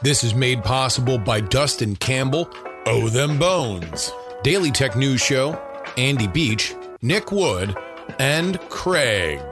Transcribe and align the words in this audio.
This 0.00 0.22
is 0.22 0.32
made 0.32 0.62
possible 0.62 1.18
by 1.18 1.40
Dustin 1.40 1.96
Campbell, 1.96 2.48
Oh 2.86 3.08
Them 3.08 3.36
Bones, 3.36 4.12
Daily 4.44 4.70
Tech 4.70 4.94
News 4.94 5.20
Show, 5.20 5.60
Andy 5.96 6.28
Beach, 6.28 6.72
Nick 7.02 7.32
Wood, 7.32 7.76
and 8.20 8.60
Craig. 8.68 9.42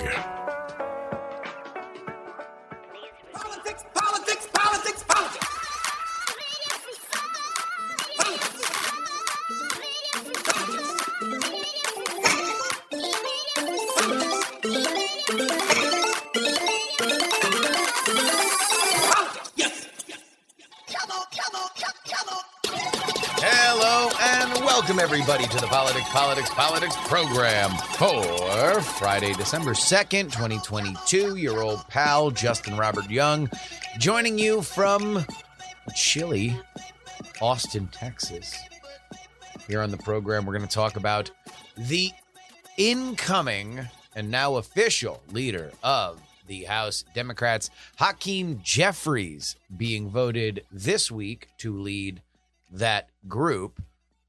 Everybody 25.47 25.61
to 25.61 25.67
the 25.67 25.73
Politics, 25.73 26.09
Politics, 26.11 26.51
Politics 26.51 26.97
program 27.09 27.71
for 27.71 28.81
Friday, 28.81 29.33
December 29.35 29.73
2nd, 29.73 30.33
2022. 30.33 31.37
Your 31.37 31.63
old 31.63 31.87
pal, 31.89 32.31
Justin 32.31 32.77
Robert 32.77 33.09
Young, 33.09 33.49
joining 33.99 34.39
you 34.39 34.63
from 34.63 35.25
chilly 35.95 36.57
Austin, 37.41 37.87
Texas. 37.89 38.59
Here 39.69 39.81
on 39.81 39.91
the 39.91 39.99
program, 39.99 40.47
we're 40.47 40.57
going 40.57 40.67
to 40.67 40.75
talk 40.75 40.97
about 40.97 41.31
the 41.77 42.11
incoming 42.77 43.87
and 44.17 44.31
now 44.31 44.57
official 44.57 45.23
leader 45.31 45.71
of 45.83 46.21
the 46.49 46.65
House 46.65 47.05
Democrats, 47.15 47.71
Hakeem 47.97 48.61
Jeffries, 48.65 49.55
being 49.77 50.09
voted 50.09 50.65
this 50.73 51.11
week 51.11 51.49
to 51.59 51.77
lead 51.77 52.23
that 52.73 53.11
group. 53.29 53.81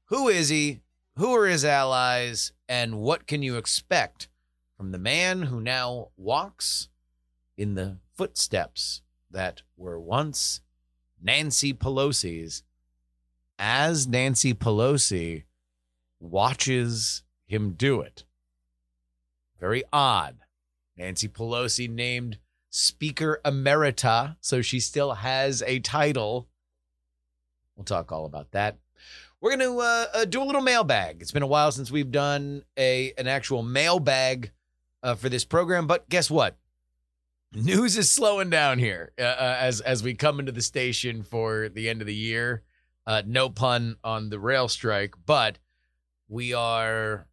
Who 0.06 0.28
is 0.28 0.48
he? 0.48 0.80
Who 1.18 1.34
are 1.34 1.46
his 1.46 1.64
allies? 1.64 2.52
And 2.68 3.00
what 3.00 3.26
can 3.26 3.42
you 3.42 3.56
expect 3.56 4.28
from 4.76 4.92
the 4.92 4.98
man 4.98 5.42
who 5.42 5.60
now 5.60 6.10
walks 6.16 6.88
in 7.56 7.74
the 7.74 7.98
footsteps 8.14 9.02
that 9.28 9.62
were 9.76 9.98
once 9.98 10.60
Nancy 11.20 11.74
Pelosi's 11.74 12.62
as 13.58 14.06
Nancy 14.06 14.54
Pelosi 14.54 15.42
watches 16.20 17.24
him 17.48 17.72
do 17.72 18.00
it? 18.00 18.22
Very 19.58 19.82
odd. 19.92 20.36
Nancy 20.96 21.26
Pelosi 21.26 21.90
named 21.90 22.38
Speaker 22.70 23.40
Emerita, 23.44 24.36
so 24.40 24.62
she 24.62 24.78
still 24.78 25.14
has 25.14 25.64
a 25.66 25.80
title. 25.80 26.46
We'll 27.74 27.84
talk 27.84 28.12
all 28.12 28.24
about 28.24 28.52
that. 28.52 28.78
We're 29.40 29.56
going 29.56 29.72
to 29.72 29.78
uh, 29.78 30.06
uh, 30.14 30.24
do 30.24 30.42
a 30.42 30.44
little 30.44 30.60
mailbag. 30.60 31.18
It's 31.20 31.30
been 31.30 31.44
a 31.44 31.46
while 31.46 31.70
since 31.70 31.90
we've 31.90 32.10
done 32.10 32.64
a 32.76 33.12
an 33.16 33.28
actual 33.28 33.62
mailbag 33.62 34.50
uh, 35.02 35.14
for 35.14 35.28
this 35.28 35.44
program, 35.44 35.86
but 35.86 36.08
guess 36.08 36.28
what? 36.30 36.56
News 37.54 37.96
is 37.96 38.10
slowing 38.10 38.50
down 38.50 38.78
here 38.78 39.12
uh, 39.18 39.22
uh, 39.22 39.56
as 39.60 39.80
as 39.80 40.02
we 40.02 40.14
come 40.14 40.40
into 40.40 40.52
the 40.52 40.60
station 40.60 41.22
for 41.22 41.68
the 41.68 41.88
end 41.88 42.00
of 42.00 42.06
the 42.06 42.14
year. 42.14 42.62
Uh, 43.06 43.22
no 43.24 43.48
pun 43.48 43.96
on 44.04 44.28
the 44.28 44.38
rail 44.38 44.68
strike, 44.68 45.14
but 45.24 45.58
we 46.28 46.52
are 46.52 47.26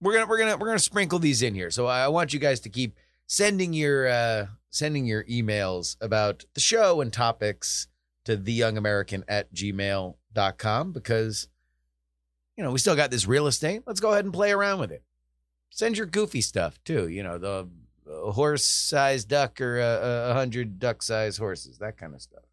we're 0.00 0.12
gonna 0.12 0.26
we're 0.26 0.38
gonna 0.38 0.56
we're 0.56 0.66
gonna 0.66 0.78
sprinkle 0.78 1.18
these 1.18 1.40
in 1.40 1.54
here. 1.54 1.70
So 1.70 1.86
I 1.86 2.08
want 2.08 2.34
you 2.34 2.40
guys 2.40 2.60
to 2.60 2.68
keep 2.68 2.98
sending 3.26 3.72
your 3.72 4.08
uh, 4.08 4.46
sending 4.70 5.06
your 5.06 5.24
emails 5.24 5.96
about 6.00 6.44
the 6.54 6.60
show 6.60 7.00
and 7.00 7.12
topics 7.12 7.86
to 8.24 8.36
theyoungamerican 8.36 9.22
at 9.28 9.52
gmail.com 10.34 10.92
because 10.92 11.48
you 12.56 12.64
know 12.64 12.70
we 12.70 12.78
still 12.78 12.96
got 12.96 13.10
this 13.10 13.26
real 13.26 13.46
estate 13.46 13.82
let's 13.86 14.00
go 14.00 14.12
ahead 14.12 14.24
and 14.24 14.34
play 14.34 14.52
around 14.52 14.78
with 14.78 14.92
it 14.92 15.02
send 15.70 15.96
your 15.96 16.06
goofy 16.06 16.40
stuff 16.40 16.78
too 16.84 17.08
you 17.08 17.22
know 17.22 17.38
the 17.38 17.68
uh, 18.10 18.32
horse 18.32 18.64
sized 18.64 19.28
duck 19.28 19.60
or 19.60 19.80
a, 19.80 20.30
a 20.30 20.34
hundred 20.34 20.78
duck 20.78 21.02
sized 21.02 21.38
horses 21.38 21.78
that 21.78 21.96
kind 21.96 22.14
of 22.14 22.20
stuff 22.22 22.44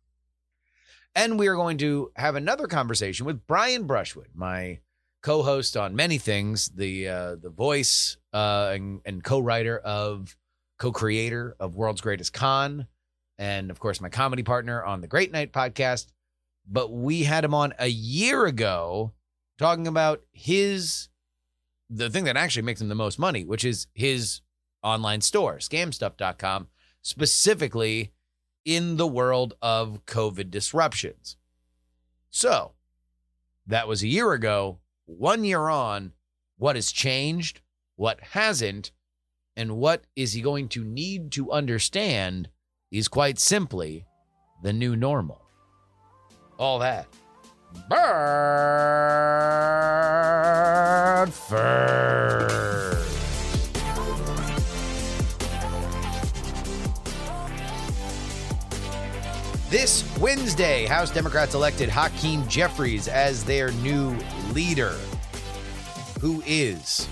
and 1.16 1.38
we 1.38 1.48
are 1.48 1.56
going 1.56 1.78
to 1.78 2.12
have 2.16 2.36
another 2.36 2.68
conversation 2.68 3.26
with 3.26 3.46
brian 3.48 3.84
brushwood 3.84 4.30
my 4.34 4.80
co-host 5.22 5.78
on 5.78 5.96
many 5.96 6.18
things 6.18 6.70
the 6.70 7.08
uh, 7.08 7.36
the 7.36 7.50
voice 7.50 8.18
uh, 8.34 8.72
and, 8.74 9.02
and 9.06 9.24
co-writer 9.24 9.78
of 9.80 10.36
co-creator 10.80 11.56
of 11.60 11.76
world's 11.76 12.02
greatest 12.02 12.34
con 12.34 12.88
and 13.38 13.72
of 13.72 13.80
course 13.80 14.02
my 14.02 14.10
comedy 14.10 14.44
partner 14.44 14.84
on 14.84 15.02
the 15.02 15.08
Great 15.08 15.32
Night 15.32 15.52
podcast. 15.52 16.08
But 16.68 16.92
we 16.92 17.24
had 17.24 17.44
him 17.44 17.54
on 17.54 17.74
a 17.80 17.88
year 17.88 18.46
ago 18.46 19.14
talking 19.58 19.88
about 19.88 20.22
his 20.32 21.10
the 21.90 22.10
thing 22.10 22.24
that 22.24 22.38
actually 22.38 22.62
makes 22.62 22.80
him 22.80 22.88
the 22.88 22.96
most 22.96 23.20
money, 23.20 23.44
which 23.44 23.66
is 23.66 23.88
his 23.94 24.42
online 24.82 25.22
store, 25.22 25.58
scamstuff.com, 25.58 26.68
specifically 27.02 28.14
in 28.64 28.98
the 28.98 29.08
world 29.08 29.56
of 29.62 30.06
COVID 30.06 30.50
disruptions. 30.50 31.36
So 32.30 32.72
that 33.68 33.88
was 33.88 34.04
a 34.04 34.08
year 34.08 34.32
ago. 34.32 34.80
One 35.06 35.44
year 35.44 35.68
on, 35.68 36.14
what 36.58 36.76
has 36.78 36.92
changed? 36.92 37.62
What 37.96 38.22
hasn't? 38.22 38.92
And 39.58 39.78
what 39.78 40.06
is 40.16 40.34
he 40.34 40.42
going 40.42 40.70
to 40.70 40.84
need 40.84 41.32
to 41.34 41.52
understand 41.52 42.50
is 42.90 43.08
quite 43.08 43.38
simply 43.38 44.06
the 44.64 44.72
new 44.72 44.96
normal. 44.96 45.41
All 46.62 46.78
that. 46.78 47.08
First. 51.34 52.62
This 59.72 60.18
Wednesday, 60.20 60.86
House 60.86 61.10
Democrats 61.10 61.56
elected 61.56 61.90
Hakeem 61.90 62.48
Jeffries 62.48 63.08
as 63.08 63.44
their 63.44 63.72
new 63.72 64.16
leader. 64.52 64.96
Who 66.20 66.44
is 66.46 67.08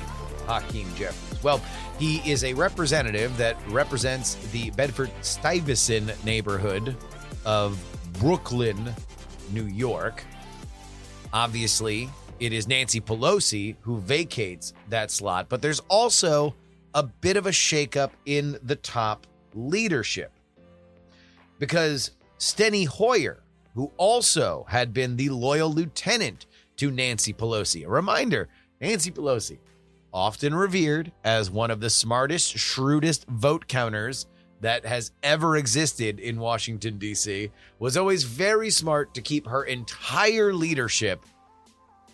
Hakeem 0.46 0.94
Jeffries? 0.94 1.42
Well, 1.42 1.60
he 1.98 2.18
is 2.18 2.44
a 2.44 2.54
representative 2.54 3.36
that 3.38 3.58
represents 3.70 4.36
the 4.52 4.70
Bedford 4.70 5.10
Stuyvesant 5.22 6.24
neighborhood 6.24 6.96
of 7.46 7.84
Brooklyn, 8.20 8.94
New 9.52 9.66
York. 9.66 10.24
Obviously, 11.34 12.10
it 12.40 12.54
is 12.54 12.68
Nancy 12.68 13.02
Pelosi 13.02 13.76
who 13.82 14.00
vacates 14.00 14.74
that 14.90 15.12
slot, 15.12 15.48
but 15.50 15.62
there's 15.62 15.82
also 15.90 16.56
a 16.94 17.04
bit 17.04 17.38
of 17.38 17.46
a 17.46 17.52
shakeup 17.52 18.12
in 18.26 18.58
the 18.64 18.76
top 18.76 19.28
leadership 19.54 20.32
because 21.60 22.12
Steny 22.40 22.88
Hoyer, 22.88 23.44
who 23.76 23.92
also 23.98 24.66
had 24.70 24.94
been 24.94 25.18
the 25.18 25.30
loyal 25.30 25.72
lieutenant 25.72 26.48
to 26.78 26.90
Nancy 26.90 27.34
Pelosi, 27.34 27.86
a 27.86 27.90
reminder 27.90 28.48
Nancy 28.82 29.12
Pelosi, 29.12 29.58
often 30.14 30.56
revered 30.56 31.12
as 31.24 31.52
one 31.52 31.70
of 31.70 31.82
the 31.82 31.90
smartest, 31.90 32.58
shrewdest 32.58 33.28
vote 33.28 33.68
counters 33.68 34.26
that 34.62 34.86
has 34.86 35.12
ever 35.24 35.58
existed 35.58 36.20
in 36.20 36.40
Washington, 36.40 36.98
D.C., 36.98 37.52
was 37.80 37.98
always 37.98 38.24
very 38.24 38.70
smart 38.70 39.14
to 39.14 39.22
keep 39.22 39.48
her 39.48 39.64
entire 39.64 40.54
leadership 40.54 41.26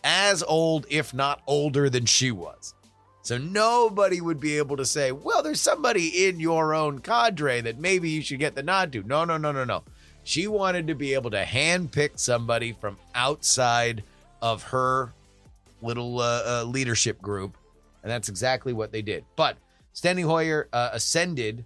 as 0.03 0.43
old, 0.43 0.85
if 0.89 1.13
not 1.13 1.41
older, 1.47 1.89
than 1.89 2.05
she 2.05 2.31
was. 2.31 2.75
So 3.23 3.39
nobody 3.39 4.21
would 4.21 4.39
be 4.39 4.59
able 4.59 4.77
to 4.77 4.85
say, 4.85 5.11
well, 5.11 5.41
there's 5.41 5.59
somebody 5.59 6.27
in 6.27 6.39
your 6.39 6.75
own 6.75 6.99
cadre 6.99 7.61
that 7.61 7.79
maybe 7.79 8.07
you 8.07 8.21
should 8.21 8.37
get 8.37 8.53
the 8.53 8.61
nod 8.61 8.91
to. 8.91 9.01
No, 9.01 9.25
no, 9.25 9.37
no, 9.37 9.51
no, 9.51 9.63
no. 9.63 9.83
She 10.23 10.45
wanted 10.45 10.85
to 10.87 10.95
be 10.95 11.15
able 11.15 11.31
to 11.31 11.43
handpick 11.43 12.19
somebody 12.19 12.73
from 12.73 12.97
outside 13.15 14.03
of 14.43 14.61
her 14.63 15.11
little 15.81 16.19
uh, 16.19 16.41
uh, 16.45 16.63
leadership 16.65 17.19
group. 17.19 17.57
And 18.03 18.11
that's 18.11 18.29
exactly 18.29 18.73
what 18.73 18.91
they 18.91 19.01
did. 19.01 19.25
But 19.35 19.57
Steny 19.95 20.23
Hoyer 20.23 20.67
uh, 20.71 20.89
ascended 20.93 21.65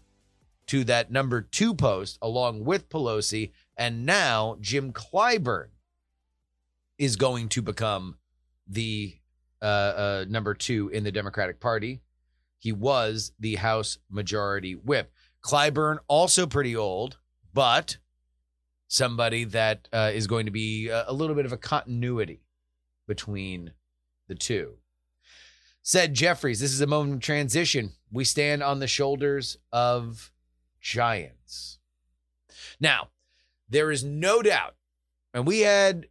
to 0.70 0.84
that 0.84 1.12
number 1.12 1.42
two 1.42 1.74
post 1.74 2.20
along 2.22 2.64
with 2.64 2.90
Pelosi. 2.90 3.52
And 3.76 4.06
now 4.06 4.58
Jim 4.62 4.94
Clyburn 4.94 5.70
is 7.00 7.16
going 7.16 7.50
to 7.50 7.62
become 7.62 8.18
the 8.68 9.16
uh, 9.62 9.66
uh, 9.66 10.26
number 10.30 10.54
two 10.54 10.90
in 10.90 11.04
the 11.04 11.12
Democratic 11.12 11.60
Party. 11.60 12.02
He 12.60 12.72
was 12.72 13.32
the 13.40 13.56
House 13.56 13.98
Majority 14.12 14.76
Whip. 14.76 15.12
Clyburn, 15.42 15.98
also 16.08 16.46
pretty 16.46 16.76
old, 16.76 17.18
but 17.54 17.98
somebody 18.88 19.46
that 19.46 19.88
uh, 19.92 20.12
is 20.14 20.28
going 20.28 20.46
to 20.46 20.52
be 20.52 20.90
a, 20.90 21.06
a 21.08 21.14
little 21.14 21.36
bit 21.36 21.46
of 21.46 21.52
a 21.52 21.58
continuity 21.58 22.42
between 23.08 23.72
the 24.28 24.36
two. 24.36 24.76
Said 25.82 26.14
Jeffries, 26.14 26.60
this 26.60 26.74
is 26.74 26.82
a 26.82 26.88
moment 26.88 27.16
of 27.16 27.22
transition. 27.22 27.94
We 28.12 28.24
stand 28.24 28.62
on 28.62 28.80
the 28.80 28.88
shoulders 28.88 29.58
of 29.72 30.32
giants. 30.80 31.80
Now, 32.80 33.10
there 33.70 33.92
is 33.92 34.04
no 34.04 34.42
doubt 34.42 34.76
And 35.34 35.46
we 35.46 35.60
had 35.60 36.08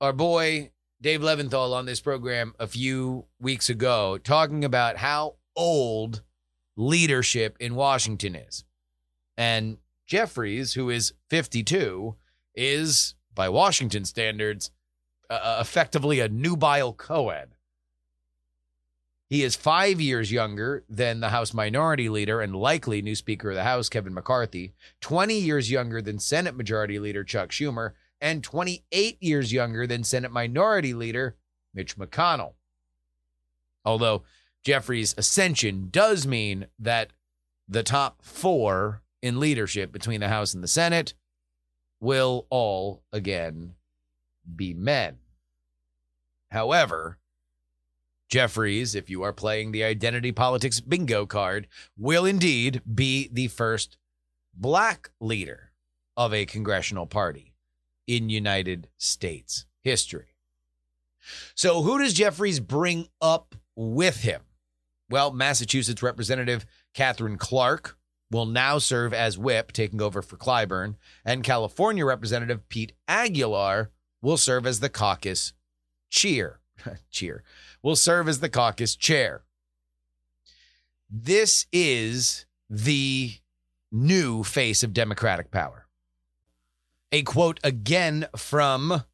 our 0.00 0.12
boy 0.12 0.70
Dave 1.00 1.20
Leventhal 1.20 1.74
on 1.74 1.86
this 1.86 2.00
program 2.00 2.54
a 2.58 2.66
few 2.66 3.26
weeks 3.40 3.70
ago 3.70 4.18
talking 4.18 4.64
about 4.64 4.98
how 4.98 5.36
old 5.56 6.22
leadership 6.76 7.56
in 7.58 7.74
Washington 7.74 8.34
is. 8.34 8.64
And 9.36 9.78
Jeffries, 10.06 10.74
who 10.74 10.90
is 10.90 11.14
52, 11.30 12.16
is, 12.54 13.14
by 13.34 13.48
Washington 13.48 14.04
standards, 14.04 14.70
uh, 15.30 15.58
effectively 15.60 16.20
a 16.20 16.28
nubile 16.28 16.92
co-ed. 16.92 17.50
He 19.28 19.42
is 19.42 19.56
five 19.56 20.00
years 20.00 20.32
younger 20.32 20.84
than 20.88 21.20
the 21.20 21.28
House 21.28 21.52
Minority 21.52 22.08
Leader 22.08 22.40
and 22.40 22.56
likely 22.56 23.02
new 23.02 23.14
Speaker 23.14 23.50
of 23.50 23.56
the 23.56 23.64
House, 23.64 23.90
Kevin 23.90 24.14
McCarthy, 24.14 24.72
20 25.02 25.34
years 25.34 25.70
younger 25.70 26.00
than 26.00 26.18
Senate 26.18 26.56
Majority 26.56 26.98
Leader 26.98 27.24
Chuck 27.24 27.50
Schumer, 27.50 27.92
and 28.22 28.42
28 28.42 29.22
years 29.22 29.52
younger 29.52 29.86
than 29.86 30.02
Senate 30.02 30.32
Minority 30.32 30.94
Leader 30.94 31.36
Mitch 31.74 31.98
McConnell. 31.98 32.54
Although 33.84 34.22
Jeffries' 34.64 35.14
ascension 35.18 35.88
does 35.90 36.26
mean 36.26 36.66
that 36.78 37.10
the 37.68 37.82
top 37.82 38.22
four 38.22 39.02
in 39.20 39.38
leadership 39.38 39.92
between 39.92 40.20
the 40.20 40.28
House 40.28 40.54
and 40.54 40.64
the 40.64 40.68
Senate 40.68 41.12
will 42.00 42.46
all 42.48 43.02
again 43.12 43.74
be 44.56 44.72
men. 44.72 45.18
However, 46.50 47.18
Jeffries, 48.28 48.94
if 48.94 49.08
you 49.08 49.22
are 49.22 49.32
playing 49.32 49.72
the 49.72 49.84
identity 49.84 50.32
politics 50.32 50.80
bingo 50.80 51.24
card, 51.24 51.66
will 51.96 52.26
indeed 52.26 52.82
be 52.94 53.28
the 53.32 53.48
first 53.48 53.96
black 54.54 55.10
leader 55.20 55.72
of 56.16 56.34
a 56.34 56.46
congressional 56.46 57.06
party 57.06 57.54
in 58.06 58.28
United 58.28 58.88
States 58.98 59.66
history. 59.82 60.34
So, 61.54 61.82
who 61.82 61.98
does 61.98 62.14
Jeffries 62.14 62.60
bring 62.60 63.08
up 63.20 63.54
with 63.76 64.22
him? 64.22 64.42
Well, 65.10 65.32
Massachusetts 65.32 66.02
Representative 66.02 66.66
Katherine 66.94 67.38
Clark 67.38 67.96
will 68.30 68.46
now 68.46 68.78
serve 68.78 69.14
as 69.14 69.38
whip, 69.38 69.72
taking 69.72 70.02
over 70.02 70.20
for 70.20 70.36
Clyburn, 70.36 70.96
and 71.24 71.44
California 71.44 72.04
Representative 72.04 72.68
Pete 72.68 72.92
Aguilar 73.06 73.90
will 74.20 74.36
serve 74.36 74.66
as 74.66 74.80
the 74.80 74.90
caucus 74.90 75.52
cheer. 76.10 76.57
cheer. 77.10 77.42
Will 77.82 77.96
serve 77.96 78.28
as 78.28 78.40
the 78.40 78.48
caucus 78.48 78.96
chair. 78.96 79.42
This 81.10 81.66
is 81.72 82.46
the 82.68 83.32
new 83.90 84.42
face 84.44 84.82
of 84.82 84.92
Democratic 84.92 85.50
power. 85.50 85.86
A 87.10 87.22
quote 87.22 87.58
again 87.64 88.26
from 88.36 89.04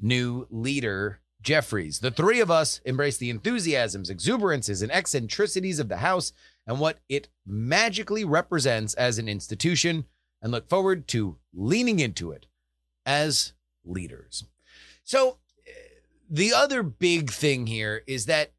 new 0.00 0.46
leader 0.50 1.20
Jeffries. 1.42 1.98
The 1.98 2.10
three 2.10 2.40
of 2.40 2.50
us 2.50 2.80
embrace 2.84 3.18
the 3.18 3.28
enthusiasms, 3.28 4.08
exuberances, 4.08 4.80
and 4.80 4.92
eccentricities 4.92 5.78
of 5.78 5.88
the 5.88 5.98
House 5.98 6.32
and 6.66 6.78
what 6.78 7.00
it 7.08 7.28
magically 7.44 8.24
represents 8.24 8.94
as 8.94 9.18
an 9.18 9.28
institution 9.28 10.06
and 10.40 10.52
look 10.52 10.68
forward 10.68 11.06
to 11.08 11.38
leaning 11.52 11.98
into 11.98 12.30
it 12.30 12.46
as 13.04 13.52
leaders. 13.84 14.44
So, 15.04 15.38
the 16.32 16.54
other 16.54 16.82
big 16.82 17.30
thing 17.30 17.66
here 17.66 18.02
is 18.06 18.24
that 18.24 18.52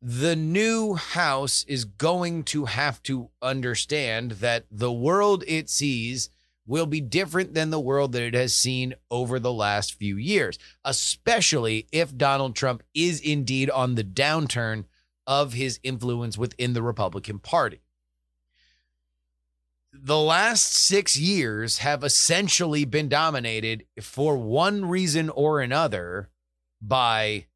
the 0.00 0.34
new 0.34 0.94
house 0.94 1.62
is 1.68 1.84
going 1.84 2.42
to 2.42 2.64
have 2.64 3.02
to 3.02 3.28
understand 3.42 4.30
that 4.32 4.64
the 4.70 4.90
world 4.90 5.44
it 5.46 5.68
sees 5.68 6.30
will 6.66 6.86
be 6.86 7.02
different 7.02 7.52
than 7.52 7.68
the 7.68 7.78
world 7.78 8.12
that 8.12 8.22
it 8.22 8.32
has 8.32 8.54
seen 8.54 8.94
over 9.10 9.38
the 9.38 9.52
last 9.52 9.92
few 9.92 10.16
years, 10.16 10.58
especially 10.86 11.86
if 11.92 12.16
Donald 12.16 12.56
Trump 12.56 12.82
is 12.94 13.20
indeed 13.20 13.68
on 13.68 13.94
the 13.94 14.04
downturn 14.04 14.84
of 15.26 15.52
his 15.52 15.78
influence 15.82 16.38
within 16.38 16.72
the 16.72 16.82
Republican 16.82 17.38
Party. 17.38 17.82
The 19.92 20.18
last 20.18 20.72
six 20.72 21.14
years 21.14 21.78
have 21.78 22.02
essentially 22.02 22.86
been 22.86 23.10
dominated 23.10 23.84
for 24.00 24.38
one 24.38 24.86
reason 24.86 25.28
or 25.28 25.60
another 25.60 26.30
by 26.80 27.46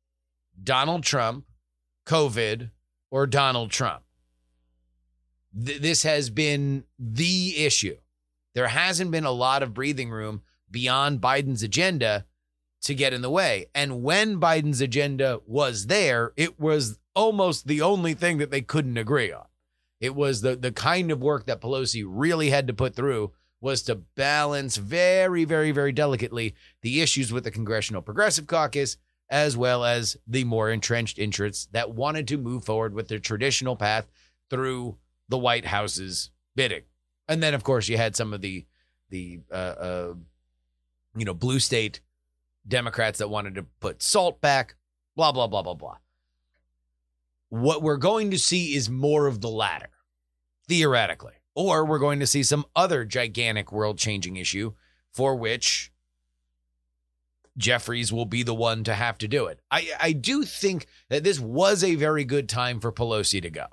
Donald 0.62 1.04
Trump, 1.04 1.46
COVID, 2.06 2.70
or 3.10 3.26
Donald 3.26 3.70
Trump. 3.70 4.02
Th- 5.64 5.80
this 5.80 6.02
has 6.02 6.30
been 6.30 6.84
the 6.98 7.64
issue. 7.64 7.96
There 8.54 8.68
hasn't 8.68 9.10
been 9.10 9.24
a 9.24 9.30
lot 9.30 9.62
of 9.62 9.74
breathing 9.74 10.10
room 10.10 10.42
beyond 10.70 11.20
Biden's 11.20 11.62
agenda 11.62 12.26
to 12.82 12.94
get 12.94 13.12
in 13.12 13.22
the 13.22 13.30
way. 13.30 13.66
And 13.74 14.02
when 14.02 14.40
Biden's 14.40 14.80
agenda 14.80 15.40
was 15.46 15.86
there, 15.86 16.32
it 16.36 16.58
was 16.58 16.98
almost 17.14 17.66
the 17.66 17.80
only 17.80 18.14
thing 18.14 18.38
that 18.38 18.50
they 18.50 18.60
couldn't 18.60 18.98
agree 18.98 19.32
on. 19.32 19.44
It 20.00 20.16
was 20.16 20.40
the 20.40 20.56
the 20.56 20.72
kind 20.72 21.12
of 21.12 21.22
work 21.22 21.46
that 21.46 21.60
Pelosi 21.60 22.02
really 22.04 22.50
had 22.50 22.66
to 22.66 22.74
put 22.74 22.96
through 22.96 23.32
was 23.60 23.82
to 23.82 23.94
balance 23.94 24.76
very, 24.76 25.44
very, 25.44 25.70
very 25.70 25.92
delicately 25.92 26.54
the 26.80 27.00
issues 27.00 27.32
with 27.32 27.44
the 27.44 27.50
Congressional 27.52 28.02
Progressive 28.02 28.48
Caucus, 28.48 28.96
as 29.32 29.56
well 29.56 29.82
as 29.82 30.14
the 30.26 30.44
more 30.44 30.70
entrenched 30.70 31.18
interests 31.18 31.66
that 31.72 31.94
wanted 31.94 32.28
to 32.28 32.36
move 32.36 32.66
forward 32.66 32.92
with 32.92 33.08
their 33.08 33.18
traditional 33.18 33.74
path 33.74 34.06
through 34.50 34.98
the 35.30 35.38
White 35.38 35.64
House's 35.64 36.30
bidding. 36.54 36.82
And 37.26 37.42
then, 37.42 37.54
of 37.54 37.64
course, 37.64 37.88
you 37.88 37.96
had 37.96 38.14
some 38.14 38.34
of 38.34 38.42
the 38.42 38.66
the 39.08 39.40
uh, 39.50 39.54
uh, 39.54 40.14
you 41.16 41.24
know 41.24 41.32
blue 41.34 41.58
state 41.58 42.00
Democrats 42.68 43.18
that 43.18 43.30
wanted 43.30 43.54
to 43.54 43.62
put 43.80 44.02
salt 44.02 44.40
back. 44.42 44.74
Blah 45.16 45.32
blah 45.32 45.46
blah 45.46 45.62
blah 45.62 45.74
blah. 45.74 45.96
What 47.48 47.82
we're 47.82 47.96
going 47.96 48.30
to 48.32 48.38
see 48.38 48.74
is 48.74 48.90
more 48.90 49.26
of 49.26 49.40
the 49.40 49.48
latter, 49.48 49.90
theoretically. 50.68 51.34
Or 51.54 51.84
we're 51.84 51.98
going 51.98 52.20
to 52.20 52.26
see 52.26 52.42
some 52.42 52.64
other 52.74 53.04
gigantic 53.04 53.72
world 53.72 53.98
changing 53.98 54.36
issue 54.36 54.72
for 55.10 55.36
which 55.36 55.91
Jeffries 57.56 58.12
will 58.12 58.24
be 58.24 58.42
the 58.42 58.54
one 58.54 58.84
to 58.84 58.94
have 58.94 59.18
to 59.18 59.28
do 59.28 59.46
it. 59.46 59.60
I, 59.70 59.90
I 60.00 60.12
do 60.12 60.44
think 60.44 60.86
that 61.08 61.24
this 61.24 61.38
was 61.38 61.84
a 61.84 61.94
very 61.96 62.24
good 62.24 62.48
time 62.48 62.80
for 62.80 62.90
Pelosi 62.90 63.42
to 63.42 63.50
go. 63.50 63.66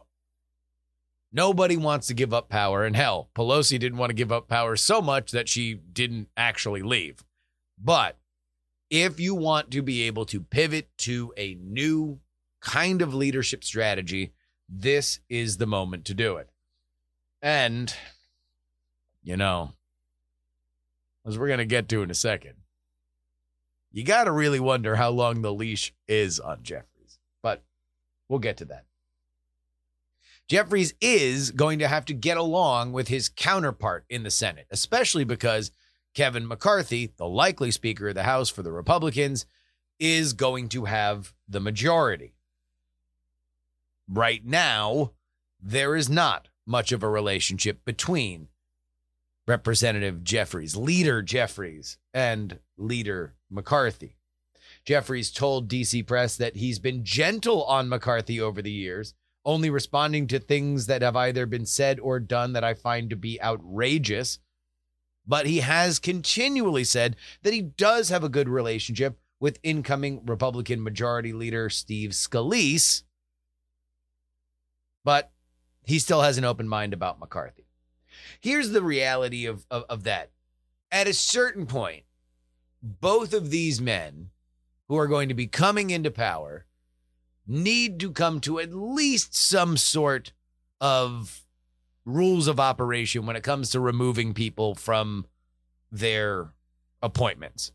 Nobody 1.31 1.77
wants 1.77 2.07
to 2.07 2.13
give 2.13 2.33
up 2.33 2.49
power. 2.49 2.83
And 2.83 2.95
hell, 2.95 3.29
Pelosi 3.35 3.79
didn't 3.79 3.97
want 3.97 4.09
to 4.09 4.15
give 4.15 4.31
up 4.31 4.47
power 4.47 4.75
so 4.75 5.01
much 5.01 5.31
that 5.31 5.47
she 5.47 5.75
didn't 5.75 6.27
actually 6.35 6.81
leave. 6.81 7.23
But 7.77 8.17
if 8.89 9.19
you 9.19 9.35
want 9.35 9.71
to 9.71 9.81
be 9.81 10.03
able 10.03 10.25
to 10.25 10.41
pivot 10.41 10.89
to 10.99 11.31
a 11.37 11.55
new 11.55 12.19
kind 12.59 13.01
of 13.01 13.13
leadership 13.13 13.63
strategy, 13.63 14.33
this 14.67 15.19
is 15.29 15.57
the 15.57 15.67
moment 15.67 16.05
to 16.05 16.13
do 16.13 16.37
it. 16.37 16.49
And, 17.41 17.93
you 19.23 19.37
know, 19.37 19.73
as 21.25 21.37
we're 21.37 21.47
going 21.47 21.59
to 21.59 21.65
get 21.65 21.87
to 21.89 22.01
in 22.01 22.11
a 22.11 22.15
second, 22.15 22.55
you 23.91 24.03
got 24.03 24.25
to 24.25 24.31
really 24.31 24.59
wonder 24.59 24.95
how 24.95 25.09
long 25.09 25.41
the 25.41 25.53
leash 25.53 25.93
is 26.07 26.39
on 26.39 26.63
Jeffries. 26.63 27.19
But 27.41 27.63
we'll 28.27 28.39
get 28.39 28.57
to 28.57 28.65
that. 28.65 28.85
Jeffries 30.47 30.95
is 30.99 31.51
going 31.51 31.79
to 31.79 31.87
have 31.87 32.05
to 32.05 32.13
get 32.13 32.37
along 32.37 32.91
with 32.91 33.07
his 33.07 33.29
counterpart 33.29 34.05
in 34.09 34.23
the 34.23 34.31
Senate, 34.31 34.65
especially 34.71 35.23
because 35.23 35.71
Kevin 36.15 36.47
McCarthy, 36.47 37.13
the 37.17 37.27
likely 37.27 37.69
Speaker 37.69 38.09
of 38.09 38.15
the 38.15 38.23
House 38.23 38.49
for 38.49 38.63
the 38.63 38.71
Republicans, 38.71 39.45
is 39.99 40.33
going 40.33 40.69
to 40.69 40.85
have 40.85 41.33
the 41.47 41.59
majority. 41.59 42.33
Right 44.07 44.43
now, 44.43 45.11
there 45.61 45.95
is 45.95 46.09
not 46.09 46.47
much 46.65 46.91
of 46.91 47.03
a 47.03 47.09
relationship 47.09 47.85
between 47.85 48.47
Representative 49.47 50.23
Jeffries, 50.23 50.75
Leader 50.75 51.21
Jeffries, 51.21 51.97
and 52.13 52.59
Leader 52.79 53.35
McCarthy. 53.49 54.15
Jeffries 54.85 55.31
told 55.31 55.69
DC 55.69 56.05
Press 56.05 56.37
that 56.37 56.55
he's 56.55 56.79
been 56.79 57.03
gentle 57.03 57.63
on 57.65 57.89
McCarthy 57.89 58.39
over 58.39 58.61
the 58.61 58.71
years, 58.71 59.13
only 59.45 59.69
responding 59.69 60.27
to 60.27 60.39
things 60.39 60.85
that 60.87 61.01
have 61.01 61.15
either 61.15 61.45
been 61.45 61.65
said 61.65 61.99
or 61.99 62.19
done 62.19 62.53
that 62.53 62.63
I 62.63 62.73
find 62.73 63.09
to 63.09 63.15
be 63.15 63.41
outrageous. 63.41 64.39
But 65.27 65.45
he 65.45 65.59
has 65.59 65.99
continually 65.99 66.83
said 66.83 67.15
that 67.43 67.53
he 67.53 67.61
does 67.61 68.09
have 68.09 68.23
a 68.23 68.29
good 68.29 68.49
relationship 68.49 69.19
with 69.39 69.59
incoming 69.63 70.25
Republican 70.25 70.83
Majority 70.83 71.33
Leader 71.33 71.69
Steve 71.69 72.11
Scalise, 72.11 73.03
but 75.03 75.31
he 75.85 75.99
still 75.99 76.21
has 76.21 76.37
an 76.37 76.45
open 76.45 76.67
mind 76.67 76.93
about 76.93 77.19
McCarthy. 77.19 77.65
Here's 78.41 78.71
the 78.71 78.83
reality 78.83 79.45
of, 79.45 79.65
of, 79.71 79.85
of 79.89 80.03
that. 80.03 80.31
At 80.91 81.07
a 81.07 81.13
certain 81.13 81.65
point, 81.65 82.03
both 82.81 83.33
of 83.33 83.49
these 83.49 83.81
men 83.81 84.29
who 84.87 84.97
are 84.97 85.07
going 85.07 85.29
to 85.29 85.35
be 85.35 85.47
coming 85.47 85.89
into 85.89 86.11
power 86.11 86.65
need 87.47 87.99
to 87.99 88.11
come 88.11 88.39
to 88.41 88.59
at 88.59 88.73
least 88.73 89.35
some 89.35 89.75
sort 89.77 90.33
of 90.79 91.43
rules 92.05 92.47
of 92.47 92.59
operation 92.59 93.25
when 93.25 93.35
it 93.35 93.43
comes 93.43 93.69
to 93.71 93.79
removing 93.79 94.33
people 94.33 94.75
from 94.75 95.25
their 95.91 96.53
appointments. 97.01 97.71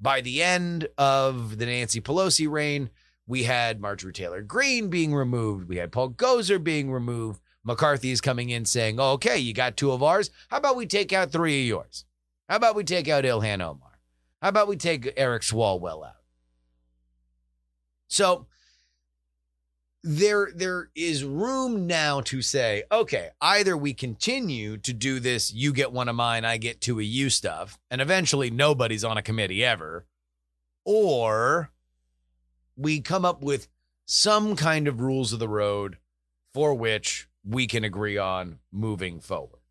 By 0.00 0.20
the 0.20 0.42
end 0.42 0.88
of 0.98 1.58
the 1.58 1.66
Nancy 1.66 2.00
Pelosi 2.00 2.50
reign, 2.50 2.90
we 3.26 3.44
had 3.44 3.80
Marjorie 3.80 4.12
Taylor 4.12 4.42
Greene 4.42 4.88
being 4.88 5.14
removed. 5.14 5.68
We 5.68 5.76
had 5.76 5.92
Paul 5.92 6.10
Gosar 6.10 6.62
being 6.62 6.90
removed. 6.90 7.40
McCarthy 7.64 8.10
is 8.10 8.20
coming 8.20 8.50
in 8.50 8.64
saying, 8.64 8.98
okay, 8.98 9.38
you 9.38 9.54
got 9.54 9.76
two 9.76 9.92
of 9.92 10.02
ours. 10.02 10.30
How 10.48 10.56
about 10.56 10.76
we 10.76 10.86
take 10.86 11.12
out 11.12 11.30
three 11.30 11.62
of 11.62 11.68
yours? 11.68 12.04
How 12.52 12.56
about 12.56 12.76
we 12.76 12.84
take 12.84 13.08
out 13.08 13.24
Ilhan 13.24 13.62
Omar? 13.62 13.98
How 14.42 14.50
about 14.50 14.68
we 14.68 14.76
take 14.76 15.10
Eric 15.16 15.40
Swalwell 15.40 16.06
out? 16.06 16.16
So 18.08 18.46
there 20.04 20.50
there 20.54 20.90
is 20.94 21.24
room 21.24 21.86
now 21.86 22.20
to 22.20 22.42
say, 22.42 22.82
okay, 22.92 23.30
either 23.40 23.74
we 23.74 23.94
continue 23.94 24.76
to 24.76 24.92
do 24.92 25.18
this 25.18 25.50
you 25.50 25.72
get 25.72 25.92
one 25.92 26.10
of 26.10 26.14
mine, 26.14 26.44
I 26.44 26.58
get 26.58 26.82
two 26.82 26.98
of 26.98 27.06
you 27.06 27.30
stuff, 27.30 27.78
and 27.90 28.02
eventually 28.02 28.50
nobody's 28.50 29.02
on 29.02 29.16
a 29.16 29.22
committee 29.22 29.64
ever, 29.64 30.04
or 30.84 31.70
we 32.76 33.00
come 33.00 33.24
up 33.24 33.42
with 33.42 33.66
some 34.04 34.56
kind 34.56 34.88
of 34.88 35.00
rules 35.00 35.32
of 35.32 35.38
the 35.38 35.48
road 35.48 35.96
for 36.52 36.74
which 36.74 37.28
we 37.42 37.66
can 37.66 37.82
agree 37.82 38.18
on 38.18 38.58
moving 38.70 39.20
forward. 39.20 39.61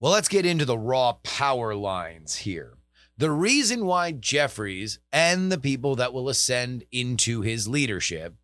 Well, 0.00 0.12
let's 0.12 0.28
get 0.28 0.46
into 0.46 0.64
the 0.64 0.78
raw 0.78 1.14
power 1.24 1.74
lines 1.74 2.36
here. 2.36 2.74
The 3.16 3.32
reason 3.32 3.84
why 3.84 4.12
Jeffries 4.12 5.00
and 5.12 5.50
the 5.50 5.58
people 5.58 5.96
that 5.96 6.12
will 6.12 6.28
ascend 6.28 6.84
into 6.92 7.40
his 7.40 7.66
leadership 7.66 8.36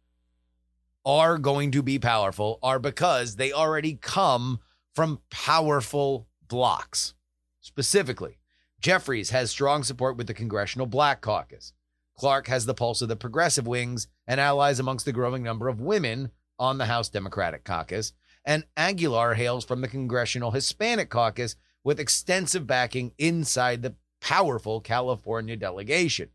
are 1.05 1.39
going 1.39 1.71
to 1.71 1.81
be 1.81 2.01
powerful 2.01 2.59
are 2.61 2.81
because 2.81 3.37
they 3.37 3.53
already 3.53 3.95
come 3.95 4.59
from 4.97 5.21
powerful 5.31 6.27
blocks. 6.49 7.15
Specifically, 7.61 8.41
Jeffries 8.81 9.31
has 9.31 9.49
strong 9.49 9.85
support 9.85 10.17
with 10.17 10.27
the 10.27 10.35
Congressional 10.35 10.89
Black 10.89 11.21
Caucus. 11.21 11.73
Clark 12.17 12.49
has 12.49 12.67
the 12.67 12.75
pulse 12.75 13.01
of 13.01 13.09
the 13.09 13.15
progressive 13.15 13.69
wings 13.69 14.09
and 14.27 14.41
allies 14.41 14.81
amongst 14.81 15.05
the 15.05 15.13
growing 15.13 15.45
number 15.45 15.69
of 15.69 15.81
women 15.81 16.33
on 16.59 16.79
the 16.79 16.87
House 16.87 17.09
Democratic 17.09 17.63
Caucus. 17.63 18.13
And 18.45 18.65
Aguilar 18.77 19.35
hails 19.35 19.65
from 19.65 19.81
the 19.81 19.89
Congressional 19.89 20.51
Hispanic 20.51 21.09
Caucus 21.09 21.57
with 21.83 22.01
extensive 22.01 22.67
backing 22.67 23.13
inside 23.19 23.83
the 23.83 23.95
powerful 24.21 24.81
California 24.81 25.57
delegation. 25.57 26.31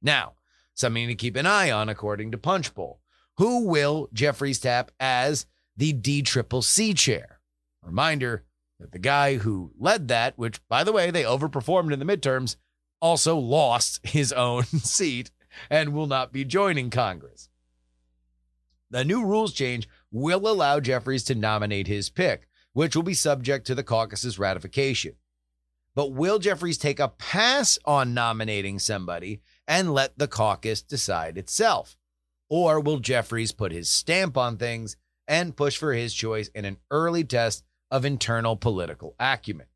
Now, 0.00 0.34
something 0.74 1.08
to 1.08 1.14
keep 1.14 1.36
an 1.36 1.46
eye 1.46 1.70
on, 1.70 1.88
according 1.88 2.30
to 2.32 2.38
Punchbowl. 2.38 3.00
Who 3.38 3.66
will 3.66 4.08
Jeffries 4.12 4.60
tap 4.60 4.90
as 5.00 5.46
the 5.76 5.92
DCCC 5.92 6.96
chair? 6.96 7.40
Reminder 7.82 8.44
that 8.78 8.92
the 8.92 8.98
guy 8.98 9.36
who 9.36 9.72
led 9.78 10.08
that, 10.08 10.36
which, 10.36 10.60
by 10.68 10.84
the 10.84 10.92
way, 10.92 11.10
they 11.10 11.22
overperformed 11.22 11.92
in 11.92 11.98
the 11.98 12.04
midterms, 12.04 12.56
also 13.00 13.36
lost 13.36 14.00
his 14.06 14.32
own 14.32 14.64
seat 14.66 15.30
and 15.70 15.92
will 15.92 16.06
not 16.06 16.32
be 16.32 16.44
joining 16.44 16.90
Congress. 16.90 17.48
The 18.90 19.04
new 19.04 19.24
rules 19.24 19.52
change 19.54 19.88
will 20.12 20.46
allow 20.46 20.78
Jeffries 20.78 21.24
to 21.24 21.34
nominate 21.34 21.86
his 21.88 22.10
pick, 22.10 22.46
which 22.74 22.94
will 22.94 23.02
be 23.02 23.14
subject 23.14 23.66
to 23.66 23.74
the 23.74 23.82
caucus's 23.82 24.38
ratification. 24.38 25.14
But 25.94 26.12
will 26.12 26.38
Jeffries 26.38 26.78
take 26.78 27.00
a 27.00 27.08
pass 27.08 27.78
on 27.84 28.14
nominating 28.14 28.78
somebody 28.78 29.40
and 29.66 29.92
let 29.92 30.18
the 30.18 30.28
caucus 30.28 30.82
decide 30.82 31.36
itself? 31.36 31.96
Or 32.48 32.80
will 32.80 32.98
Jeffries 32.98 33.52
put 33.52 33.72
his 33.72 33.88
stamp 33.88 34.36
on 34.36 34.56
things 34.56 34.96
and 35.26 35.56
push 35.56 35.76
for 35.76 35.92
his 35.92 36.14
choice 36.14 36.48
in 36.48 36.64
an 36.64 36.76
early 36.90 37.24
test 37.24 37.64
of 37.90 38.04
internal 38.04 38.56
political 38.56 39.14
acumen? 39.18 39.66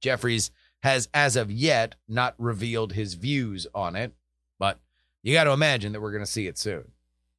Jeffries 0.00 0.50
has, 0.82 1.08
as 1.14 1.36
of 1.36 1.50
yet, 1.50 1.94
not 2.06 2.34
revealed 2.38 2.92
his 2.92 3.14
views 3.14 3.66
on 3.74 3.96
it, 3.96 4.12
but 4.58 4.80
you 5.22 5.32
got 5.32 5.44
to 5.44 5.52
imagine 5.52 5.92
that 5.92 6.00
we're 6.02 6.12
going 6.12 6.24
to 6.24 6.30
see 6.30 6.46
it 6.46 6.58
soon. 6.58 6.92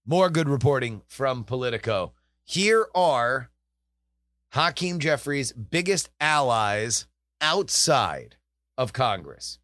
More 0.07 0.29
good 0.29 0.47
reporting 0.47 1.01
from 1.07 1.43
Politico. 1.43 2.13
Here 2.43 2.85
are 2.93 3.49
Hakeem 4.51 4.99
Jeffries' 4.99 5.51
biggest 5.51 6.11
allies 6.21 7.07
outside 7.41 8.35
of 8.77 8.93
Congress. 8.93 9.57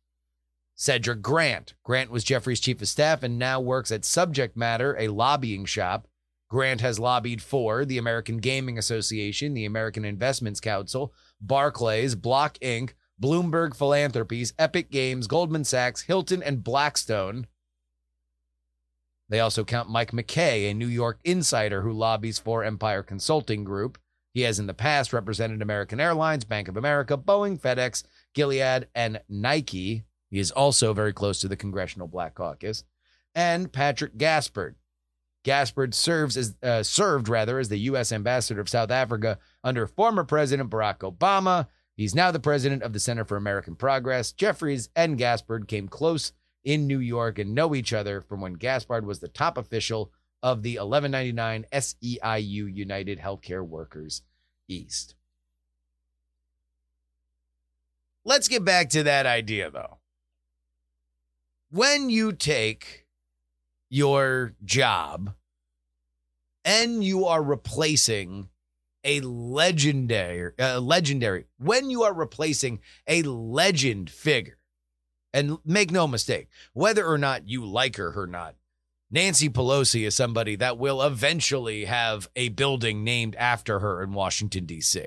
Cedric 0.74 1.22
Grant. 1.22 1.76
Grant 1.84 2.10
was 2.10 2.24
Jeffries' 2.24 2.60
chief 2.60 2.82
of 2.82 2.88
staff 2.88 3.22
and 3.22 3.38
now 3.38 3.60
works 3.62 3.92
at 3.92 4.04
Subject 4.04 4.58
Matter, 4.58 4.98
a 4.98 5.10
lobbying 5.10 5.66
shop. 5.66 6.08
Grant 6.50 6.82
has 6.82 6.98
lobbied 6.98 7.44
for 7.44 7.86
the 7.86 8.00
American 8.00 8.38
Gaming 8.38 8.80
Association, 8.80 9.54
the 9.54 9.66
American 9.66 10.04
Investments 10.04 10.60
Council, 10.60 11.14
Barclays, 11.40 12.16
Block 12.16 12.58
Inc., 12.64 12.94
Bloomberg 13.22 13.76
Philanthropies, 13.76 14.56
Epic 14.58 14.90
Games, 14.90 15.28
Goldman 15.28 15.66
Sachs, 15.66 16.02
Hilton, 16.02 16.42
and 16.42 16.64
Blackstone. 16.64 17.46
They 19.32 19.40
also 19.40 19.64
count 19.64 19.90
Mike 19.90 20.12
McKay, 20.12 20.70
a 20.70 20.74
New 20.74 20.88
York 20.88 21.22
insider 21.24 21.82
who 21.82 21.94
lobbies 21.94 22.38
for 22.38 22.66
Empire 22.66 23.02
Consulting 23.02 23.64
Group. 23.64 23.98
He 24.34 24.42
has 24.42 24.60
in 24.60 24.68
the 24.68 24.74
past 24.74 25.14
represented 25.14 25.62
American 25.62 26.02
Airlines, 26.02 26.44
Bank 26.44 26.68
of 26.68 26.76
America, 26.76 27.18
Boeing, 27.18 27.58
FedEx, 27.58 28.04
Gilead, 28.34 28.90
and 28.94 29.22
Nike. 29.30 30.04
He 30.30 30.40
is 30.40 30.52
also 30.52 30.94
very 30.94 31.14
close 31.14 31.40
to 31.40 31.48
the 31.48 31.56
Congressional 31.56 32.10
Black 32.10 32.36
Caucus. 32.36 32.84
And 33.34 33.72
Patrick 33.72 34.18
Gaspard. 34.18 34.76
Gaspard 35.46 35.94
serves 35.94 36.36
as 36.36 36.56
uh, 36.62 36.84
served 36.84 37.30
rather 37.30 37.58
as 37.58 37.70
the 37.70 37.80
U.S. 37.80 38.12
ambassador 38.12 38.60
of 38.60 38.68
South 38.68 38.92
Africa 38.92 39.40
under 39.64 39.88
former 39.88 40.26
President 40.26 40.70
Barack 40.70 41.00
Obama. 41.10 41.68
He's 41.96 42.14
now 42.14 42.32
the 42.32 42.40
president 42.40 42.84
of 42.84 42.92
the 42.92 43.00
Center 43.00 43.24
for 43.24 43.38
American 43.38 43.78
Progress. 43.78 44.34
Jeffries 44.34 44.90
and 44.94 45.18
Gaspard 45.18 45.70
came 45.70 45.88
close 45.88 46.34
in 46.64 46.88
New 46.88 47.00
York 47.00 47.40
and 47.40 47.56
know 47.56 47.74
each 47.76 47.94
other 47.94 48.22
from 48.22 48.42
when 48.42 48.54
Gaspard 48.54 49.06
was 49.06 49.20
the 49.20 49.28
top 49.28 49.58
official 49.58 50.12
of 50.44 50.64
the 50.64 50.78
1199 50.78 51.66
SEIU 51.72 52.76
United 52.76 53.20
Healthcare 53.20 53.66
Workers 53.66 54.22
East. 54.68 55.16
Let's 58.24 58.48
get 58.48 58.64
back 58.64 58.90
to 58.92 59.04
that 59.04 59.26
idea 59.26 59.72
though. 59.72 59.98
When 61.72 62.10
you 62.10 62.34
take 62.34 63.06
your 63.90 64.54
job 64.64 65.34
and 66.64 67.04
you 67.04 67.26
are 67.26 67.42
replacing 67.42 68.50
a 69.04 69.20
legendary 69.22 70.54
uh, 70.60 70.80
legendary 70.80 71.46
when 71.58 71.90
you 71.90 72.04
are 72.04 72.14
replacing 72.14 72.80
a 73.08 73.24
legend 73.24 74.10
figure 74.10 74.58
and 75.34 75.58
make 75.66 75.92
no 75.92 76.08
mistake 76.08 76.48
whether 76.74 77.06
or 77.06 77.18
not 77.18 77.48
you 77.48 77.66
like 77.66 77.98
her 77.98 78.14
or 78.16 78.28
not 78.28 78.56
Nancy 79.14 79.50
Pelosi 79.50 80.08
is 80.08 80.16
somebody 80.16 80.56
that 80.56 80.78
will 80.78 81.02
eventually 81.02 81.84
have 81.84 82.30
a 82.38 82.48
building 82.48 83.04
named 83.04 83.36
after 83.36 83.80
her 83.80 84.02
in 84.02 84.14
Washington, 84.14 84.66
D.C. 84.66 85.06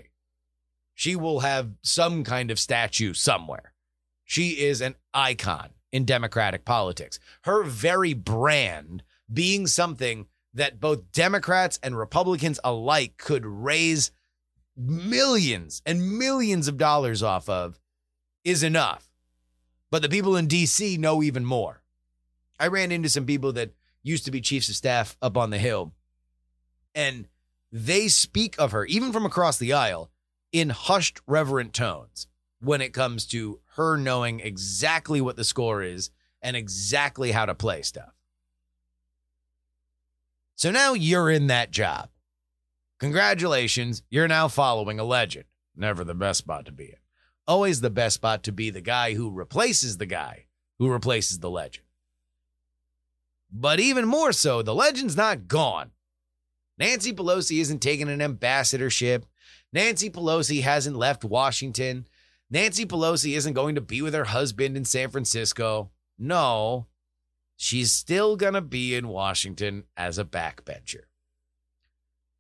She 0.95 1.16
will 1.16 1.40
have 1.40 1.71
some 1.81 2.23
kind 2.23 2.50
of 2.50 2.59
statue 2.59 3.14
somewhere. 3.14 3.73
She 4.23 4.50
is 4.50 4.83
an 4.83 4.97
icon 5.14 5.71
in 5.90 6.04
Democratic 6.04 6.66
politics. 6.66 7.19
Her 7.45 7.64
very 7.64 8.12
brand 8.12 9.04
being 9.33 9.66
something 9.66 10.26
that 10.52 10.81
both 10.81 11.11
Democrats 11.11 11.78
and 11.83 11.97
Republicans 11.97 12.61
alike 12.62 13.16
could 13.16 13.47
raise 13.47 14.12
millions 14.76 15.81
and 15.87 16.19
millions 16.19 16.69
of 16.69 16.76
dollars 16.76 17.23
off 17.23 17.49
of 17.49 17.81
is 18.45 18.62
enough. 18.62 19.13
But 19.91 20.03
the 20.03 20.09
people 20.09 20.37
in 20.37 20.49
DC 20.49 20.99
know 20.99 21.23
even 21.23 21.45
more. 21.45 21.83
I 22.59 22.69
ran 22.69 22.93
into 22.93 23.09
some 23.09 23.26
people 23.26 23.53
that 23.55 23.75
used 24.03 24.25
to 24.25 24.31
be 24.31 24.41
chiefs 24.41 24.69
of 24.69 24.76
staff 24.76 25.17
up 25.21 25.37
on 25.37 25.50
the 25.50 25.59
Hill. 25.59 25.93
And 26.95 27.29
they 27.73 28.09
speak 28.09 28.55
of 28.59 28.73
her, 28.73 28.85
even 28.87 29.12
from 29.12 29.26
across 29.26 29.59
the 29.59 29.73
aisle, 29.73 30.11
in 30.53 30.71
hushed, 30.71 31.21
reverent 31.26 31.73
tones 31.73 32.29
when 32.61 32.81
it 32.81 32.93
comes 32.93 33.26
to 33.26 33.61
her 33.75 33.97
knowing 33.97 34.41
exactly 34.41 35.21
what 35.21 35.37
the 35.37 35.45
score 35.45 35.83
is 35.83 36.11
and 36.41 36.57
exactly 36.57 37.33
how 37.33 37.47
to 37.47 37.55
play 37.55 37.83
stuff. 37.83 38.14
So 40.55 40.71
now 40.71 40.95
you're 40.95 41.31
in 41.31 41.49
that 41.49 41.73
job. 41.73 42.11
Congratulations, 43.00 44.03
you're 44.09 44.29
now 44.29 44.47
following 44.47 45.00
a 45.00 45.05
legend. 45.05 45.47
Never 45.76 46.05
the 46.05 46.14
best 46.14 46.38
spot 46.38 46.67
to 46.67 46.73
be 46.73 46.85
in. 46.85 47.03
Always 47.47 47.81
the 47.81 47.91
best 47.91 48.15
spot 48.15 48.43
to 48.45 48.53
be 48.53 48.71
the 48.71 48.81
guy 48.81 49.15
who 49.15 49.31
replaces 49.31 49.99
the 49.99 50.07
guy 50.07 50.47
who 50.79 50.91
replaces 50.91 51.39
the 51.39 51.51
legend. 51.51 51.87
But 53.53 53.79
even 53.79 54.07
more 54.07 54.33
so, 54.33 54.63
the 54.63 54.75
legend's 54.75 55.17
not 55.17 55.47
gone. 55.47 55.93
Nancy 56.79 57.13
Pelosi 57.13 57.61
isn't 57.61 57.81
taking 57.81 58.09
an 58.09 58.21
ambassadorship. 58.21 59.27
Nancy 59.73 60.11
Pelosi 60.11 60.63
hasn't 60.63 60.97
left 60.97 61.25
Washington. 61.25 62.07
Nancy 62.51 62.85
Pelosi 62.85 63.37
isn't 63.37 63.53
going 63.53 63.77
to 63.77 63.81
be 63.81 64.03
with 64.03 64.15
her 64.15 64.25
husband 64.25 64.77
in 64.77 64.85
San 64.85 65.11
Francisco. 65.11 65.91
No, 66.19 66.87
she's 67.57 67.93
still 67.93 68.37
going 68.37 68.55
to 68.55 68.61
be 68.61 68.95
in 68.95 69.09
Washington 69.09 69.85
as 69.97 70.19
a 70.19 70.25
backbencher. 70.25 71.03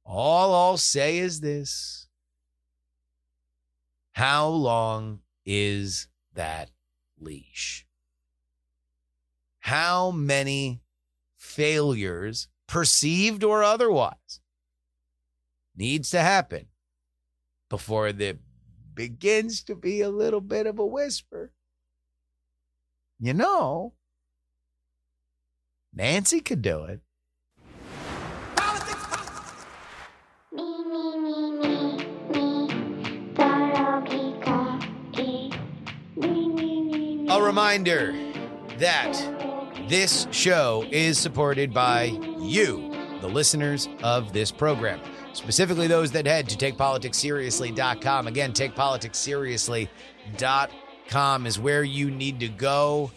All 0.04 0.54
I'll 0.54 0.76
say 0.76 1.18
is 1.18 1.40
this 1.40 2.03
How 4.14 4.46
long 4.46 5.22
is 5.44 6.06
that 6.34 6.70
leash? 7.18 7.84
How 9.58 10.12
many 10.12 10.82
failures, 11.36 12.46
perceived 12.68 13.42
or 13.42 13.64
otherwise, 13.64 14.40
needs 15.76 16.10
to 16.10 16.20
happen 16.20 16.66
before 17.68 18.12
there 18.12 18.38
begins 18.94 19.64
to 19.64 19.74
be 19.74 20.00
a 20.00 20.10
little 20.10 20.40
bit 20.40 20.68
of 20.68 20.78
a 20.78 20.86
whisper? 20.86 21.52
You 23.18 23.34
know, 23.34 23.94
Nancy 25.92 26.40
could 26.40 26.62
do 26.62 26.84
it. 26.84 27.00
Reminder 37.44 38.12
that 38.78 39.12
this 39.88 40.26
show 40.30 40.86
is 40.90 41.18
supported 41.18 41.74
by 41.74 42.04
you, 42.38 42.90
the 43.20 43.28
listeners 43.28 43.88
of 44.02 44.32
this 44.32 44.50
program. 44.50 44.98
Specifically, 45.34 45.86
those 45.86 46.10
that 46.12 46.24
head 46.26 46.48
to 46.48 46.56
takepoliticsseriously.com. 46.56 48.26
Again, 48.26 48.52
takepoliticsseriously.com 48.52 51.46
is 51.46 51.58
where 51.58 51.82
you 51.82 52.10
need 52.10 52.40
to 52.40 52.48
go 52.48 53.10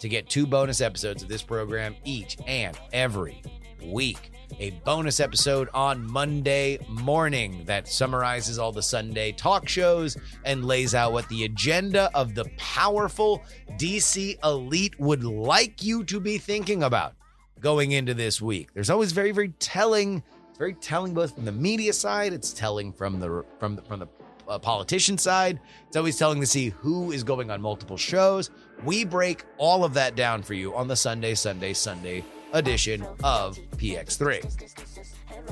to 0.00 0.08
get 0.08 0.28
two 0.28 0.46
bonus 0.46 0.80
episodes 0.80 1.22
of 1.22 1.28
this 1.28 1.42
program 1.42 1.94
each 2.04 2.38
and 2.46 2.78
every 2.92 3.42
week. 3.82 4.30
A 4.60 4.70
bonus 4.84 5.18
episode 5.18 5.68
on 5.74 6.08
Monday 6.08 6.78
morning 6.88 7.64
that 7.64 7.88
summarizes 7.88 8.58
all 8.58 8.70
the 8.70 8.82
Sunday 8.82 9.32
talk 9.32 9.68
shows 9.68 10.16
and 10.44 10.64
lays 10.64 10.94
out 10.94 11.12
what 11.12 11.28
the 11.28 11.44
agenda 11.44 12.08
of 12.14 12.34
the 12.34 12.44
powerful 12.56 13.42
DC 13.78 14.36
elite 14.44 14.98
would 15.00 15.24
like 15.24 15.82
you 15.82 16.04
to 16.04 16.20
be 16.20 16.38
thinking 16.38 16.84
about 16.84 17.14
going 17.60 17.92
into 17.92 18.14
this 18.14 18.40
week. 18.40 18.72
There's 18.74 18.90
always 18.90 19.12
very, 19.12 19.32
very 19.32 19.48
telling. 19.58 20.22
Very 20.56 20.74
telling 20.74 21.14
both 21.14 21.34
from 21.34 21.46
the 21.46 21.52
media 21.52 21.92
side. 21.92 22.32
It's 22.32 22.52
telling 22.52 22.92
from 22.92 23.18
the 23.18 23.44
from 23.58 23.74
the, 23.74 23.82
from 23.82 24.00
the 24.00 24.08
uh, 24.48 24.58
politician 24.58 25.18
side. 25.18 25.58
It's 25.88 25.96
always 25.96 26.16
telling 26.16 26.40
to 26.40 26.46
see 26.46 26.68
who 26.68 27.10
is 27.10 27.24
going 27.24 27.50
on 27.50 27.60
multiple 27.60 27.96
shows. 27.96 28.50
We 28.84 29.04
break 29.04 29.44
all 29.58 29.84
of 29.84 29.94
that 29.94 30.14
down 30.14 30.42
for 30.42 30.54
you 30.54 30.74
on 30.76 30.86
the 30.86 30.94
Sunday, 30.94 31.34
Sunday, 31.34 31.72
Sunday 31.72 32.22
edition 32.54 33.06
of 33.22 33.58
PX3. 33.76 34.70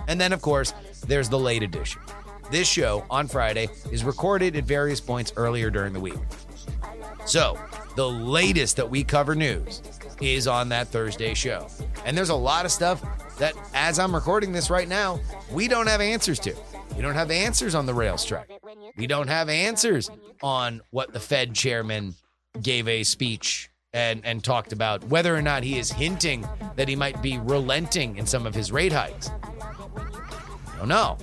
And 0.08 0.20
then, 0.20 0.32
of 0.32 0.40
course, 0.40 0.72
there's 1.06 1.28
the 1.28 1.38
late 1.38 1.62
edition. 1.62 2.00
This 2.50 2.68
show 2.68 3.04
on 3.10 3.28
Friday 3.28 3.68
is 3.90 4.04
recorded 4.04 4.56
at 4.56 4.64
various 4.64 5.00
points 5.00 5.32
earlier 5.36 5.70
during 5.70 5.92
the 5.92 6.00
week. 6.00 6.18
So, 7.26 7.58
the 7.96 8.08
latest 8.08 8.76
that 8.76 8.88
we 8.88 9.04
cover 9.04 9.34
news 9.34 9.82
is 10.20 10.46
on 10.46 10.68
that 10.70 10.88
Thursday 10.88 11.34
show. 11.34 11.68
And 12.04 12.16
there's 12.16 12.30
a 12.30 12.34
lot 12.34 12.64
of 12.64 12.72
stuff 12.72 13.02
that, 13.38 13.54
as 13.74 13.98
I'm 13.98 14.14
recording 14.14 14.52
this 14.52 14.70
right 14.70 14.88
now, 14.88 15.20
we 15.50 15.68
don't 15.68 15.86
have 15.88 16.00
answers 16.00 16.38
to. 16.40 16.54
We 16.96 17.02
don't 17.02 17.14
have 17.14 17.30
answers 17.30 17.74
on 17.74 17.86
the 17.86 17.94
rail 17.94 18.18
strike. 18.18 18.50
We 18.96 19.06
don't 19.06 19.28
have 19.28 19.48
answers 19.48 20.10
on 20.42 20.82
what 20.90 21.12
the 21.12 21.20
Fed 21.20 21.54
chairman 21.54 22.14
gave 22.60 22.86
a 22.86 23.02
speech 23.02 23.70
and, 23.94 24.24
and 24.24 24.42
talked 24.42 24.72
about 24.72 25.04
whether 25.04 25.34
or 25.34 25.42
not 25.42 25.62
he 25.62 25.78
is 25.78 25.92
hinting 25.92 26.48
that 26.76 26.88
he 26.88 26.96
might 26.96 27.20
be 27.20 27.36
relenting 27.38 28.16
in 28.16 28.24
some 28.26 28.46
of 28.46 28.54
his 28.54 28.72
rate 28.72 28.92
hikes. 28.92 29.30
I 29.96 30.78
don't 30.78 30.88
know. 30.88 31.18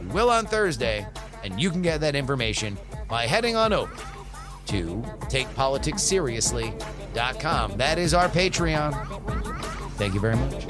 We 0.00 0.06
will 0.06 0.30
on 0.30 0.46
Thursday, 0.46 1.06
and 1.42 1.60
you 1.60 1.70
can 1.70 1.82
get 1.82 2.00
that 2.00 2.16
information 2.16 2.78
by 3.08 3.26
heading 3.26 3.56
on 3.56 3.72
over 3.72 3.92
to 4.66 5.02
takepoliticsseriously.com. 5.26 7.76
That 7.76 7.98
is 7.98 8.14
our 8.14 8.28
Patreon. 8.28 9.90
Thank 9.92 10.14
you 10.14 10.20
very 10.20 10.36
much. 10.36 10.64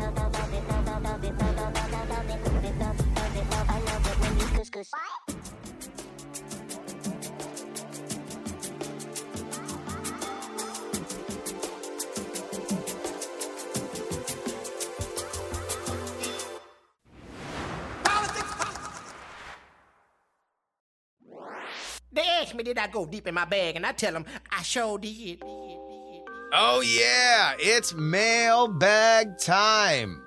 Me, 22.57 22.65
did 22.65 22.79
I 22.79 22.87
go 22.87 23.07
deep 23.07 23.27
in 23.27 23.35
my 23.35 23.45
bag? 23.45 23.77
And 23.77 23.87
I 23.87 23.93
tell 23.93 24.13
them, 24.13 24.25
I 24.51 24.63
sure 24.63 24.99
did. 24.99 25.43
Oh, 25.43 26.83
yeah, 26.85 27.55
it's 27.59 27.95
mailbag 27.95 29.39
time. 29.39 30.23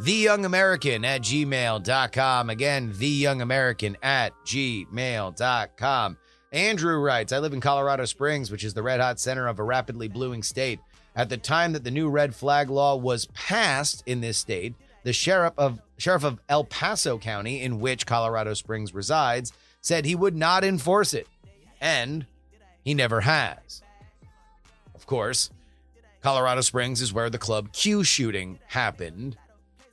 The 0.00 0.12
Young 0.12 0.44
American 0.44 1.04
at 1.04 1.22
gmail.com. 1.22 2.50
Again, 2.50 2.92
The 2.96 3.08
Young 3.08 3.42
American 3.42 3.96
at 4.02 4.32
gmail.com. 4.44 6.18
Andrew 6.52 6.98
writes 6.98 7.32
I 7.32 7.38
live 7.40 7.52
in 7.52 7.60
Colorado 7.60 8.04
Springs, 8.04 8.50
which 8.50 8.64
is 8.64 8.74
the 8.74 8.82
red 8.82 9.00
hot 9.00 9.20
center 9.20 9.46
of 9.46 9.58
a 9.58 9.64
rapidly 9.64 10.08
bluing 10.08 10.42
state. 10.42 10.80
At 11.14 11.28
the 11.28 11.36
time 11.36 11.72
that 11.72 11.84
the 11.84 11.90
new 11.90 12.08
red 12.08 12.34
flag 12.34 12.70
law 12.70 12.96
was 12.96 13.26
passed 13.26 14.02
in 14.06 14.20
this 14.20 14.38
state, 14.38 14.74
the 15.02 15.12
sheriff 15.12 15.52
of 15.58 15.80
sheriff 15.96 16.24
of 16.24 16.40
El 16.48 16.64
Paso 16.64 17.18
County, 17.18 17.60
in 17.60 17.80
which 17.80 18.06
Colorado 18.06 18.54
Springs 18.54 18.94
resides, 18.94 19.52
said 19.80 20.04
he 20.04 20.14
would 20.14 20.36
not 20.36 20.64
enforce 20.64 21.12
it. 21.12 21.26
And 21.80 22.26
he 22.84 22.94
never 22.94 23.20
has. 23.22 23.82
Of 24.94 25.06
course, 25.06 25.50
Colorado 26.22 26.60
Springs 26.60 27.00
is 27.00 27.12
where 27.12 27.30
the 27.30 27.38
Club 27.38 27.72
Q 27.72 28.04
shooting 28.04 28.58
happened. 28.66 29.36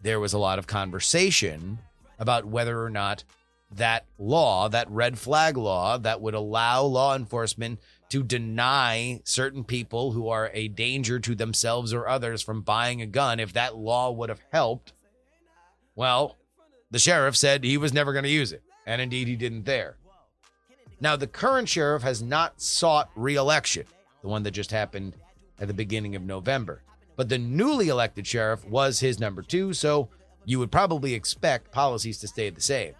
There 0.01 0.19
was 0.19 0.33
a 0.33 0.39
lot 0.39 0.59
of 0.59 0.67
conversation 0.67 1.79
about 2.19 2.45
whether 2.45 2.81
or 2.81 2.89
not 2.89 3.23
that 3.71 4.05
law, 4.17 4.69
that 4.69 4.89
red 4.89 5.19
flag 5.19 5.57
law 5.57 5.97
that 5.97 6.21
would 6.21 6.33
allow 6.33 6.83
law 6.83 7.15
enforcement 7.15 7.79
to 8.09 8.23
deny 8.23 9.19
certain 9.23 9.63
people 9.63 10.11
who 10.11 10.29
are 10.29 10.51
a 10.53 10.67
danger 10.67 11.19
to 11.19 11.35
themselves 11.35 11.93
or 11.93 12.07
others 12.07 12.41
from 12.41 12.61
buying 12.61 13.01
a 13.01 13.07
gun, 13.07 13.39
if 13.39 13.53
that 13.53 13.75
law 13.75 14.11
would 14.11 14.29
have 14.29 14.41
helped, 14.51 14.93
well, 15.95 16.37
the 16.91 16.99
sheriff 16.99 17.35
said 17.35 17.63
he 17.63 17.77
was 17.77 17.93
never 17.93 18.13
going 18.13 18.23
to 18.23 18.29
use 18.29 18.51
it. 18.51 18.63
And 18.85 19.01
indeed, 19.01 19.27
he 19.27 19.35
didn't 19.35 19.65
there. 19.65 19.97
Now, 20.99 21.15
the 21.15 21.27
current 21.27 21.67
sheriff 21.67 22.03
has 22.03 22.21
not 22.21 22.61
sought 22.61 23.09
reelection, 23.15 23.85
the 24.21 24.27
one 24.27 24.43
that 24.43 24.51
just 24.51 24.71
happened 24.71 25.15
at 25.59 25.67
the 25.67 25.73
beginning 25.73 26.15
of 26.15 26.21
November. 26.23 26.81
But 27.15 27.29
the 27.29 27.37
newly 27.37 27.89
elected 27.89 28.27
sheriff 28.27 28.65
was 28.65 28.99
his 28.99 29.19
number 29.19 29.41
two, 29.41 29.73
so 29.73 30.09
you 30.45 30.59
would 30.59 30.71
probably 30.71 31.13
expect 31.13 31.71
policies 31.71 32.19
to 32.19 32.27
stay 32.27 32.49
the 32.49 32.61
same. 32.61 32.93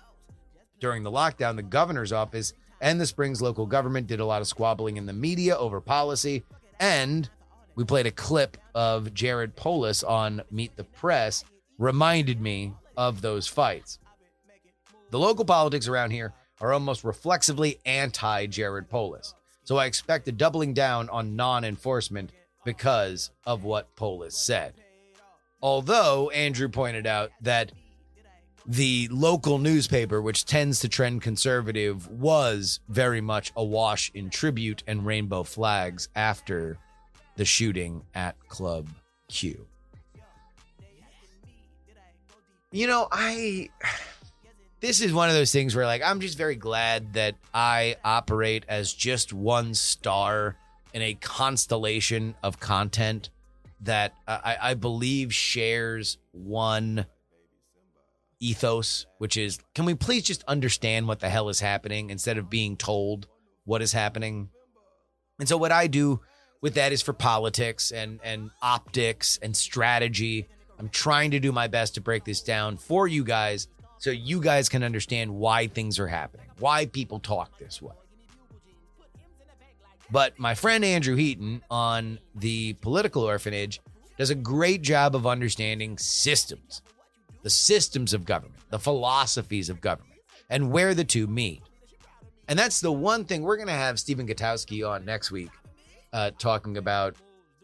During 0.79 1.03
the 1.03 1.12
lockdown, 1.12 1.55
the 1.55 1.63
governor's 1.63 2.12
office 2.12 2.53
and 2.81 2.99
the 2.99 3.05
Springs 3.05 3.41
local 3.41 3.65
government 3.65 4.08
did 4.08 4.19
a 4.19 4.25
lot 4.25 4.41
of 4.41 4.47
squabbling 4.47 4.97
in 4.97 5.05
the 5.05 5.13
media 5.13 5.58
over 5.58 5.79
policy. 5.79 6.43
And 6.79 7.29
we 7.75 7.84
played 7.84 8.05
a 8.05 8.12
clip 8.12 8.58
of 8.73 9.13
Jared 9.13 9.55
Polis 9.55 10.03
on 10.03 10.41
Meet 10.51 10.75
the 10.75 10.84
Press, 10.84 11.43
reminded 11.77 12.41
me 12.41 12.73
of 12.97 13.21
those 13.21 13.47
fights. 13.47 13.99
The 15.12 15.19
local 15.19 15.45
politics 15.45 15.88
around 15.88 16.12
here 16.12 16.34
are 16.62 16.74
almost 16.74 17.04
reflexively 17.04 17.80
anti 17.86 18.48
Jared 18.48 18.89
Polis. 18.89 19.34
So 19.63 19.78
I 19.78 19.86
expect 19.86 20.28
a 20.28 20.32
doubling 20.32 20.74
down 20.74 21.10
on 21.10 21.36
non 21.36 21.63
enforcement 21.63 22.32
because 22.63 23.32
of 23.46 23.63
what 23.63 23.96
Polis 23.96 24.38
said. 24.38 24.74
Although 25.62 26.30
Andrew 26.30 26.70
pointed 26.70 27.08
out 27.08 27.32
that 27.41 27.72
the 28.68 29.08
local 29.12 29.60
newspaper, 29.60 30.22
which 30.22 30.46
tends 30.46 30.80
to 30.80 30.89
trend 30.89 31.22
conservative, 31.22 32.08
was 32.10 32.80
very 32.89 33.22
much 33.22 33.52
awash 33.56 34.12
in 34.13 34.30
tribute 34.30 34.84
and 34.88 35.06
rainbow 35.06 35.44
flags 35.44 36.10
after 36.15 36.78
the 37.36 37.46
shooting 37.46 38.04
at 38.13 38.36
Club 38.48 38.88
Q. 39.28 39.65
You 42.72 42.88
know, 42.88 43.08
I. 43.12 43.70
This 44.86 45.02
is 45.02 45.12
one 45.12 45.30
of 45.30 45.36
those 45.36 45.52
things 45.52 45.76
where, 45.76 45.88
like, 45.88 46.04
I'm 46.04 46.19
just 46.19 46.38
very 46.38 46.56
glad 46.56 47.13
that 47.13 47.34
I 47.52 47.95
operate 48.06 48.65
as 48.67 48.93
just 48.93 49.34
one 49.34 49.74
star 49.74 50.58
in 50.93 51.02
a 51.02 51.15
constellation 51.15 52.36
of 52.43 52.60
content 52.60 53.32
that 53.82 54.13
I, 54.28 54.58
I 54.62 54.74
believe 54.76 55.34
shares 55.34 56.19
one 56.34 57.08
ethos, 58.39 59.08
which 59.17 59.38
is 59.38 59.58
can 59.74 59.86
we 59.86 59.95
please 59.95 60.21
just 60.21 60.43
understand 60.43 61.08
what 61.08 61.19
the 61.19 61.30
hell 61.30 61.50
is 61.50 61.60
happening 61.60 62.12
instead 62.12 62.38
of 62.38 62.52
being 62.52 62.78
told 62.78 63.26
what 63.63 63.82
is 63.82 63.91
happening? 63.91 64.50
And 65.39 65.50
so 65.50 65.58
what 65.58 65.71
I 65.71 65.88
do 65.88 66.19
with 66.62 66.76
that 66.76 66.91
is 66.91 67.02
for 67.02 67.13
politics 67.13 67.91
and 67.91 68.19
and 68.24 68.52
optics 68.62 69.39
and 69.41 69.58
strategy. 69.58 70.48
I'm 70.78 70.89
trying 70.89 71.32
to 71.32 71.39
do 71.39 71.52
my 71.52 71.65
best 71.65 71.95
to 71.95 72.02
break 72.02 72.24
this 72.24 72.43
down 72.43 72.78
for 72.78 73.08
you 73.08 73.24
guys 73.24 73.67
so 74.06 74.12
you 74.12 74.39
guys 74.39 74.70
can 74.70 74.84
understand 74.84 75.34
why 75.34 75.65
things 75.65 75.98
are 75.98 76.06
happening, 76.06 76.46
why 76.60 76.86
people 76.86 77.20
talk 77.20 77.58
this 77.58 77.82
way. 77.82 77.96
But 80.12 80.38
my 80.38 80.54
friend 80.54 80.86
Andrew 80.86 81.15
Heaton 81.15 81.63
on 81.72 82.20
the 82.36 82.74
Political 82.74 83.24
Orphanage 83.24 83.82
does 84.20 84.30
a 84.30 84.36
great 84.36 84.84
job 84.84 85.15
of 85.15 85.26
understanding 85.26 85.98
systems, 85.98 86.84
the 87.41 87.50
systems 87.50 88.13
of 88.13 88.26
government, 88.26 88.62
the 88.70 88.78
philosophies 88.78 89.72
of 89.72 89.82
government, 89.82 90.20
and 90.52 90.72
where 90.72 90.94
the 90.94 91.04
two 91.04 91.26
meet. 91.26 91.63
And 92.48 92.60
that's 92.60 92.82
the 92.82 92.91
one 92.91 93.26
thing 93.26 93.41
we're 93.41 93.58
going 93.58 93.70
to 93.70 93.74
have 93.74 94.00
Stephen 94.00 94.28
Gutowski 94.28 94.88
on 94.88 95.04
next 95.04 95.32
week 95.32 95.50
uh, 96.13 96.30
talking 96.38 96.78
about 96.78 97.15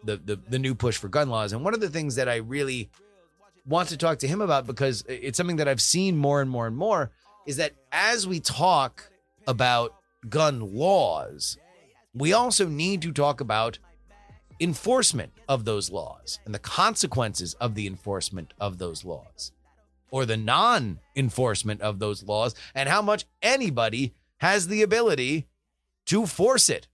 the, 0.06 0.18
the 0.18 0.38
the 0.50 0.58
new 0.58 0.74
push 0.74 0.98
for 0.98 1.08
gun 1.08 1.30
laws. 1.30 1.54
And 1.54 1.64
one 1.64 1.76
of 1.76 1.82
the 1.82 1.90
things 1.90 2.16
that 2.16 2.28
I 2.28 2.38
really 2.38 2.90
want 3.66 3.90
to 3.90 3.98
talk 3.98 4.20
to 4.20 4.28
him 4.28 4.42
about 4.42 4.66
because 4.66 5.04
it's 5.08 5.38
something 5.38 5.58
that 5.58 5.68
I've 5.68 5.82
seen 5.82 6.18
more 6.18 6.42
and 6.42 6.50
more 6.50 6.68
and 6.68 6.76
more 6.76 7.12
is 7.48 7.58
that 7.58 7.74
as 7.92 8.28
we 8.28 8.40
talk 8.40 9.10
about 9.48 9.96
gun 10.30 10.76
laws, 10.76 11.58
we 12.14 12.34
also 12.34 12.68
need 12.68 13.02
to 13.04 13.12
talk 13.12 13.42
about 13.42 13.80
enforcement 14.60 15.32
of 15.48 15.66
those 15.66 15.90
laws 15.90 16.40
and 16.46 16.54
the 16.54 16.60
consequences 16.60 17.56
of 17.56 17.74
the 17.76 17.88
enforcement 17.88 18.54
of 18.60 18.78
those 18.78 19.04
laws 19.04 19.52
or 20.12 20.26
the 20.26 20.38
non 20.38 21.00
enforcement 21.16 21.82
of 21.82 22.00
those 22.00 22.24
laws 22.24 22.54
and 22.76 22.88
how 22.88 23.02
much 23.02 23.26
anybody 23.42 24.14
has 24.38 24.68
the 24.68 24.82
ability 24.82 25.48
to 26.06 26.26
force 26.26 26.70
it. 26.70 26.88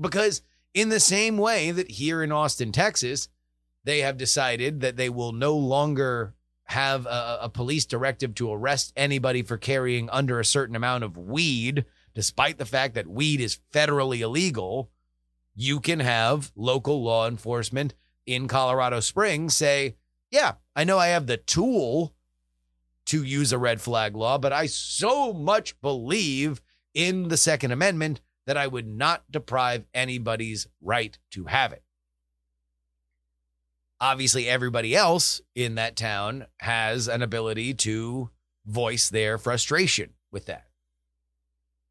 Because, 0.00 0.42
in 0.72 0.88
the 0.88 1.00
same 1.00 1.36
way 1.36 1.70
that 1.70 1.90
here 1.90 2.22
in 2.22 2.32
Austin, 2.32 2.72
Texas, 2.72 3.28
they 3.84 4.00
have 4.00 4.16
decided 4.16 4.80
that 4.80 4.96
they 4.96 5.08
will 5.08 5.32
no 5.32 5.56
longer 5.56 6.34
have 6.64 7.06
a, 7.06 7.38
a, 7.42 7.48
police 7.48 7.84
directive 7.84 8.34
to 8.34 8.52
arrest 8.52 8.92
anybody 8.96 9.42
for 9.42 9.58
carrying 9.58 10.08
under 10.10 10.40
a 10.40 10.44
certain 10.44 10.76
amount 10.76 11.04
of 11.04 11.18
weed, 11.18 11.84
despite 12.14 12.56
the 12.56 12.64
fact 12.64 12.94
that 12.94 13.06
weed 13.06 13.40
is 13.40 13.58
federally 13.72 14.20
illegal, 14.20 14.90
you 15.54 15.80
can 15.80 16.00
have 16.00 16.52
local 16.56 17.02
law 17.02 17.28
enforcement 17.28 17.94
in 18.26 18.48
Colorado 18.48 19.00
Springs 19.00 19.56
say, 19.56 19.96
Yeah, 20.30 20.54
I 20.74 20.84
know 20.84 20.98
I 20.98 21.08
have 21.08 21.26
the 21.26 21.36
tool 21.36 22.14
to 23.06 23.22
use 23.22 23.52
a 23.52 23.58
red 23.58 23.80
flag 23.80 24.16
law, 24.16 24.38
but 24.38 24.52
I 24.52 24.66
so 24.66 25.32
much 25.32 25.78
believe 25.80 26.62
in 26.94 27.28
the 27.28 27.36
Second 27.36 27.72
Amendment 27.72 28.20
that 28.46 28.56
I 28.56 28.66
would 28.66 28.86
not 28.86 29.24
deprive 29.30 29.86
anybody's 29.92 30.66
right 30.80 31.18
to 31.32 31.44
have 31.44 31.72
it. 31.72 31.82
Obviously, 34.02 34.48
everybody 34.48 34.96
else 34.96 35.40
in 35.54 35.76
that 35.76 35.94
town 35.94 36.46
has 36.58 37.06
an 37.06 37.22
ability 37.22 37.72
to 37.72 38.30
voice 38.66 39.08
their 39.08 39.38
frustration 39.38 40.10
with 40.32 40.46
that. 40.46 40.66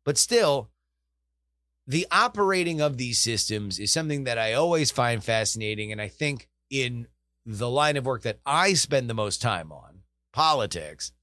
But 0.03 0.17
still, 0.17 0.69
the 1.87 2.05
operating 2.11 2.81
of 2.81 2.97
these 2.97 3.17
systems 3.17 3.79
is 3.79 3.93
something 3.93 4.25
that 4.25 4.37
I 4.37 4.51
always 4.51 4.91
find 4.91 5.23
fascinating. 5.23 5.93
And 5.93 6.01
I 6.01 6.09
think 6.09 6.49
in 6.69 7.07
the 7.45 7.69
line 7.69 7.95
of 7.95 8.05
work 8.05 8.23
that 8.23 8.39
I 8.45 8.73
spend 8.73 9.09
the 9.09 9.13
most 9.13 9.41
time 9.41 9.71
on, 9.71 10.01
politics, 10.33 11.13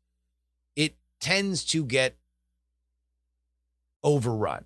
it 0.74 0.96
tends 1.20 1.66
to 1.66 1.84
get 1.84 2.16
overrun. 4.02 4.64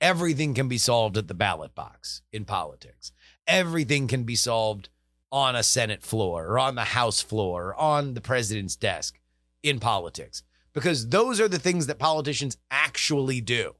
Everything 0.00 0.52
can 0.52 0.66
be 0.66 0.78
solved 0.78 1.16
at 1.16 1.28
the 1.28 1.34
ballot 1.34 1.76
box 1.76 2.22
in 2.32 2.44
politics. 2.44 3.12
Everything 3.46 4.08
can 4.08 4.24
be 4.24 4.36
solved 4.36 4.88
on 5.30 5.56
a 5.56 5.62
Senate 5.62 6.02
floor 6.02 6.46
or 6.46 6.58
on 6.58 6.74
the 6.74 6.84
House 6.84 7.20
floor 7.20 7.68
or 7.68 7.80
on 7.80 8.14
the 8.14 8.20
president's 8.20 8.76
desk 8.76 9.18
in 9.62 9.78
politics 9.80 10.42
because 10.72 11.08
those 11.08 11.40
are 11.40 11.48
the 11.48 11.58
things 11.58 11.86
that 11.86 11.98
politicians 11.98 12.56
actually 12.70 13.40
do. 13.40 13.74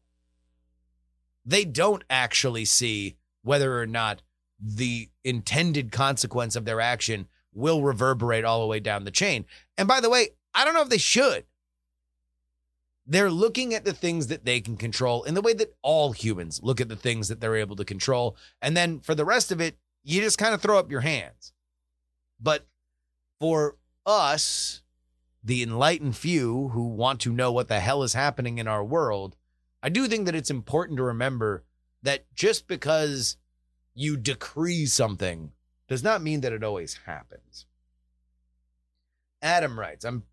They 1.44 1.64
don't 1.64 2.02
actually 2.10 2.64
see 2.64 3.16
whether 3.42 3.80
or 3.80 3.86
not 3.86 4.22
the 4.58 5.10
intended 5.22 5.92
consequence 5.92 6.56
of 6.56 6.64
their 6.64 6.80
action 6.80 7.28
will 7.52 7.82
reverberate 7.82 8.44
all 8.44 8.60
the 8.60 8.66
way 8.66 8.80
down 8.80 9.04
the 9.04 9.10
chain. 9.10 9.44
And 9.78 9.86
by 9.86 10.00
the 10.00 10.10
way, 10.10 10.30
I 10.54 10.64
don't 10.64 10.74
know 10.74 10.82
if 10.82 10.88
they 10.88 10.98
should. 10.98 11.44
They're 13.06 13.30
looking 13.30 13.72
at 13.72 13.84
the 13.84 13.92
things 13.92 14.26
that 14.26 14.44
they 14.44 14.60
can 14.60 14.76
control 14.76 15.22
in 15.22 15.34
the 15.34 15.42
way 15.42 15.52
that 15.54 15.76
all 15.82 16.12
humans 16.12 16.60
look 16.62 16.80
at 16.80 16.88
the 16.88 16.96
things 16.96 17.28
that 17.28 17.40
they're 17.40 17.56
able 17.56 17.76
to 17.76 17.84
control. 17.84 18.36
And 18.60 18.76
then 18.76 19.00
for 19.00 19.14
the 19.14 19.24
rest 19.24 19.52
of 19.52 19.60
it, 19.60 19.78
you 20.02 20.20
just 20.20 20.38
kind 20.38 20.54
of 20.54 20.60
throw 20.60 20.78
up 20.78 20.90
your 20.90 21.02
hands. 21.02 21.52
But 22.40 22.66
for 23.40 23.76
us, 24.04 24.82
the 25.42 25.62
enlightened 25.62 26.16
few 26.16 26.68
who 26.68 26.88
want 26.88 27.20
to 27.20 27.32
know 27.32 27.52
what 27.52 27.68
the 27.68 27.80
hell 27.80 28.02
is 28.02 28.14
happening 28.14 28.58
in 28.58 28.66
our 28.66 28.84
world, 28.84 29.36
I 29.82 29.88
do 29.88 30.08
think 30.08 30.26
that 30.26 30.34
it's 30.34 30.50
important 30.50 30.96
to 30.96 31.04
remember 31.04 31.64
that 32.02 32.26
just 32.34 32.66
because 32.66 33.36
you 33.94 34.16
decree 34.16 34.86
something 34.86 35.52
does 35.88 36.02
not 36.02 36.22
mean 36.22 36.40
that 36.40 36.52
it 36.52 36.64
always 36.64 37.00
happens. 37.06 37.66
Adam 39.40 39.78
writes, 39.78 40.04
I'm 40.04 40.24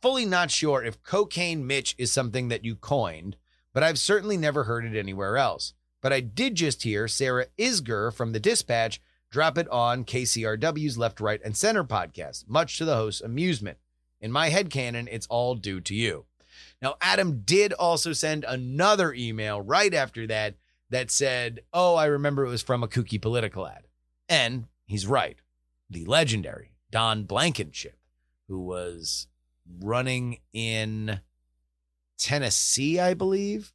fully 0.00 0.24
not 0.24 0.50
sure 0.50 0.82
if 0.82 1.02
cocaine 1.02 1.66
Mitch 1.66 1.94
is 1.98 2.12
something 2.12 2.48
that 2.48 2.64
you 2.64 2.76
coined, 2.76 3.36
but 3.72 3.82
I've 3.82 3.98
certainly 3.98 4.36
never 4.36 4.64
heard 4.64 4.84
it 4.84 4.98
anywhere 4.98 5.36
else. 5.36 5.74
But 6.00 6.12
I 6.12 6.20
did 6.20 6.56
just 6.56 6.82
hear 6.82 7.08
Sarah 7.08 7.46
Isgur 7.58 8.12
from 8.12 8.32
the 8.32 8.40
Dispatch 8.40 9.00
drop 9.30 9.56
it 9.56 9.68
on 9.68 10.04
KCRW's 10.04 10.98
Left, 10.98 11.20
Right, 11.20 11.40
and 11.42 11.56
Center 11.56 11.84
podcast, 11.84 12.48
much 12.48 12.76
to 12.78 12.84
the 12.84 12.94
host's 12.94 13.22
amusement. 13.22 13.78
In 14.20 14.30
my 14.30 14.50
head 14.50 14.70
canon, 14.70 15.08
it's 15.10 15.26
all 15.28 15.54
due 15.54 15.80
to 15.80 15.94
you. 15.94 16.26
Now, 16.80 16.96
Adam 17.00 17.42
did 17.44 17.72
also 17.72 18.12
send 18.12 18.44
another 18.44 19.14
email 19.14 19.60
right 19.60 19.92
after 19.94 20.26
that 20.26 20.56
that 20.90 21.10
said, 21.10 21.60
Oh, 21.72 21.94
I 21.94 22.04
remember 22.06 22.44
it 22.44 22.50
was 22.50 22.62
from 22.62 22.82
a 22.82 22.88
kooky 22.88 23.20
political 23.20 23.66
ad. 23.66 23.86
And 24.28 24.66
he's 24.84 25.06
right. 25.06 25.38
The 25.88 26.04
legendary 26.04 26.72
Don 26.90 27.24
Blankenship, 27.24 27.98
who 28.48 28.60
was 28.60 29.28
running 29.80 30.38
in 30.52 31.20
Tennessee, 32.18 33.00
I 33.00 33.14
believe. 33.14 33.72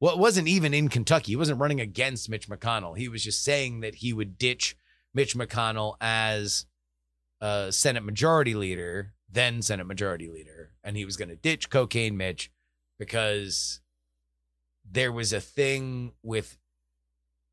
Well, 0.00 0.14
it 0.14 0.18
wasn't 0.18 0.48
even 0.48 0.74
in 0.74 0.88
Kentucky. 0.88 1.32
He 1.32 1.36
wasn't 1.36 1.60
running 1.60 1.80
against 1.80 2.28
Mitch 2.28 2.48
McConnell. 2.48 2.96
He 2.96 3.08
was 3.08 3.24
just 3.24 3.42
saying 3.42 3.80
that 3.80 3.96
he 3.96 4.12
would 4.12 4.38
ditch 4.38 4.76
Mitch 5.12 5.36
McConnell 5.36 5.96
as 6.00 6.66
a 7.40 7.72
Senate 7.72 8.04
Majority 8.04 8.54
Leader, 8.54 9.14
then 9.30 9.62
Senate 9.62 9.86
Majority 9.86 10.28
Leader, 10.28 10.72
and 10.84 10.96
he 10.96 11.04
was 11.04 11.16
going 11.16 11.28
to 11.28 11.36
ditch 11.36 11.70
Cocaine 11.70 12.16
Mitch 12.16 12.50
because 12.98 13.80
there 14.88 15.12
was 15.12 15.32
a 15.32 15.40
thing 15.40 16.12
with 16.22 16.58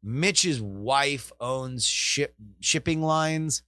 Mitch's 0.03 0.61
wife 0.61 1.31
owns 1.39 1.85
ship 1.85 2.35
shipping 2.59 3.01
lines 3.01 3.63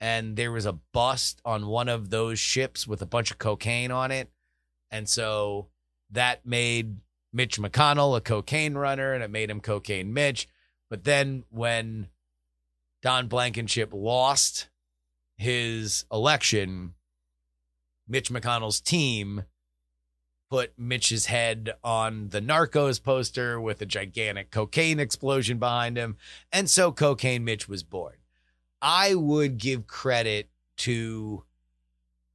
and 0.00 0.36
there 0.36 0.50
was 0.50 0.64
a 0.64 0.72
bust 0.72 1.40
on 1.44 1.66
one 1.66 1.88
of 1.88 2.10
those 2.10 2.38
ships 2.38 2.86
with 2.86 3.02
a 3.02 3.06
bunch 3.06 3.30
of 3.30 3.38
cocaine 3.38 3.90
on 3.90 4.10
it. 4.10 4.30
And 4.90 5.08
so 5.08 5.68
that 6.10 6.46
made 6.46 6.96
Mitch 7.32 7.58
McConnell 7.58 8.16
a 8.16 8.20
cocaine 8.20 8.74
runner 8.74 9.12
and 9.12 9.22
it 9.22 9.30
made 9.30 9.50
him 9.50 9.60
cocaine 9.60 10.14
Mitch. 10.14 10.48
But 10.88 11.04
then 11.04 11.44
when 11.50 12.08
Don 13.02 13.28
Blankenship 13.28 13.90
lost 13.92 14.68
his 15.36 16.04
election, 16.10 16.94
Mitch 18.08 18.30
McConnell's 18.30 18.80
team 18.80 19.44
put 20.50 20.72
Mitch's 20.76 21.26
head 21.26 21.74
on 21.84 22.30
the 22.30 22.40
Narcos 22.40 23.00
poster 23.00 23.60
with 23.60 23.80
a 23.80 23.86
gigantic 23.86 24.50
cocaine 24.50 24.98
explosion 24.98 25.58
behind 25.58 25.96
him. 25.96 26.16
And 26.50 26.68
so 26.68 26.90
Cocaine 26.90 27.44
Mitch 27.44 27.68
was 27.68 27.84
born. 27.84 28.14
I 28.82 29.14
would 29.14 29.58
give 29.58 29.86
credit 29.86 30.48
to 30.78 31.44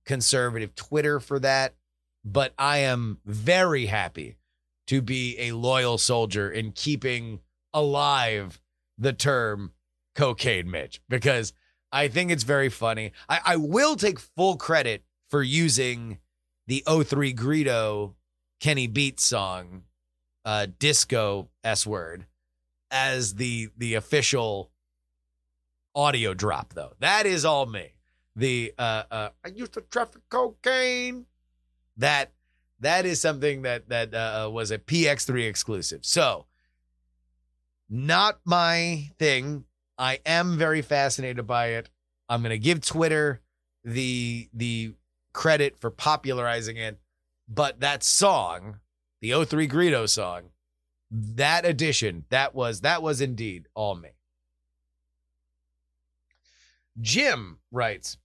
conservative 0.06 0.76
Twitter 0.76 1.20
for 1.20 1.40
that, 1.40 1.76
but 2.24 2.54
I 2.58 2.80
am 2.80 3.20
very 3.26 3.88
happy 3.88 4.38
to 4.88 5.02
be 5.02 5.36
a 5.40 5.52
loyal 5.54 5.98
soldier 5.98 6.50
in 6.50 6.72
keeping 6.72 7.40
alive 7.74 8.62
the 8.98 9.14
term 9.14 9.74
cocaine 10.14 10.70
Mitch 10.70 11.02
because 11.10 11.54
I 11.92 12.08
think 12.08 12.32
it's 12.32 12.44
very 12.44 12.70
funny. 12.70 13.12
I, 13.28 13.40
I 13.46 13.56
will 13.58 13.96
take 13.96 14.20
full 14.20 14.58
credit 14.58 15.04
for 15.30 15.42
using 15.42 16.20
the 16.68 16.84
03 16.88 17.34
Greedo 17.34 18.14
Kenny 18.60 18.88
Beats 18.88 19.24
song, 19.24 19.84
uh, 20.44 20.68
disco 20.80 21.50
S 21.64 21.86
word, 21.86 22.26
as 22.92 23.36
the 23.36 23.70
the 23.78 23.96
official 23.96 24.72
audio 25.96 26.34
drop 26.34 26.74
though. 26.74 26.94
That 27.00 27.26
is 27.26 27.46
all 27.46 27.66
me. 27.66 27.94
The 28.36 28.74
uh, 28.78 29.04
uh, 29.10 29.30
I 29.44 29.50
used 29.50 29.74
to 29.74 29.82
traffic 29.82 30.22
cocaine. 30.30 31.26
That 31.98 32.34
that 32.82 33.06
is 33.06 33.22
something 33.22 33.62
that 33.62 33.90
that 33.90 34.14
uh, 34.14 34.50
was 34.52 34.72
a 34.72 34.78
PX3 34.78 35.48
exclusive. 35.48 36.06
So 36.06 36.46
not 37.90 38.40
my 38.44 39.10
thing. 39.18 39.66
I 39.98 40.20
am 40.26 40.58
very 40.58 40.82
fascinated 40.82 41.48
by 41.48 41.68
it. 41.68 41.90
I'm 42.28 42.42
gonna 42.42 42.58
give 42.58 42.82
Twitter 42.82 43.42
the 43.84 44.50
the 44.54 44.94
credit 45.32 45.78
for 45.80 45.90
popularizing 45.90 46.78
it, 46.78 47.00
but 47.48 47.80
that 47.80 48.04
song, 48.04 48.80
the 49.22 49.46
03 49.46 49.68
Greedo 49.68 50.10
song, 50.10 50.50
That 51.12 51.66
addition, 51.66 52.26
that 52.30 52.54
was 52.54 52.82
that 52.82 53.02
was 53.02 53.22
indeed 53.22 53.68
all 53.76 53.96
me. 53.96 54.10
Jim 57.02 57.60
writes, 57.72 58.18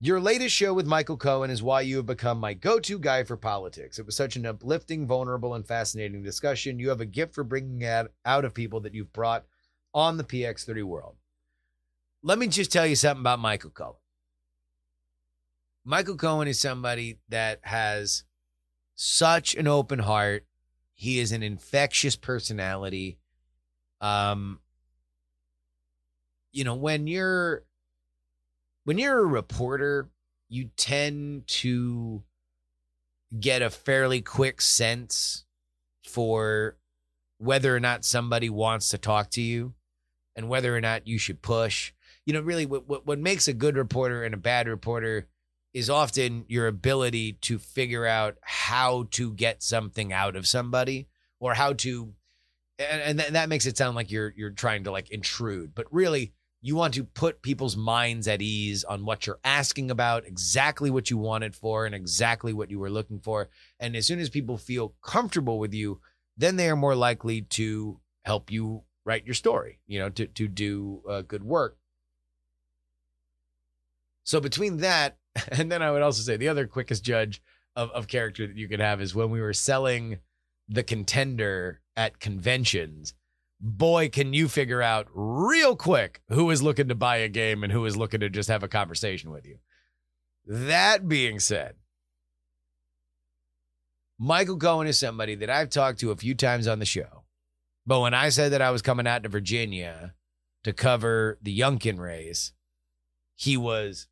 Your 0.00 0.20
latest 0.20 0.54
show 0.54 0.72
with 0.72 0.86
Michael 0.86 1.16
Cohen 1.16 1.50
is 1.50 1.62
why 1.62 1.82
you 1.82 1.96
have 1.96 2.06
become 2.06 2.38
my 2.38 2.54
go 2.54 2.78
to 2.80 2.98
guy 2.98 3.24
for 3.24 3.36
politics. 3.36 3.98
It 3.98 4.06
was 4.06 4.16
such 4.16 4.36
an 4.36 4.46
uplifting, 4.46 5.06
vulnerable, 5.06 5.54
and 5.54 5.66
fascinating 5.66 6.22
discussion. 6.22 6.78
You 6.78 6.88
have 6.88 7.00
a 7.00 7.06
gift 7.06 7.34
for 7.34 7.44
bringing 7.44 7.84
out 7.84 8.44
of 8.44 8.54
people 8.54 8.80
that 8.80 8.94
you've 8.94 9.12
brought 9.12 9.44
on 9.92 10.16
the 10.16 10.24
PX30 10.24 10.82
world. 10.84 11.16
Let 12.22 12.38
me 12.38 12.48
just 12.48 12.72
tell 12.72 12.86
you 12.86 12.96
something 12.96 13.22
about 13.22 13.38
Michael 13.38 13.70
Cohen. 13.70 13.96
Michael 15.84 16.16
Cohen 16.16 16.48
is 16.48 16.58
somebody 16.58 17.18
that 17.28 17.60
has 17.62 18.24
such 18.96 19.54
an 19.54 19.68
open 19.68 20.00
heart. 20.00 20.44
He 20.94 21.20
is 21.20 21.30
an 21.30 21.42
infectious 21.42 22.16
personality. 22.16 23.18
Um, 24.00 24.60
you 26.50 26.64
know, 26.64 26.74
when 26.74 27.06
you're 27.06 27.62
when 28.86 28.98
you're 28.98 29.18
a 29.18 29.26
reporter, 29.26 30.08
you 30.48 30.70
tend 30.76 31.48
to 31.48 32.22
get 33.38 33.60
a 33.60 33.68
fairly 33.68 34.22
quick 34.22 34.60
sense 34.60 35.44
for 36.04 36.76
whether 37.38 37.74
or 37.74 37.80
not 37.80 38.04
somebody 38.04 38.48
wants 38.48 38.88
to 38.90 38.96
talk 38.96 39.28
to 39.30 39.42
you 39.42 39.74
and 40.36 40.48
whether 40.48 40.74
or 40.74 40.80
not 40.80 41.08
you 41.08 41.18
should 41.18 41.42
push. 41.42 41.92
You 42.24 42.32
know, 42.32 42.40
really, 42.40 42.64
what, 42.64 42.88
what, 42.88 43.04
what 43.04 43.18
makes 43.18 43.48
a 43.48 43.52
good 43.52 43.76
reporter 43.76 44.22
and 44.22 44.32
a 44.32 44.38
bad 44.38 44.68
reporter 44.68 45.26
is 45.74 45.90
often 45.90 46.44
your 46.46 46.68
ability 46.68 47.32
to 47.40 47.58
figure 47.58 48.06
out 48.06 48.36
how 48.42 49.08
to 49.10 49.32
get 49.32 49.64
something 49.64 50.12
out 50.12 50.36
of 50.36 50.46
somebody 50.46 51.08
or 51.40 51.54
how 51.54 51.72
to 51.72 52.14
and, 52.78 53.02
and 53.02 53.18
th- 53.18 53.32
that 53.32 53.48
makes 53.48 53.66
it 53.66 53.76
sound 53.76 53.96
like 53.96 54.10
you're 54.10 54.32
you're 54.36 54.50
trying 54.50 54.84
to 54.84 54.90
like 54.90 55.10
intrude 55.10 55.74
but 55.74 55.86
really 55.92 56.32
you 56.66 56.74
want 56.74 56.94
to 56.94 57.04
put 57.04 57.42
people's 57.42 57.76
minds 57.76 58.26
at 58.26 58.42
ease 58.42 58.84
on 58.84 59.04
what 59.04 59.26
you're 59.26 59.38
asking 59.44 59.90
about 59.90 60.26
exactly 60.26 60.90
what 60.90 61.10
you 61.10 61.18
wanted 61.18 61.54
for 61.54 61.86
and 61.86 61.94
exactly 61.94 62.52
what 62.52 62.70
you 62.70 62.78
were 62.78 62.90
looking 62.90 63.20
for 63.20 63.48
and 63.78 63.94
as 63.94 64.06
soon 64.06 64.18
as 64.18 64.28
people 64.28 64.56
feel 64.56 64.94
comfortable 65.02 65.58
with 65.58 65.74
you 65.74 66.00
then 66.36 66.56
they 66.56 66.68
are 66.68 66.76
more 66.76 66.94
likely 66.94 67.42
to 67.42 68.00
help 68.24 68.50
you 68.50 68.82
write 69.04 69.24
your 69.24 69.34
story 69.34 69.78
you 69.86 69.98
know 69.98 70.08
to 70.08 70.26
to 70.26 70.48
do 70.48 71.02
uh, 71.08 71.22
good 71.22 71.44
work 71.44 71.76
so 74.24 74.40
between 74.40 74.78
that 74.78 75.18
and 75.52 75.70
then 75.70 75.82
I 75.82 75.90
would 75.90 76.02
also 76.02 76.22
say 76.22 76.36
the 76.36 76.48
other 76.48 76.66
quickest 76.66 77.04
judge 77.04 77.42
of, 77.74 77.90
of 77.90 78.08
character 78.08 78.46
that 78.46 78.56
you 78.56 78.68
could 78.68 78.80
have 78.80 79.00
is 79.00 79.14
when 79.14 79.30
we 79.30 79.40
were 79.40 79.52
selling 79.52 80.18
the 80.68 80.82
contender 80.82 81.80
at 81.96 82.20
conventions. 82.20 83.14
Boy, 83.58 84.08
can 84.08 84.34
you 84.34 84.48
figure 84.48 84.82
out 84.82 85.06
real 85.14 85.76
quick 85.76 86.20
who 86.28 86.50
is 86.50 86.62
looking 86.62 86.88
to 86.88 86.94
buy 86.94 87.18
a 87.18 87.28
game 87.28 87.64
and 87.64 87.72
who 87.72 87.84
is 87.86 87.96
looking 87.96 88.20
to 88.20 88.28
just 88.28 88.48
have 88.48 88.62
a 88.62 88.68
conversation 88.68 89.30
with 89.30 89.46
you. 89.46 89.58
That 90.46 91.08
being 91.08 91.40
said, 91.40 91.74
Michael 94.18 94.58
Cohen 94.58 94.86
is 94.86 94.98
somebody 94.98 95.34
that 95.36 95.50
I've 95.50 95.70
talked 95.70 96.00
to 96.00 96.10
a 96.10 96.16
few 96.16 96.34
times 96.34 96.66
on 96.66 96.78
the 96.78 96.84
show. 96.84 97.24
But 97.86 98.00
when 98.00 98.14
I 98.14 98.28
said 98.28 98.52
that 98.52 98.62
I 98.62 98.70
was 98.70 98.82
coming 98.82 99.06
out 99.06 99.22
to 99.22 99.28
Virginia 99.28 100.14
to 100.64 100.72
cover 100.72 101.38
the 101.40 101.58
Youngkin 101.58 101.98
race, 101.98 102.52
he 103.34 103.56
was 103.56 104.08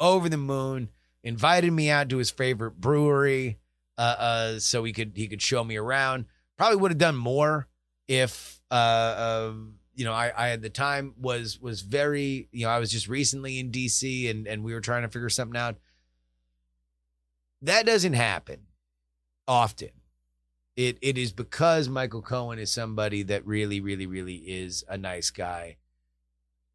over 0.00 0.28
the 0.28 0.36
moon, 0.36 0.90
invited 1.22 1.72
me 1.72 1.90
out 1.90 2.08
to 2.10 2.18
his 2.18 2.30
favorite 2.30 2.80
brewery 2.80 3.58
uh, 3.96 4.16
uh, 4.18 4.58
so 4.58 4.84
he 4.84 4.92
could 4.92 5.12
he 5.14 5.28
could 5.28 5.42
show 5.42 5.64
me 5.64 5.76
around. 5.76 6.26
Probably 6.56 6.76
would 6.76 6.90
have 6.90 6.98
done 6.98 7.16
more 7.16 7.68
if 8.08 8.60
uh, 8.70 8.74
uh, 8.74 9.52
you 9.94 10.04
know 10.04 10.12
I, 10.12 10.28
I 10.28 10.50
at 10.50 10.62
the 10.62 10.70
time 10.70 11.14
was 11.20 11.60
was 11.60 11.82
very 11.82 12.48
you 12.52 12.66
know 12.66 12.70
I 12.70 12.78
was 12.78 12.90
just 12.90 13.08
recently 13.08 13.58
in 13.58 13.70
DC 13.70 14.30
and 14.30 14.46
and 14.46 14.64
we 14.64 14.74
were 14.74 14.80
trying 14.80 15.02
to 15.02 15.08
figure 15.08 15.28
something 15.28 15.60
out. 15.60 15.76
That 17.62 17.86
doesn't 17.86 18.14
happen 18.14 18.66
often. 19.48 19.90
It 20.76 20.98
it 21.02 21.16
is 21.16 21.32
because 21.32 21.88
Michael 21.88 22.22
Cohen 22.22 22.58
is 22.58 22.72
somebody 22.72 23.22
that 23.24 23.46
really 23.46 23.80
really 23.80 24.06
really 24.06 24.36
is 24.36 24.84
a 24.88 24.98
nice 24.98 25.30
guy 25.30 25.76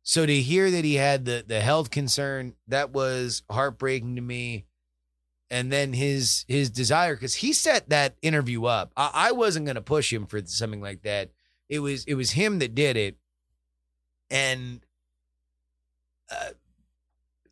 so 0.10 0.26
to 0.26 0.42
hear 0.42 0.72
that 0.72 0.86
he 0.86 0.96
had 0.96 1.26
the 1.26 1.44
the 1.46 1.62
health 1.62 1.92
concern, 1.92 2.56
that 2.68 2.92
was 2.92 3.44
heartbreaking 3.50 4.16
to 4.16 4.22
me. 4.22 4.66
And 5.52 5.72
then 5.72 5.94
his 5.94 6.46
his 6.48 6.70
desire, 6.70 7.16
because 7.16 7.36
he 7.36 7.54
set 7.54 7.90
that 7.90 8.16
interview 8.22 8.66
up. 8.66 8.92
I, 8.96 9.12
I 9.14 9.32
wasn't 9.32 9.66
gonna 9.66 9.82
push 9.82 10.14
him 10.14 10.28
for 10.28 10.40
something 10.46 10.82
like 10.82 11.02
that. 11.04 11.32
It 11.70 11.80
was 11.80 12.04
it 12.06 12.14
was 12.14 12.32
him 12.32 12.60
that 12.60 12.76
did 12.76 12.98
it. 12.98 13.18
And 14.30 14.82
uh, 16.32 16.52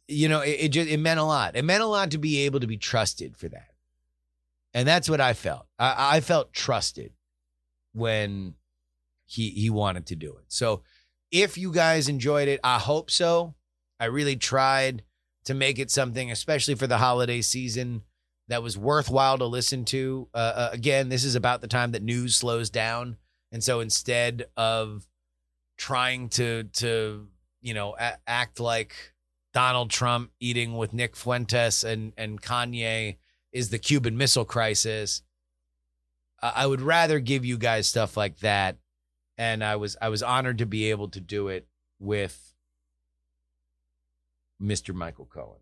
you 0.07 0.29
know, 0.29 0.41
it, 0.41 0.57
it 0.59 0.67
just 0.69 0.89
it 0.89 0.97
meant 0.97 1.19
a 1.19 1.23
lot. 1.23 1.55
It 1.55 1.65
meant 1.65 1.81
a 1.81 1.87
lot 1.87 2.11
to 2.11 2.17
be 2.17 2.45
able 2.45 2.59
to 2.59 2.67
be 2.67 2.77
trusted 2.77 3.35
for 3.35 3.49
that. 3.49 3.71
And 4.73 4.87
that's 4.87 5.09
what 5.09 5.21
I 5.21 5.33
felt. 5.33 5.65
I, 5.79 6.17
I 6.17 6.19
felt 6.19 6.53
trusted 6.53 7.13
when 7.93 8.53
he 9.25 9.49
he 9.49 9.71
wanted 9.71 10.05
to 10.07 10.15
do 10.15 10.37
it. 10.37 10.45
So 10.49 10.83
if 11.31 11.57
you 11.57 11.71
guys 11.71 12.07
enjoyed 12.07 12.47
it, 12.47 12.59
I 12.63 12.77
hope 12.77 13.09
so. 13.09 13.55
I 13.99 14.05
really 14.05 14.35
tried 14.35 15.03
to 15.47 15.53
make 15.53 15.79
it 15.79 15.89
something, 15.89 16.31
especially 16.31 16.75
for 16.75 16.87
the 16.87 16.97
holiday 16.97 17.41
season, 17.41 18.03
that 18.49 18.63
was 18.63 18.77
worthwhile 18.77 19.37
to 19.37 19.45
listen 19.45 19.85
to. 19.85 20.27
Uh, 20.33 20.37
uh, 20.37 20.69
again, 20.71 21.09
this 21.09 21.23
is 21.23 21.35
about 21.35 21.61
the 21.61 21.67
time 21.67 21.91
that 21.91 22.03
news 22.03 22.35
slows 22.35 22.69
down, 22.69 23.17
and 23.51 23.63
so 23.63 23.79
instead 23.79 24.45
of 24.55 25.07
trying 25.77 26.29
to 26.29 26.63
to 26.63 27.27
you 27.61 27.73
know 27.73 27.95
a- 27.99 28.17
act 28.27 28.59
like 28.59 28.93
Donald 29.53 29.89
Trump 29.89 30.31
eating 30.39 30.77
with 30.77 30.93
Nick 30.93 31.15
Fuentes 31.15 31.83
and 31.83 32.13
and 32.17 32.41
Kanye 32.41 33.17
is 33.51 33.69
the 33.69 33.79
Cuban 33.79 34.17
Missile 34.17 34.45
Crisis, 34.45 35.23
I 36.41 36.53
I 36.55 36.65
would 36.67 36.81
rather 36.81 37.19
give 37.19 37.45
you 37.45 37.57
guys 37.57 37.87
stuff 37.87 38.15
like 38.15 38.39
that 38.39 38.77
and 39.37 39.63
I 39.63 39.75
was 39.75 39.95
I 40.01 40.09
was 40.09 40.23
honored 40.23 40.57
to 40.57 40.65
be 40.65 40.89
able 40.89 41.09
to 41.09 41.19
do 41.19 41.47
it 41.47 41.67
with 41.99 42.46
Mr. 44.61 44.93
Michael 44.93 45.25
Cohen. 45.25 45.59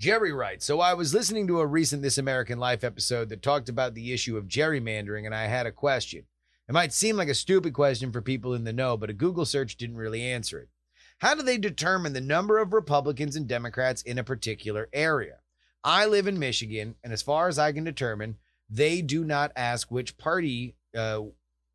Jerry 0.00 0.32
writes, 0.32 0.64
so 0.64 0.80
I 0.80 0.94
was 0.94 1.14
listening 1.14 1.46
to 1.46 1.60
a 1.60 1.66
recent 1.66 2.02
This 2.02 2.18
American 2.18 2.58
Life 2.58 2.82
episode 2.82 3.28
that 3.28 3.40
talked 3.40 3.68
about 3.68 3.94
the 3.94 4.12
issue 4.12 4.36
of 4.36 4.48
gerrymandering, 4.48 5.26
and 5.26 5.34
I 5.34 5.44
had 5.44 5.64
a 5.64 5.70
question. 5.72 6.24
It 6.68 6.72
might 6.72 6.92
seem 6.92 7.16
like 7.16 7.28
a 7.28 7.34
stupid 7.34 7.72
question 7.72 8.10
for 8.10 8.20
people 8.20 8.54
in 8.54 8.64
the 8.64 8.72
know, 8.72 8.96
but 8.96 9.10
a 9.10 9.12
Google 9.12 9.44
search 9.44 9.76
didn't 9.76 9.96
really 9.96 10.22
answer 10.22 10.58
it. 10.58 10.70
How 11.18 11.36
do 11.36 11.42
they 11.42 11.56
determine 11.58 12.14
the 12.14 12.20
number 12.20 12.58
of 12.58 12.72
Republicans 12.72 13.36
and 13.36 13.46
Democrats 13.46 14.02
in 14.02 14.18
a 14.18 14.24
particular 14.24 14.88
area? 14.92 15.36
I 15.84 16.06
live 16.06 16.26
in 16.26 16.38
Michigan, 16.38 16.96
and 17.04 17.12
as 17.12 17.22
far 17.22 17.46
as 17.46 17.58
I 17.58 17.70
can 17.70 17.84
determine, 17.84 18.38
they 18.68 19.02
do 19.02 19.22
not 19.22 19.52
ask 19.54 19.90
which 19.90 20.18
party 20.18 20.74
uh, 20.96 21.20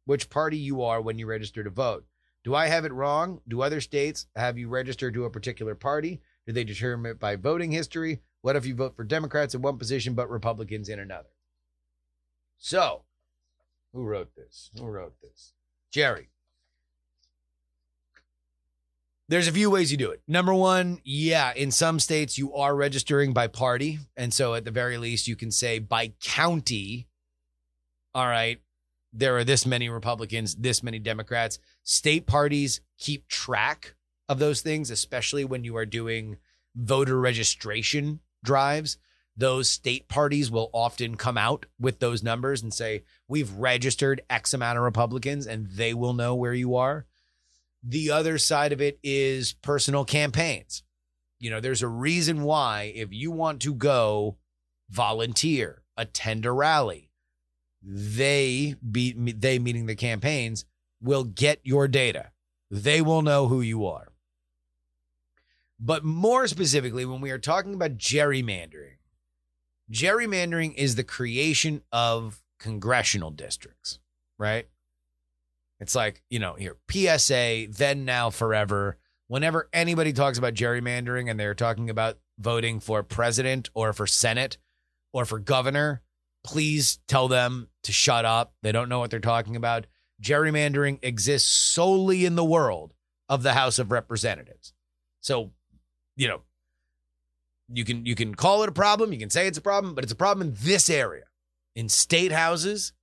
which 0.04 0.30
party 0.30 0.58
you 0.58 0.82
are 0.82 1.00
when 1.00 1.20
you 1.20 1.28
register 1.28 1.64
to 1.64 1.70
vote. 1.70 2.06
Do 2.48 2.56
I 2.56 2.68
have 2.68 2.86
it 2.86 2.94
wrong? 2.94 3.42
Do 3.46 3.62
other 3.62 3.82
states 3.82 4.26
have 4.34 4.58
you 4.58 4.70
registered 4.70 5.14
to 5.16 5.26
a 5.26 5.30
particular 5.30 5.76
party? 5.76 6.22
Do 6.46 6.54
they 6.54 6.64
determine 6.64 7.12
it 7.12 7.20
by 7.20 7.36
voting 7.36 7.74
history? 7.74 8.22
What 8.40 8.56
if 8.56 8.66
you 8.66 8.74
vote 8.74 8.96
for 8.96 9.04
Democrats 9.04 9.54
in 9.54 9.62
one 9.62 9.78
position 9.78 10.14
but 10.14 10.30
Republicans 10.30 10.88
in 10.88 10.98
another? 10.98 11.28
So, 12.58 13.02
who 13.92 14.06
wrote 14.06 14.34
this? 14.38 14.72
Who 14.80 14.86
wrote 14.86 15.16
this? 15.22 15.52
Jerry. 15.92 16.30
There's 19.28 19.50
a 19.50 19.52
few 19.52 19.70
ways 19.70 19.92
you 19.92 19.98
do 19.98 20.12
it. 20.12 20.22
Number 20.26 20.54
one, 20.54 21.02
yeah, 21.04 21.52
in 21.54 21.70
some 21.70 22.00
states 22.00 22.38
you 22.38 22.54
are 22.54 22.78
registering 22.78 23.34
by 23.34 23.48
party. 23.48 24.00
And 24.16 24.34
so 24.34 24.54
at 24.54 24.64
the 24.64 24.72
very 24.72 24.98
least, 24.98 25.28
you 25.28 25.36
can 25.36 25.52
say 25.52 25.80
by 25.80 26.14
county, 26.22 27.10
all 28.16 28.28
right, 28.28 28.62
there 29.18 29.36
are 29.36 29.44
this 29.44 29.66
many 29.66 29.90
Republicans, 29.90 30.56
this 30.56 30.84
many 30.84 31.00
Democrats. 31.00 31.58
State 31.84 32.28
parties 32.28 32.82
keep 33.00 33.28
track 33.28 33.96
of 34.30 34.38
those 34.38 34.62
things, 34.62 34.92
especially 34.92 35.44
when 35.44 35.64
you 35.64 35.76
are 35.76 35.88
doing 35.88 36.38
voter 36.76 37.20
registration 37.20 38.20
drives. 38.44 38.98
Those 39.36 39.70
state 39.70 40.08
parties 40.08 40.52
will 40.52 40.70
often 40.72 41.16
come 41.16 41.38
out 41.38 41.66
with 41.80 42.00
those 42.00 42.22
numbers 42.22 42.62
and 42.62 42.72
say, 42.72 43.04
We've 43.28 43.52
registered 43.52 44.22
X 44.30 44.54
amount 44.54 44.78
of 44.78 44.84
Republicans, 44.84 45.48
and 45.48 45.68
they 45.72 45.96
will 45.96 46.14
know 46.14 46.36
where 46.36 46.54
you 46.54 46.76
are. 46.76 47.08
The 47.84 48.12
other 48.12 48.38
side 48.38 48.72
of 48.72 48.82
it 48.82 49.00
is 49.02 49.54
personal 49.54 50.06
campaigns. 50.06 50.84
You 51.40 51.50
know, 51.50 51.60
there's 51.60 51.84
a 51.84 51.88
reason 51.88 52.44
why 52.44 52.92
if 52.96 53.12
you 53.12 53.32
want 53.32 53.62
to 53.64 53.74
go 53.74 54.38
volunteer, 54.90 55.84
attend 55.96 56.46
a 56.46 56.52
rally, 56.52 57.07
they 57.90 58.76
be 58.92 59.14
they 59.14 59.60
meaning 59.60 59.86
the 59.86 59.96
campaigns 59.96 60.66
will 61.02 61.24
get 61.24 61.62
your 61.64 61.88
data. 61.88 62.32
They 62.70 63.02
will 63.02 63.22
know 63.22 63.48
who 63.48 63.62
you 63.62 63.86
are. 63.86 64.10
But 65.80 66.04
more 66.04 66.48
specifically, 66.48 67.06
when 67.06 67.22
we 67.22 67.32
are 67.32 67.38
talking 67.38 67.74
about 67.74 67.98
gerrymandering, 67.98 68.98
gerrymandering 69.92 70.74
is 70.76 70.96
the 70.96 71.04
creation 71.04 71.82
of 71.92 72.42
congressional 72.60 73.30
districts, 73.30 74.00
right? 74.38 74.68
It's 75.80 75.96
like, 75.96 76.24
you 76.30 76.40
know, 76.40 76.56
here, 76.56 76.76
PSA, 76.90 77.68
then, 77.70 78.04
now, 78.04 78.32
forever. 78.32 78.98
Whenever 79.28 79.70
anybody 79.72 80.12
talks 80.12 80.38
about 80.38 80.56
gerrymandering 80.56 81.30
and 81.30 81.40
they're 81.40 81.54
talking 81.54 81.90
about 81.90 82.18
voting 82.40 82.80
for 82.80 83.04
president 83.04 83.70
or 83.76 83.94
for 83.94 84.08
Senate 84.08 84.58
or 85.14 85.26
for 85.26 85.38
governor, 85.38 86.02
please 86.48 87.00
tell 87.10 87.28
them 87.28 87.68
to 87.84 87.92
shut 87.92 88.24
up. 88.24 88.54
They 88.64 88.72
don't 88.72 88.88
know 88.88 89.00
what 89.00 89.12
they're 89.12 89.20
talking 89.20 89.58
about. 89.58 89.86
Gerrymandering 90.24 91.00
exists 91.02 91.52
solely 91.52 92.26
in 92.26 92.36
the 92.36 92.44
world 92.44 92.94
of 93.28 93.44
the 93.44 93.54
House 93.54 93.80
of 93.80 93.92
Representatives. 93.92 94.74
So, 95.20 95.52
you 96.16 96.30
know, 96.30 96.42
you 97.68 97.84
can 97.84 98.06
you 98.06 98.16
can 98.16 98.34
call 98.34 98.64
it 98.64 98.70
a 98.70 98.72
problem, 98.72 99.12
you 99.12 99.20
can 99.20 99.30
say 99.30 99.46
it's 99.46 99.58
a 99.58 99.62
problem, 99.62 99.94
but 99.94 100.06
it's 100.06 100.14
a 100.14 100.16
problem 100.16 100.48
in 100.48 100.56
this 100.58 100.90
area, 100.90 101.26
in 101.76 101.90
state 101.90 102.32
houses 102.32 102.94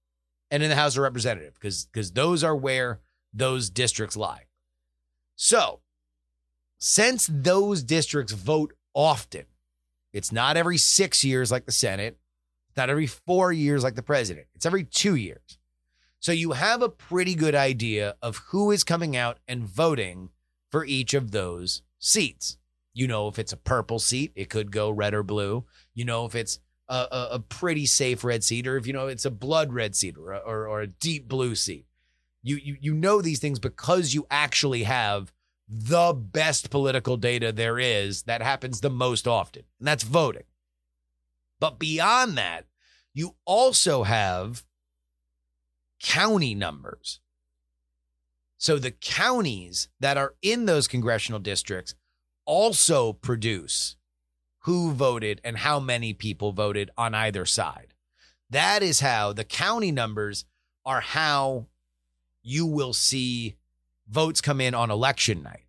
and 0.50 0.62
in 0.62 0.70
the 0.70 0.76
House 0.76 0.96
of 0.96 1.02
Representatives, 1.02 1.54
because 1.54 1.84
because 1.84 2.12
those 2.12 2.42
are 2.42 2.56
where 2.56 3.00
those 3.34 3.68
districts 3.68 4.16
lie. 4.16 4.44
So, 5.36 5.80
since 6.78 7.28
those 7.30 7.82
districts 7.82 8.32
vote 8.32 8.72
often, 8.94 9.44
it's 10.14 10.32
not 10.32 10.56
every 10.56 10.78
six 10.78 11.24
years 11.24 11.52
like 11.52 11.66
the 11.66 11.72
Senate, 11.72 12.16
not 12.76 12.90
every 12.90 13.06
four 13.06 13.52
years 13.52 13.82
like 13.82 13.94
the 13.94 14.02
president, 14.02 14.46
it's 14.54 14.66
every 14.66 14.84
two 14.84 15.14
years. 15.14 15.58
So 16.20 16.32
you 16.32 16.52
have 16.52 16.80
a 16.80 16.88
pretty 16.88 17.34
good 17.34 17.54
idea 17.54 18.16
of 18.22 18.38
who 18.48 18.70
is 18.70 18.82
coming 18.82 19.14
out 19.16 19.38
and 19.46 19.64
voting 19.64 20.30
for 20.70 20.84
each 20.84 21.12
of 21.12 21.32
those 21.32 21.82
seats. 21.98 22.56
You 22.94 23.06
know, 23.06 23.28
if 23.28 23.38
it's 23.38 23.52
a 23.52 23.58
purple 23.58 23.98
seat, 23.98 24.32
it 24.34 24.48
could 24.48 24.72
go 24.72 24.90
red 24.90 25.14
or 25.14 25.22
blue. 25.22 25.66
You 25.94 26.04
know, 26.04 26.24
if 26.24 26.34
it's 26.34 26.60
a, 26.88 27.06
a, 27.10 27.28
a 27.32 27.38
pretty 27.38 27.86
safe 27.86 28.24
red 28.24 28.44
seat, 28.44 28.66
or 28.66 28.76
if 28.76 28.86
you 28.86 28.92
know 28.92 29.06
it's 29.06 29.24
a 29.24 29.30
blood 29.30 29.72
red 29.72 29.94
seat 29.94 30.16
or, 30.16 30.34
or, 30.34 30.68
or 30.68 30.80
a 30.82 30.86
deep 30.86 31.28
blue 31.28 31.54
seat. 31.54 31.86
You, 32.42 32.56
you 32.56 32.76
you 32.80 32.94
know 32.94 33.22
these 33.22 33.38
things 33.38 33.58
because 33.58 34.12
you 34.12 34.26
actually 34.30 34.82
have 34.82 35.32
the 35.66 36.12
best 36.12 36.70
political 36.70 37.16
data 37.16 37.52
there 37.52 37.78
is 37.78 38.24
that 38.24 38.42
happens 38.42 38.80
the 38.80 38.90
most 38.90 39.26
often, 39.26 39.62
and 39.78 39.88
that's 39.88 40.04
voting. 40.04 40.44
But 41.60 41.78
beyond 41.78 42.36
that, 42.36 42.66
you 43.12 43.36
also 43.44 44.02
have 44.02 44.64
county 46.02 46.54
numbers. 46.54 47.20
So 48.58 48.78
the 48.78 48.90
counties 48.90 49.88
that 50.00 50.16
are 50.16 50.34
in 50.42 50.66
those 50.66 50.88
congressional 50.88 51.40
districts 51.40 51.94
also 52.46 53.12
produce 53.12 53.96
who 54.60 54.92
voted 54.92 55.40
and 55.44 55.58
how 55.58 55.78
many 55.78 56.14
people 56.14 56.52
voted 56.52 56.90
on 56.96 57.14
either 57.14 57.44
side. 57.44 57.94
That 58.50 58.82
is 58.82 59.00
how 59.00 59.32
the 59.32 59.44
county 59.44 59.92
numbers 59.92 60.44
are 60.86 61.00
how 61.00 61.66
you 62.42 62.66
will 62.66 62.92
see 62.92 63.56
votes 64.08 64.40
come 64.40 64.60
in 64.60 64.74
on 64.74 64.90
election 64.90 65.42
night. 65.42 65.66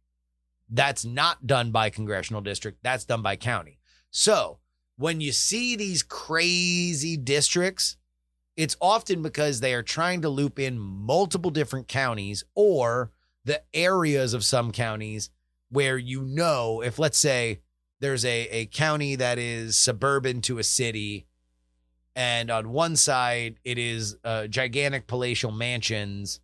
That's 0.69 1.05
not 1.05 1.45
done 1.47 1.71
by 1.71 1.89
congressional 1.89 2.41
district, 2.41 2.79
that's 2.83 3.05
done 3.05 3.21
by 3.21 3.35
county. 3.35 3.79
So 4.11 4.59
when 4.97 5.21
you 5.21 5.31
see 5.31 5.75
these 5.75 6.03
crazy 6.03 7.17
districts, 7.17 7.97
it's 8.55 8.77
often 8.81 9.21
because 9.21 9.59
they 9.59 9.73
are 9.73 9.83
trying 9.83 10.21
to 10.21 10.29
loop 10.29 10.59
in 10.59 10.79
multiple 10.79 11.51
different 11.51 11.87
counties 11.87 12.43
or 12.55 13.11
the 13.43 13.61
areas 13.73 14.33
of 14.33 14.43
some 14.43 14.71
counties 14.71 15.29
where 15.69 15.97
you 15.97 16.21
know 16.21 16.81
if 16.81 16.97
let's 16.97 17.17
say 17.17 17.59
there's 17.99 18.25
a, 18.25 18.47
a 18.49 18.65
county 18.67 19.15
that 19.15 19.37
is 19.37 19.77
suburban 19.77 20.41
to 20.41 20.57
a 20.57 20.63
city 20.63 21.27
and 22.15 22.49
on 22.49 22.69
one 22.69 22.95
side 22.95 23.59
it 23.63 23.77
is 23.77 24.15
uh, 24.23 24.47
gigantic 24.47 25.05
palatial 25.05 25.51
mansions 25.51 26.39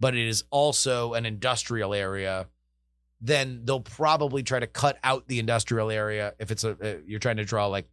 but 0.00 0.14
it 0.14 0.26
is 0.26 0.44
also 0.50 1.14
an 1.14 1.26
industrial 1.26 1.92
area 1.92 2.46
then 3.20 3.62
they'll 3.64 3.80
probably 3.80 4.42
try 4.42 4.60
to 4.60 4.66
cut 4.66 4.98
out 5.02 5.26
the 5.28 5.38
industrial 5.38 5.90
area 5.90 6.34
if 6.38 6.50
it's 6.50 6.64
a 6.64 6.70
uh, 6.70 6.98
you're 7.06 7.18
trying 7.18 7.36
to 7.36 7.44
draw 7.44 7.66
like 7.66 7.88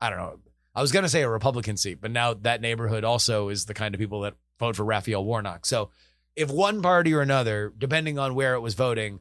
i 0.00 0.08
don't 0.08 0.18
know 0.18 0.38
i 0.74 0.80
was 0.80 0.92
going 0.92 1.02
to 1.02 1.08
say 1.08 1.22
a 1.22 1.28
republican 1.28 1.76
seat 1.76 2.00
but 2.00 2.10
now 2.10 2.34
that 2.34 2.60
neighborhood 2.60 3.04
also 3.04 3.48
is 3.48 3.66
the 3.66 3.74
kind 3.74 3.94
of 3.94 3.98
people 3.98 4.20
that 4.20 4.34
vote 4.58 4.76
for 4.76 4.84
raphael 4.84 5.24
warnock 5.24 5.66
so 5.66 5.90
if 6.36 6.50
one 6.50 6.82
party 6.82 7.12
or 7.12 7.20
another 7.20 7.72
depending 7.76 8.18
on 8.18 8.34
where 8.34 8.54
it 8.54 8.60
was 8.60 8.74
voting 8.74 9.20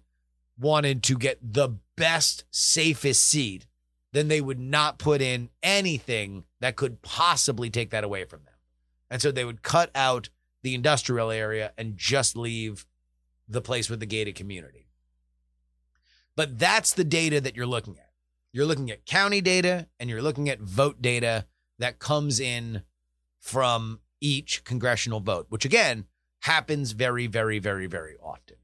wanted 0.58 1.04
to 1.04 1.18
get 1.18 1.40
the 1.42 1.70
best, 1.96 2.46
safest 2.52 3.26
seat, 3.26 3.66
then 4.12 4.28
they 4.28 4.42
would 4.42 4.60
not 4.60 5.00
put 5.00 5.22
in 5.22 5.50
anything 5.62 6.44
that 6.60 6.76
could 6.76 7.02
possibly 7.02 7.70
take 7.70 7.90
that 7.90 8.04
away 8.04 8.26
from 8.26 8.44
them. 8.46 8.54
And 9.10 9.22
so 9.22 9.32
they 9.32 9.46
would 9.46 9.64
cut 9.64 9.90
out 9.96 10.30
the 10.62 10.76
industrial 10.76 11.32
area 11.32 11.74
and 11.78 11.98
just 11.98 12.38
leave 12.38 12.86
the 13.48 13.62
place 13.62 13.90
with 13.90 14.00
the 14.00 14.06
gated 14.06 14.36
community. 14.36 14.83
But 16.36 16.60
that's 16.60 16.94
the 16.94 17.04
data 17.04 17.40
that 17.42 17.56
you're 17.56 17.66
looking 17.66 17.98
at. 17.98 18.10
You're 18.52 18.66
looking 18.66 18.92
at 18.92 19.06
county 19.06 19.42
data 19.42 19.88
and 20.00 20.10
you're 20.10 20.22
looking 20.22 20.50
at 20.50 20.60
vote 20.60 21.02
data 21.02 21.46
that 21.80 22.00
comes 22.00 22.40
in 22.40 22.84
from 23.40 24.00
each 24.22 24.64
congressional 24.64 25.20
vote, 25.20 25.48
which 25.50 25.66
again 25.66 26.06
happens 26.42 26.92
very, 26.92 27.28
very, 27.28 27.60
very, 27.60 27.88
very 27.88 28.16
often. 28.22 28.58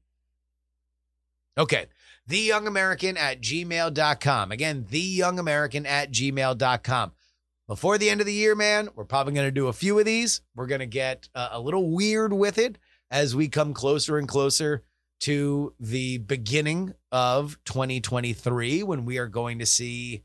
Okay. 1.58 1.86
TheYoungAmerican 2.28 3.18
at 3.18 3.40
gmail.com. 3.40 4.52
Again, 4.52 4.84
TheYoungAmerican 4.84 5.86
at 5.86 6.12
gmail.com. 6.12 7.12
Before 7.66 7.98
the 7.98 8.10
end 8.10 8.20
of 8.20 8.26
the 8.26 8.32
year, 8.32 8.54
man, 8.54 8.88
we're 8.94 9.04
probably 9.04 9.32
going 9.32 9.46
to 9.46 9.52
do 9.52 9.68
a 9.68 9.72
few 9.72 9.98
of 9.98 10.04
these. 10.04 10.40
We're 10.54 10.66
going 10.66 10.80
to 10.80 10.86
get 10.86 11.28
uh, 11.34 11.50
a 11.52 11.60
little 11.60 11.90
weird 11.90 12.32
with 12.32 12.58
it 12.58 12.78
as 13.10 13.34
we 13.34 13.48
come 13.48 13.74
closer 13.74 14.18
and 14.18 14.28
closer 14.28 14.84
to 15.20 15.74
the 15.78 16.18
beginning 16.18 16.94
of 17.12 17.58
2023 17.64 18.82
when 18.82 19.04
we 19.04 19.18
are 19.18 19.28
going 19.28 19.58
to 19.58 19.66
see 19.66 20.24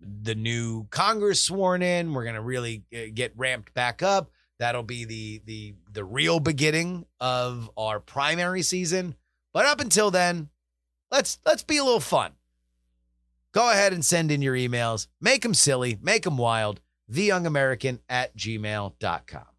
the 0.00 0.34
new 0.34 0.86
Congress 0.90 1.42
sworn 1.42 1.82
in. 1.82 2.12
We're 2.12 2.24
going 2.24 2.34
to 2.34 2.40
really 2.40 2.84
uh, 2.94 3.10
get 3.12 3.32
ramped 3.36 3.74
back 3.74 4.02
up. 4.02 4.30
That'll 4.58 4.82
be 4.82 5.04
the 5.04 5.40
the 5.46 5.74
the 5.90 6.04
real 6.04 6.38
beginning 6.38 7.06
of 7.18 7.70
our 7.76 7.98
primary 7.98 8.62
season. 8.62 9.14
But 9.54 9.66
up 9.66 9.80
until 9.80 10.10
then, 10.10 10.50
let's 11.10 11.38
let's 11.46 11.62
be 11.62 11.78
a 11.78 11.84
little 11.84 12.00
fun. 12.00 12.32
Go 13.52 13.70
ahead 13.70 13.92
and 13.92 14.04
send 14.04 14.30
in 14.30 14.42
your 14.42 14.54
emails. 14.54 15.08
Make 15.20 15.42
them 15.42 15.54
silly, 15.54 15.98
make 16.02 16.24
them 16.24 16.36
wild. 16.36 16.80
TheYoungAmerican 17.10 17.98
at 18.08 18.36
gmail.com. 18.36 19.49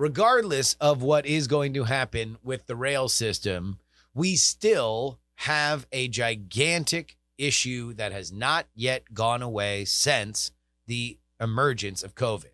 Regardless 0.00 0.76
of 0.80 1.02
what 1.02 1.26
is 1.26 1.46
going 1.46 1.74
to 1.74 1.84
happen 1.84 2.38
with 2.42 2.66
the 2.66 2.74
rail 2.74 3.06
system, 3.06 3.78
we 4.14 4.34
still 4.34 5.18
have 5.34 5.86
a 5.92 6.08
gigantic 6.08 7.18
issue 7.36 7.92
that 7.92 8.10
has 8.10 8.32
not 8.32 8.64
yet 8.74 9.12
gone 9.12 9.42
away 9.42 9.84
since 9.84 10.52
the 10.86 11.18
emergence 11.38 12.02
of 12.02 12.14
COVID. 12.14 12.52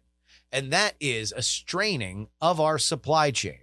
And 0.51 0.73
that 0.73 0.97
is 0.99 1.31
a 1.31 1.41
straining 1.41 2.27
of 2.41 2.61
our 2.61 2.79
supply 2.79 3.31
chain 3.31 3.61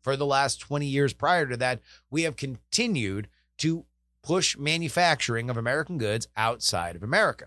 for 0.00 0.16
the 0.16 0.24
last 0.24 0.60
20 0.60 0.86
years 0.86 1.12
prior 1.12 1.44
to 1.46 1.56
that, 1.56 1.80
we 2.08 2.22
have 2.22 2.36
continued 2.36 3.26
to 3.58 3.84
push 4.22 4.56
manufacturing 4.56 5.50
of 5.50 5.56
American 5.56 5.98
goods 5.98 6.28
outside 6.36 6.94
of 6.94 7.02
America. 7.02 7.46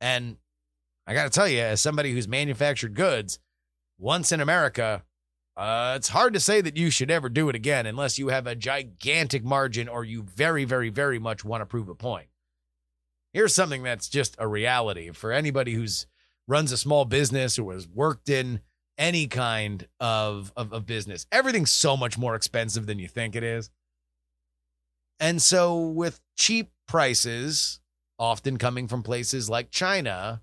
And 0.00 0.38
I 1.06 1.14
got 1.14 1.22
to 1.22 1.30
tell 1.30 1.46
you, 1.46 1.60
as 1.60 1.80
somebody 1.80 2.12
who's 2.12 2.26
manufactured 2.26 2.94
goods 2.94 3.38
once 4.00 4.32
in 4.32 4.40
America, 4.40 5.04
uh, 5.56 5.92
it's 5.96 6.08
hard 6.08 6.32
to 6.32 6.40
say 6.40 6.60
that 6.60 6.76
you 6.76 6.90
should 6.90 7.10
ever 7.10 7.28
do 7.28 7.48
it 7.48 7.54
again 7.54 7.86
unless 7.86 8.18
you 8.18 8.28
have 8.28 8.46
a 8.46 8.54
gigantic 8.54 9.44
margin 9.44 9.88
or 9.88 10.04
you 10.04 10.22
very, 10.22 10.64
very, 10.64 10.88
very 10.88 11.18
much 11.18 11.44
want 11.44 11.60
to 11.60 11.66
prove 11.66 11.88
a 11.88 11.94
point. 11.94 12.28
Here's 13.32 13.54
something 13.54 13.82
that's 13.82 14.08
just 14.08 14.34
a 14.38 14.48
reality 14.48 15.10
for 15.10 15.32
anybody 15.32 15.74
who's 15.74 16.06
runs 16.48 16.72
a 16.72 16.76
small 16.76 17.04
business 17.04 17.58
or 17.58 17.72
has 17.72 17.86
worked 17.86 18.28
in 18.28 18.60
any 18.98 19.26
kind 19.26 19.86
of, 20.00 20.52
of, 20.56 20.72
of 20.72 20.86
business. 20.86 21.26
Everything's 21.30 21.70
so 21.70 21.96
much 21.96 22.18
more 22.18 22.34
expensive 22.34 22.86
than 22.86 22.98
you 22.98 23.06
think 23.06 23.36
it 23.36 23.44
is. 23.44 23.70
And 25.20 25.40
so, 25.40 25.78
with 25.78 26.20
cheap 26.36 26.70
prices, 26.88 27.80
often 28.18 28.56
coming 28.56 28.88
from 28.88 29.02
places 29.02 29.50
like 29.50 29.70
China, 29.70 30.42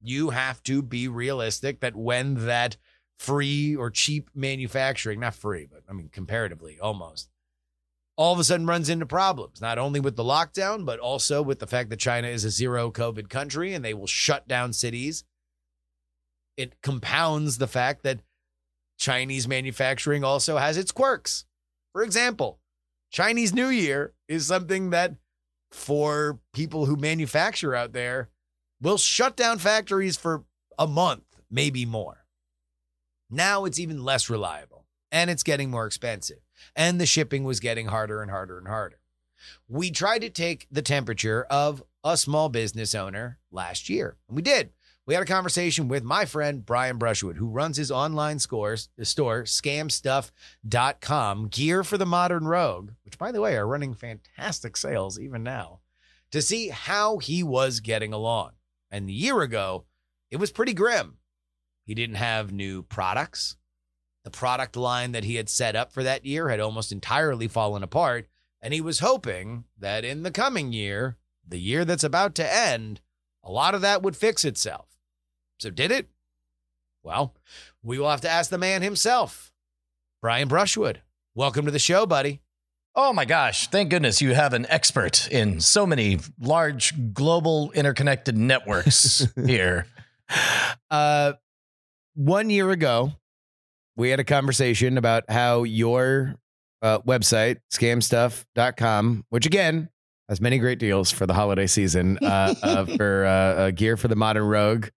you 0.00 0.30
have 0.30 0.62
to 0.64 0.82
be 0.82 1.08
realistic 1.08 1.80
that 1.80 1.96
when 1.96 2.46
that 2.46 2.76
free 3.18 3.76
or 3.76 3.90
cheap 3.90 4.30
manufacturing, 4.34 5.20
not 5.20 5.34
free, 5.34 5.66
but 5.70 5.82
I 5.88 5.92
mean, 5.92 6.08
comparatively 6.08 6.78
almost, 6.80 7.28
all 8.16 8.32
of 8.32 8.38
a 8.38 8.44
sudden 8.44 8.66
runs 8.66 8.88
into 8.88 9.06
problems, 9.06 9.60
not 9.60 9.78
only 9.78 10.00
with 10.00 10.16
the 10.16 10.24
lockdown, 10.24 10.84
but 10.84 10.98
also 10.98 11.42
with 11.42 11.58
the 11.58 11.66
fact 11.66 11.90
that 11.90 11.98
China 11.98 12.28
is 12.28 12.44
a 12.44 12.50
zero 12.50 12.90
COVID 12.90 13.28
country 13.28 13.74
and 13.74 13.84
they 13.84 13.94
will 13.94 14.06
shut 14.06 14.48
down 14.48 14.72
cities 14.72 15.24
it 16.60 16.82
compounds 16.82 17.56
the 17.56 17.66
fact 17.66 18.02
that 18.02 18.20
Chinese 18.98 19.48
manufacturing 19.48 20.22
also 20.22 20.58
has 20.58 20.76
its 20.76 20.92
quirks. 20.92 21.46
For 21.94 22.02
example, 22.02 22.60
Chinese 23.10 23.54
New 23.54 23.68
Year 23.68 24.12
is 24.28 24.46
something 24.46 24.90
that 24.90 25.14
for 25.70 26.38
people 26.52 26.84
who 26.84 26.96
manufacture 26.96 27.74
out 27.74 27.94
there, 27.94 28.28
will 28.80 28.98
shut 28.98 29.36
down 29.36 29.58
factories 29.58 30.16
for 30.16 30.44
a 30.78 30.86
month, 30.86 31.24
maybe 31.50 31.84
more. 31.84 32.24
Now 33.28 33.64
it's 33.64 33.78
even 33.78 34.02
less 34.02 34.30
reliable 34.30 34.86
and 35.12 35.30
it's 35.30 35.42
getting 35.42 35.70
more 35.70 35.86
expensive. 35.86 36.38
And 36.74 37.00
the 37.00 37.06
shipping 37.06 37.44
was 37.44 37.60
getting 37.60 37.86
harder 37.86 38.22
and 38.22 38.30
harder 38.30 38.58
and 38.58 38.68
harder. 38.68 38.98
We 39.68 39.90
tried 39.90 40.20
to 40.20 40.30
take 40.30 40.66
the 40.70 40.82
temperature 40.82 41.46
of 41.50 41.82
a 42.04 42.16
small 42.16 42.48
business 42.48 42.94
owner 42.94 43.38
last 43.50 43.88
year, 43.88 44.16
and 44.28 44.36
we 44.36 44.42
did. 44.42 44.70
We 45.06 45.14
had 45.14 45.22
a 45.22 45.26
conversation 45.26 45.88
with 45.88 46.04
my 46.04 46.26
friend 46.26 46.64
Brian 46.64 46.98
Brushwood, 46.98 47.36
who 47.36 47.48
runs 47.48 47.78
his 47.78 47.90
online 47.90 48.38
scores, 48.38 48.90
store, 49.02 49.44
scamstuff.com, 49.44 51.48
gear 51.48 51.82
for 51.82 51.98
the 51.98 52.06
modern 52.06 52.46
rogue, 52.46 52.90
which, 53.04 53.18
by 53.18 53.32
the 53.32 53.40
way, 53.40 53.56
are 53.56 53.66
running 53.66 53.94
fantastic 53.94 54.76
sales 54.76 55.18
even 55.18 55.42
now, 55.42 55.80
to 56.30 56.42
see 56.42 56.68
how 56.68 57.18
he 57.18 57.42
was 57.42 57.80
getting 57.80 58.12
along. 58.12 58.52
And 58.90 59.08
a 59.08 59.12
year 59.12 59.40
ago, 59.42 59.84
it 60.30 60.36
was 60.36 60.50
pretty 60.50 60.74
grim. 60.74 61.18
He 61.84 61.94
didn't 61.94 62.16
have 62.16 62.52
new 62.52 62.82
products. 62.82 63.56
The 64.24 64.30
product 64.30 64.76
line 64.76 65.12
that 65.12 65.24
he 65.24 65.36
had 65.36 65.48
set 65.48 65.74
up 65.74 65.92
for 65.92 66.02
that 66.02 66.26
year 66.26 66.48
had 66.48 66.60
almost 66.60 66.92
entirely 66.92 67.48
fallen 67.48 67.82
apart. 67.82 68.28
And 68.60 68.74
he 68.74 68.80
was 68.80 68.98
hoping 68.98 69.64
that 69.78 70.04
in 70.04 70.22
the 70.22 70.30
coming 70.30 70.72
year, 70.72 71.16
the 71.46 71.58
year 71.58 71.84
that's 71.84 72.04
about 72.04 72.34
to 72.36 72.54
end, 72.54 73.00
a 73.42 73.50
lot 73.50 73.74
of 73.74 73.80
that 73.80 74.02
would 74.02 74.16
fix 74.16 74.44
itself. 74.44 74.86
So 75.58 75.70
did 75.70 75.90
it? 75.90 76.08
Well, 77.02 77.34
we 77.82 77.98
will 77.98 78.10
have 78.10 78.20
to 78.22 78.30
ask 78.30 78.50
the 78.50 78.58
man 78.58 78.82
himself, 78.82 79.52
Brian 80.20 80.48
Brushwood. 80.48 81.00
Welcome 81.34 81.64
to 81.64 81.70
the 81.70 81.78
show, 81.78 82.04
buddy. 82.04 82.42
Oh 82.96 83.12
my 83.12 83.24
gosh, 83.24 83.68
thank 83.68 83.90
goodness 83.90 84.20
you 84.20 84.34
have 84.34 84.52
an 84.52 84.66
expert 84.68 85.28
in 85.30 85.60
so 85.60 85.86
many 85.86 86.18
large 86.40 87.12
global 87.14 87.70
interconnected 87.72 88.36
networks 88.36 89.26
here. 89.46 89.86
Uh, 90.90 91.34
one 92.14 92.50
year 92.50 92.70
ago, 92.70 93.12
we 93.96 94.10
had 94.10 94.18
a 94.18 94.24
conversation 94.24 94.98
about 94.98 95.24
how 95.28 95.62
your 95.62 96.34
uh, 96.82 96.98
website, 97.00 97.58
scamstuff.com, 97.72 99.24
which 99.28 99.46
again 99.46 99.88
has 100.28 100.40
many 100.40 100.58
great 100.58 100.78
deals 100.78 101.10
for 101.10 101.26
the 101.26 101.34
holiday 101.34 101.66
season 101.66 102.18
uh, 102.22 102.54
uh, 102.62 102.84
for 102.96 103.24
uh, 103.24 103.30
uh, 103.30 103.70
gear 103.70 103.96
for 103.96 104.08
the 104.08 104.16
modern 104.16 104.44
rogue. 104.44 104.88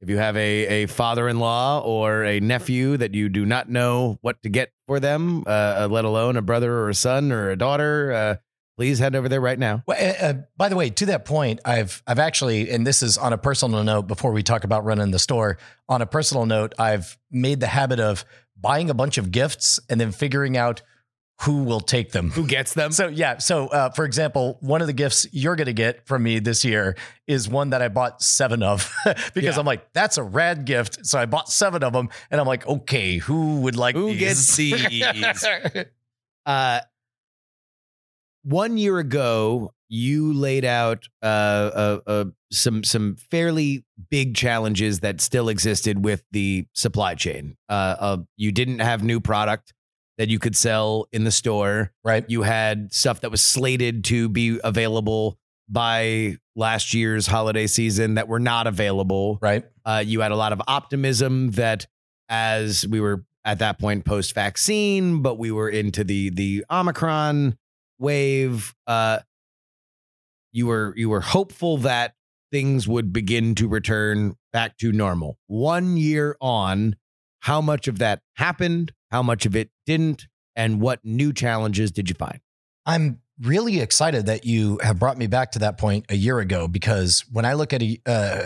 If 0.00 0.08
you 0.08 0.18
have 0.18 0.36
a, 0.36 0.82
a 0.82 0.86
father 0.86 1.28
in 1.28 1.40
law 1.40 1.80
or 1.80 2.24
a 2.24 2.38
nephew 2.38 2.96
that 2.98 3.14
you 3.14 3.28
do 3.28 3.44
not 3.44 3.68
know 3.68 4.18
what 4.20 4.40
to 4.44 4.48
get 4.48 4.70
for 4.86 5.00
them, 5.00 5.42
uh, 5.44 5.88
let 5.90 6.04
alone 6.04 6.36
a 6.36 6.42
brother 6.42 6.72
or 6.72 6.88
a 6.88 6.94
son 6.94 7.32
or 7.32 7.50
a 7.50 7.56
daughter, 7.56 8.12
uh, 8.12 8.36
please 8.76 9.00
head 9.00 9.16
over 9.16 9.28
there 9.28 9.40
right 9.40 9.58
now. 9.58 9.82
Well, 9.88 9.98
uh, 10.00 10.24
uh, 10.24 10.34
by 10.56 10.68
the 10.68 10.76
way, 10.76 10.90
to 10.90 11.06
that 11.06 11.24
point, 11.24 11.58
I've 11.64 12.00
I've 12.06 12.20
actually, 12.20 12.70
and 12.70 12.86
this 12.86 13.02
is 13.02 13.18
on 13.18 13.32
a 13.32 13.38
personal 13.38 13.82
note. 13.82 14.06
Before 14.06 14.30
we 14.30 14.44
talk 14.44 14.62
about 14.62 14.84
running 14.84 15.10
the 15.10 15.18
store, 15.18 15.58
on 15.88 16.00
a 16.00 16.06
personal 16.06 16.46
note, 16.46 16.74
I've 16.78 17.18
made 17.32 17.58
the 17.58 17.66
habit 17.66 17.98
of 17.98 18.24
buying 18.56 18.90
a 18.90 18.94
bunch 18.94 19.18
of 19.18 19.32
gifts 19.32 19.80
and 19.90 20.00
then 20.00 20.12
figuring 20.12 20.56
out 20.56 20.82
who 21.42 21.62
will 21.62 21.80
take 21.80 22.10
them. 22.12 22.30
Who 22.30 22.46
gets 22.46 22.74
them? 22.74 22.90
So 22.90 23.06
yeah, 23.08 23.38
so 23.38 23.68
uh, 23.68 23.90
for 23.90 24.04
example, 24.04 24.58
one 24.60 24.80
of 24.80 24.86
the 24.88 24.92
gifts 24.92 25.26
you're 25.32 25.54
going 25.56 25.66
to 25.66 25.72
get 25.72 26.04
from 26.06 26.24
me 26.24 26.40
this 26.40 26.64
year 26.64 26.96
is 27.28 27.48
one 27.48 27.70
that 27.70 27.80
I 27.80 27.88
bought 27.88 28.20
seven 28.22 28.62
of 28.62 28.92
because 29.34 29.54
Yeah. 29.54 29.58
I'm 29.60 29.64
like, 29.66 29.92
that's 29.92 30.18
a 30.18 30.22
rad 30.24 30.64
gift. 30.64 31.06
So 31.06 31.18
I 31.18 31.26
bought 31.26 31.48
seven 31.48 31.84
of 31.84 31.92
them, 31.92 32.08
and 32.30 32.40
I'm 32.40 32.46
like, 32.46 32.66
okay, 32.66 33.18
who 33.18 33.60
would 33.60 33.76
like 33.76 33.94
Who 33.94 34.08
these? 34.08 34.18
gets 34.18 34.56
these? 34.56 35.84
Uh, 36.44 36.80
one 38.42 38.76
year 38.76 38.98
ago, 38.98 39.72
you 39.88 40.32
laid 40.34 40.64
out 40.64 41.04
uh, 41.22 41.26
uh, 41.26 42.00
uh, 42.06 42.24
some 42.52 42.82
some 42.84 43.16
fairly 43.30 43.84
big 44.10 44.34
challenges 44.34 45.00
that 45.00 45.20
still 45.20 45.48
existed 45.48 46.04
with 46.04 46.22
the 46.32 46.66
supply 46.74 47.14
chain. 47.14 47.56
Uh, 47.68 47.96
uh, 47.98 48.16
you 48.36 48.52
didn't 48.52 48.80
have 48.80 49.02
new 49.02 49.20
product 49.20 49.72
that 50.18 50.28
you 50.28 50.38
could 50.38 50.56
sell 50.56 51.06
in 51.12 51.24
the 51.24 51.30
store. 51.30 51.92
right. 52.04 52.24
You 52.28 52.42
had 52.42 52.92
stuff 52.92 53.20
that 53.22 53.30
was 53.30 53.42
slated 53.42 54.04
to 54.06 54.28
be 54.28 54.60
available 54.62 55.38
by 55.68 56.36
last 56.56 56.92
year's 56.92 57.26
holiday 57.26 57.66
season 57.66 58.14
that 58.14 58.26
were 58.26 58.40
not 58.40 58.66
available. 58.66 59.38
Right. 59.40 59.64
Uh, 59.84 60.02
you 60.04 60.20
had 60.20 60.32
a 60.32 60.36
lot 60.36 60.52
of 60.52 60.60
optimism 60.66 61.52
that 61.52 61.86
as 62.28 62.86
we 62.86 63.00
were 63.00 63.24
at 63.44 63.60
that 63.60 63.78
point 63.78 64.04
post 64.04 64.34
vaccine, 64.34 65.22
but 65.22 65.38
we 65.38 65.50
were 65.50 65.68
into 65.68 66.04
the 66.04 66.30
the 66.30 66.64
Omicron 66.70 67.56
wave. 67.98 68.74
Uh, 68.86 69.20
you 70.52 70.66
were 70.66 70.92
you 70.96 71.08
were 71.08 71.20
hopeful 71.20 71.78
that 71.78 72.14
things 72.50 72.88
would 72.88 73.12
begin 73.12 73.54
to 73.54 73.68
return 73.68 74.34
back 74.52 74.76
to 74.78 74.90
normal. 74.92 75.38
One 75.46 75.96
year 75.96 76.36
on, 76.40 76.96
how 77.40 77.60
much 77.60 77.88
of 77.88 77.98
that 77.98 78.20
happened? 78.34 78.92
How 79.10 79.22
much 79.22 79.46
of 79.46 79.56
it 79.56 79.70
didn't? 79.86 80.26
And 80.56 80.80
what 80.80 81.04
new 81.04 81.32
challenges 81.32 81.90
did 81.90 82.08
you 82.08 82.14
find? 82.14 82.40
I'm 82.84 83.20
really 83.40 83.80
excited 83.80 84.26
that 84.26 84.44
you 84.44 84.78
have 84.82 84.98
brought 84.98 85.16
me 85.16 85.26
back 85.26 85.52
to 85.52 85.60
that 85.60 85.78
point 85.78 86.06
a 86.08 86.16
year 86.16 86.40
ago 86.40 86.66
because 86.66 87.24
when 87.30 87.44
I 87.44 87.52
look 87.52 87.72
at 87.72 87.82
a, 87.82 87.98
uh, 88.06 88.42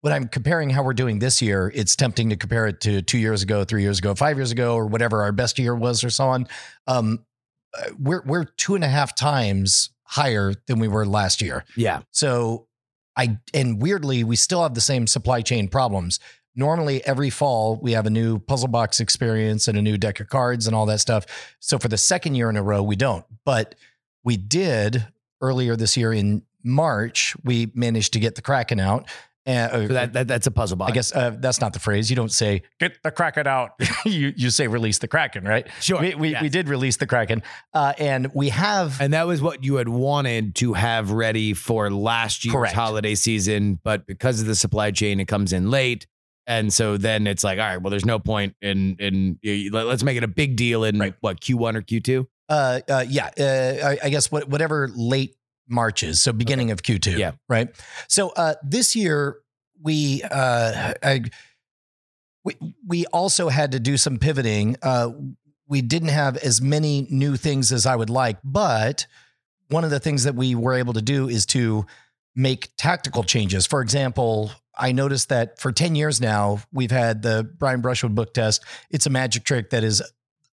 when 0.00 0.12
I'm 0.12 0.28
comparing 0.28 0.70
how 0.70 0.82
we're 0.82 0.94
doing 0.94 1.18
this 1.18 1.42
year, 1.42 1.72
it's 1.74 1.96
tempting 1.96 2.30
to 2.30 2.36
compare 2.36 2.66
it 2.66 2.80
to 2.82 3.02
two 3.02 3.18
years 3.18 3.42
ago, 3.42 3.64
three 3.64 3.82
years 3.82 3.98
ago, 3.98 4.14
five 4.14 4.36
years 4.36 4.52
ago, 4.52 4.74
or 4.74 4.86
whatever 4.86 5.22
our 5.22 5.32
best 5.32 5.58
year 5.58 5.74
was, 5.74 6.04
or 6.04 6.10
so 6.10 6.28
on. 6.28 6.46
Um, 6.86 7.24
uh, 7.76 7.90
we're 7.98 8.22
we're 8.24 8.44
two 8.44 8.74
and 8.74 8.84
a 8.84 8.88
half 8.88 9.14
times 9.14 9.90
higher 10.04 10.54
than 10.66 10.78
we 10.78 10.88
were 10.88 11.04
last 11.04 11.42
year. 11.42 11.64
Yeah. 11.76 12.00
So 12.12 12.68
I 13.16 13.38
and 13.52 13.82
weirdly, 13.82 14.24
we 14.24 14.36
still 14.36 14.62
have 14.62 14.74
the 14.74 14.80
same 14.80 15.06
supply 15.06 15.42
chain 15.42 15.68
problems. 15.68 16.20
Normally, 16.58 17.06
every 17.06 17.30
fall 17.30 17.76
we 17.80 17.92
have 17.92 18.04
a 18.04 18.10
new 18.10 18.40
puzzle 18.40 18.68
box 18.68 18.98
experience 18.98 19.68
and 19.68 19.78
a 19.78 19.82
new 19.82 19.96
deck 19.96 20.18
of 20.18 20.28
cards 20.28 20.66
and 20.66 20.74
all 20.74 20.86
that 20.86 20.98
stuff. 20.98 21.24
So 21.60 21.78
for 21.78 21.86
the 21.86 21.96
second 21.96 22.34
year 22.34 22.50
in 22.50 22.56
a 22.56 22.62
row, 22.62 22.82
we 22.82 22.96
don't. 22.96 23.24
But 23.44 23.76
we 24.24 24.36
did 24.36 25.06
earlier 25.40 25.76
this 25.76 25.96
year 25.96 26.12
in 26.12 26.42
March. 26.64 27.36
We 27.44 27.70
managed 27.74 28.12
to 28.14 28.18
get 28.18 28.34
the 28.34 28.42
Kraken 28.42 28.80
out. 28.80 29.08
Uh, 29.46 29.68
So 29.70 29.86
that, 29.94 30.12
that 30.12 30.28
that's 30.28 30.46
a 30.46 30.50
puzzle 30.50 30.76
box. 30.76 30.90
I 30.90 30.94
guess 30.94 31.14
uh, 31.14 31.36
that's 31.38 31.60
not 31.60 31.72
the 31.72 31.78
phrase. 31.78 32.10
You 32.10 32.16
don't 32.16 32.32
say 32.32 32.62
"get 32.78 33.02
the 33.02 33.10
Kraken 33.10 33.46
out." 33.46 33.70
you 34.04 34.34
you 34.36 34.50
say 34.50 34.66
"release 34.66 34.98
the 34.98 35.08
Kraken," 35.08 35.44
right? 35.44 35.66
Sure, 35.80 36.00
We 36.00 36.14
we, 36.16 36.28
yes. 36.32 36.42
we 36.42 36.50
did 36.50 36.68
release 36.68 36.98
the 36.98 37.06
Kraken, 37.06 37.42
uh, 37.72 37.94
and 37.98 38.30
we 38.34 38.50
have 38.50 39.00
And 39.00 39.14
that 39.14 39.26
was 39.26 39.40
what 39.40 39.64
you 39.64 39.76
had 39.76 39.88
wanted 39.88 40.54
to 40.56 40.74
have 40.74 41.12
ready 41.12 41.54
for 41.54 41.90
last 41.90 42.44
year's 42.44 42.56
Correct. 42.56 42.74
holiday 42.74 43.14
season, 43.14 43.78
but 43.82 44.06
because 44.06 44.40
of 44.40 44.46
the 44.46 44.56
supply 44.56 44.90
chain, 44.90 45.18
it 45.18 45.28
comes 45.28 45.54
in 45.54 45.70
late. 45.70 46.06
And 46.48 46.72
so 46.72 46.96
then 46.96 47.26
it's 47.28 47.44
like, 47.44 47.58
all 47.60 47.64
right, 47.66 47.76
well, 47.80 47.90
there's 47.90 48.04
no 48.06 48.18
point 48.18 48.56
in 48.60 48.96
in 48.98 49.38
let- 49.70 49.86
let's 49.86 50.02
make 50.02 50.16
it 50.16 50.24
a 50.24 50.28
big 50.28 50.56
deal 50.56 50.82
in 50.82 50.98
Right. 50.98 51.14
what 51.20 51.40
Q1 51.40 51.76
or 51.76 51.82
Q2. 51.82 52.26
Uh, 52.48 52.80
uh, 52.88 53.04
yeah, 53.06 53.28
uh, 53.38 53.86
I, 53.88 53.98
I 54.04 54.08
guess 54.08 54.32
what, 54.32 54.48
whatever 54.48 54.88
late 54.96 55.36
March 55.68 56.02
is, 56.02 56.22
so 56.22 56.32
beginning 56.32 56.70
of 56.70 56.82
Q2. 56.82 57.18
Yeah. 57.18 57.32
Right. 57.48 57.68
So 58.08 58.30
uh, 58.30 58.54
this 58.64 58.96
year 58.96 59.36
we 59.82 60.22
uh, 60.22 60.94
I, 61.02 61.22
we 62.44 62.56
we 62.86 63.04
also 63.06 63.48
had 63.50 63.72
to 63.72 63.80
do 63.80 63.96
some 63.98 64.18
pivoting. 64.18 64.76
Uh, 64.82 65.10
we 65.66 65.82
didn't 65.82 66.08
have 66.08 66.38
as 66.38 66.62
many 66.62 67.06
new 67.10 67.36
things 67.36 67.70
as 67.72 67.84
I 67.84 67.94
would 67.94 68.08
like, 68.08 68.38
but 68.42 69.06
one 69.68 69.84
of 69.84 69.90
the 69.90 70.00
things 70.00 70.24
that 70.24 70.34
we 70.34 70.54
were 70.54 70.72
able 70.74 70.94
to 70.94 71.02
do 71.02 71.28
is 71.28 71.44
to 71.46 71.84
make 72.34 72.70
tactical 72.78 73.22
changes. 73.22 73.66
For 73.66 73.82
example, 73.82 74.50
I 74.78 74.92
noticed 74.92 75.28
that 75.30 75.58
for 75.58 75.72
10 75.72 75.94
years 75.94 76.20
now, 76.20 76.60
we've 76.72 76.90
had 76.90 77.22
the 77.22 77.48
Brian 77.58 77.80
Brushwood 77.80 78.14
book 78.14 78.32
test. 78.32 78.64
It's 78.90 79.06
a 79.06 79.10
magic 79.10 79.44
trick 79.44 79.70
that 79.70 79.84
is 79.84 80.02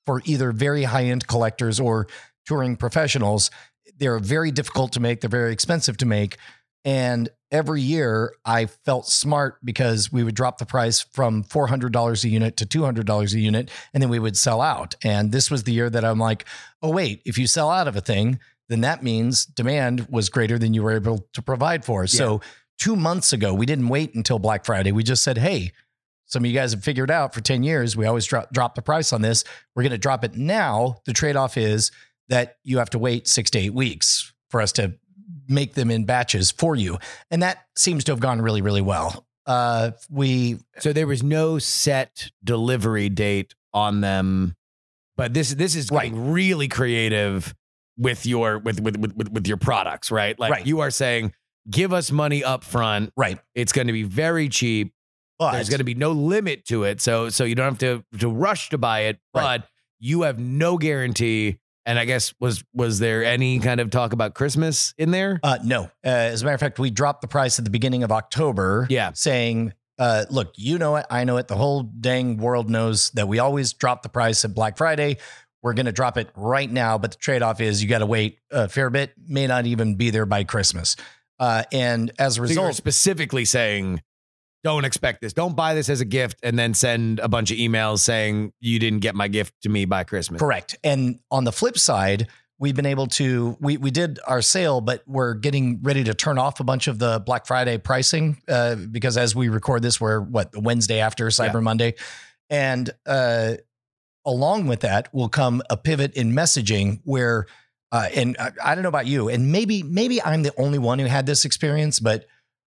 for 0.07 0.23
either 0.25 0.53
very 0.53 0.85
high 0.85 1.05
end 1.05 1.27
collectors 1.27 1.81
or 1.81 2.07
touring 2.47 2.77
professionals. 2.77 3.51
They're 3.99 4.19
very 4.19 4.51
difficult 4.51 4.93
to 4.93 5.01
make, 5.01 5.21
they're 5.21 5.31
very 5.31 5.53
expensive 5.53 5.97
to 5.99 6.07
make. 6.07 6.37
And 6.85 7.31
every 7.51 7.81
year 7.81 8.35
I 8.45 8.67
felt 8.67 9.07
smart 9.07 9.65
because 9.65 10.13
we 10.13 10.23
would 10.23 10.35
drop 10.35 10.59
the 10.59 10.67
price 10.67 11.01
from 11.01 11.45
$400 11.45 12.25
a 12.25 12.29
unit 12.29 12.57
to 12.59 12.67
$200 12.67 13.35
a 13.35 13.41
unit, 13.41 13.71
and 13.95 14.03
then 14.03 14.11
we 14.11 14.19
would 14.19 14.37
sell 14.37 14.61
out. 14.61 14.95
And 15.03 15.33
this 15.33 15.51
was 15.51 15.63
the 15.63 15.73
year 15.73 15.89
that 15.89 16.05
I'm 16.05 16.19
like, 16.19 16.45
oh, 16.83 16.91
wait, 16.91 17.23
if 17.25 17.39
you 17.39 17.47
sell 17.47 17.71
out 17.71 17.89
of 17.89 17.97
a 17.97 18.01
thing, 18.01 18.39
then 18.69 18.81
that 18.83 19.03
means 19.03 19.47
demand 19.47 20.09
was 20.11 20.29
greater 20.29 20.59
than 20.59 20.75
you 20.75 20.83
were 20.83 20.93
able 20.93 21.27
to 21.33 21.43
provide 21.43 21.85
for. 21.85 22.07
So 22.07 22.41
two 22.79 22.97
months 22.97 23.33
ago, 23.33 23.55
we 23.55 23.67
didn't 23.67 23.89
wait 23.89 24.15
until 24.15 24.39
Black 24.39 24.65
Friday. 24.65 24.93
We 24.93 25.03
just 25.03 25.23
said, 25.23 25.39
hey, 25.39 25.73
some 26.27 26.45
of 26.45 26.51
you 26.51 26.55
guys 26.55 26.73
have 26.73 26.83
figured 26.83 27.11
out 27.11 27.35
for 27.35 27.41
10 27.41 27.63
years, 27.63 27.97
we 27.97 28.07
always 28.07 28.25
drop, 28.27 28.53
drop 28.53 28.75
the 28.75 28.83
price 28.83 29.13
on 29.13 29.23
this. 29.23 29.45
We're 29.75 29.83
going 29.83 29.93
to 29.93 29.99
drop 29.99 30.25
it 30.25 30.37
now. 30.37 30.97
The 31.07 31.13
trade 31.13 31.37
off 31.37 31.57
is 31.57 31.91
that 32.29 32.57
you 32.65 32.79
have 32.79 32.91
to 32.91 32.99
wait 32.99 33.29
six 33.29 33.51
to 33.51 33.59
eight 33.59 33.75
weeks 33.75 34.33
for 34.49 34.61
us 34.61 34.73
to 34.73 34.95
make 35.49 35.75
them 35.75 35.91
in 35.91 36.05
batches 36.05 36.51
for 36.51 36.75
you. 36.75 36.99
And 37.31 37.43
that 37.43 37.67
seems 37.77 38.05
to 38.05 38.13
have 38.13 38.21
gone 38.21 38.41
really, 38.41 38.63
really 38.63 38.81
well. 38.81 39.27
Uh, 39.47 39.91
we, 40.11 40.59
So 40.79 40.93
there 40.95 41.07
was 41.07 41.23
no 41.23 41.59
set 41.59 42.31
delivery 42.43 43.11
date 43.11 43.55
on 43.75 44.01
them, 44.01 44.57
but 45.17 45.35
this 45.35 45.51
this 45.55 45.77
is 45.77 45.91
getting 45.91 46.33
really 46.33 46.69
creative 46.69 47.55
with 47.99 48.25
your 48.25 48.59
with 48.59 48.81
with 48.81 48.97
with 48.97 49.15
with, 49.15 49.29
with 49.33 49.47
your 49.47 49.59
products, 49.59 50.11
right? 50.11 50.39
Like 50.39 50.51
Right. 50.53 50.67
you 50.67 50.81
are 50.81 50.91
saying 50.91 51.35
give 51.71 51.93
us 51.93 52.11
money 52.11 52.43
up 52.45 52.65
front. 52.65 53.13
Right. 53.17 53.39
It's 53.55 53.73
going 53.73 53.87
to 53.87 53.93
be 53.93 54.03
very 54.03 54.49
cheap. 54.49 54.93
But 55.39 55.53
There's 55.53 55.69
going 55.69 55.79
to 55.79 55.85
be 55.85 55.95
no 55.95 56.13
limit 56.13 56.65
to 56.67 56.85
it. 56.85 57.01
So 57.01 57.29
so 57.29 57.45
you 57.45 57.55
don't 57.57 57.67
have 57.67 57.79
to 57.79 58.05
to 58.21 58.29
rush 58.29 58.71
to 58.71 58.79
buy 58.79 59.01
it, 59.01 59.19
Right. 59.35 59.59
but 59.59 59.69
you 59.99 60.23
have 60.23 60.39
no 60.39 60.79
guarantee. 60.79 61.59
And 61.87 61.99
I 61.99 62.05
guess 62.05 62.33
was 62.41 62.65
was 62.73 62.99
there 63.01 63.25
any 63.25 63.59
kind 63.59 63.81
of 63.81 63.91
talk 63.91 64.13
about 64.13 64.35
Christmas 64.35 64.95
in 64.97 65.11
there? 65.11 65.41
Uh, 65.43 65.59
no. 65.65 65.85
Uh, 66.05 66.09
as 66.09 66.43
a 66.43 66.45
matter 66.45 66.55
of 66.55 66.61
fact, 66.61 66.79
we 66.79 66.89
dropped 66.91 67.21
the 67.21 67.29
price 67.29 67.59
at 67.59 67.65
the 67.65 67.71
beginning 67.71 68.05
of 68.05 68.13
October. 68.13 68.87
Yeah. 68.89 69.11
Saying, 69.13 69.75
uh, 69.99 70.25
look, 70.31 70.53
you 70.57 70.79
know 70.79 70.97
it. 70.97 71.07
I 71.11 71.25
know 71.25 71.37
it. 71.37 71.49
The 71.49 71.57
whole 71.57 71.83
dang 71.83 72.37
world 72.39 72.71
knows 72.71 73.11
that 73.11 73.27
we 73.29 73.39
always 73.39 73.73
drop 73.75 74.03
the 74.03 74.09
price 74.09 74.45
at 74.45 74.55
Black 74.55 74.79
Friday. 74.79 75.19
We're 75.63 75.75
going 75.75 75.87
to 75.87 75.93
drop 75.93 76.17
it 76.17 76.31
right 76.37 76.71
now. 76.71 76.97
But 76.97 77.11
the 77.13 77.17
trade 77.19 77.43
off 77.43 77.61
is 77.61 77.83
you 77.83 77.89
got 77.89 77.99
to 77.99 78.07
wait 78.07 78.39
a 78.51 78.69
fair 78.69 78.89
bit, 78.89 79.13
may 79.27 79.47
not 79.47 79.67
even 79.67 79.97
be 79.97 80.11
there 80.11 80.27
by 80.27 80.45
Christmas. 80.45 80.97
Uh, 81.39 81.65
and 81.73 82.13
as 82.19 82.35
a 82.35 82.37
So 82.37 82.43
result, 82.43 82.75
specifically 82.75 83.45
saying, 83.45 84.01
don't 84.63 84.85
expect 84.85 85.21
this. 85.21 85.33
Don't 85.33 85.55
buy 85.55 85.75
this 85.75 85.89
as 85.89 86.01
a 86.01 86.05
gift 86.07 86.39
and 86.43 86.59
then 86.59 86.73
send 86.75 87.19
a 87.19 87.29
bunch 87.29 87.51
of 87.51 87.59
emails 87.59 87.99
saying 87.99 88.53
you 88.61 88.79
didn't 88.79 89.01
get 89.01 89.15
my 89.15 89.29
gift 89.29 89.55
to 89.63 89.69
me 89.69 89.85
by 89.85 90.05
Christmas. 90.05 90.41
Correct. 90.41 90.77
And 90.83 91.19
on 91.31 91.45
the 91.45 91.53
flip 91.53 91.79
side, 91.79 92.29
we've 92.59 92.75
been 92.75 92.87
able 92.87 93.07
to 93.09 93.59
we 93.61 93.77
we 93.77 93.91
did 93.91 94.21
our 94.27 94.41
sale, 94.41 94.81
but 94.81 95.03
we're 95.07 95.35
getting 95.35 95.81
ready 95.83 96.03
to 96.05 96.15
turn 96.15 96.39
off 96.39 96.61
a 96.61 96.65
bunch 96.65 96.89
of 96.89 96.99
the 96.99 97.23
Black 97.27 97.47
Friday 97.47 97.77
pricing 97.77 98.41
uh, 98.49 98.77
because 98.77 99.19
as 99.19 99.35
we 99.35 99.49
record 99.51 99.83
this, 99.83 100.01
we're 100.01 100.21
what 100.21 100.53
the 100.53 100.61
Wednesday 100.61 101.01
after 101.01 101.27
Cyber 101.27 101.55
Yeah. 101.55 101.61
Monday, 101.61 101.95
and 102.49 102.91
uh, 103.05 103.55
along 104.25 104.67
with 104.67 104.81
that 104.81 105.13
will 105.13 105.29
come 105.29 105.63
a 105.69 105.77
pivot 105.77 106.15
in 106.15 106.33
messaging 106.33 107.01
where. 107.05 107.47
Uh, 107.95 108.09
and 108.13 108.37
I, 108.41 108.51
I 108.63 108.75
don't 108.75 108.83
know 108.83 108.89
about 108.89 109.07
you, 109.07 109.29
and 109.29 109.53
maybe 109.53 109.85
maybe 109.85 110.21
I'm 110.21 110.43
the 110.43 110.53
only 110.59 110.79
one 110.79 110.99
who 110.99 111.07
had 111.07 111.27
this 111.27 111.45
experience, 111.45 112.01
but 112.01 112.27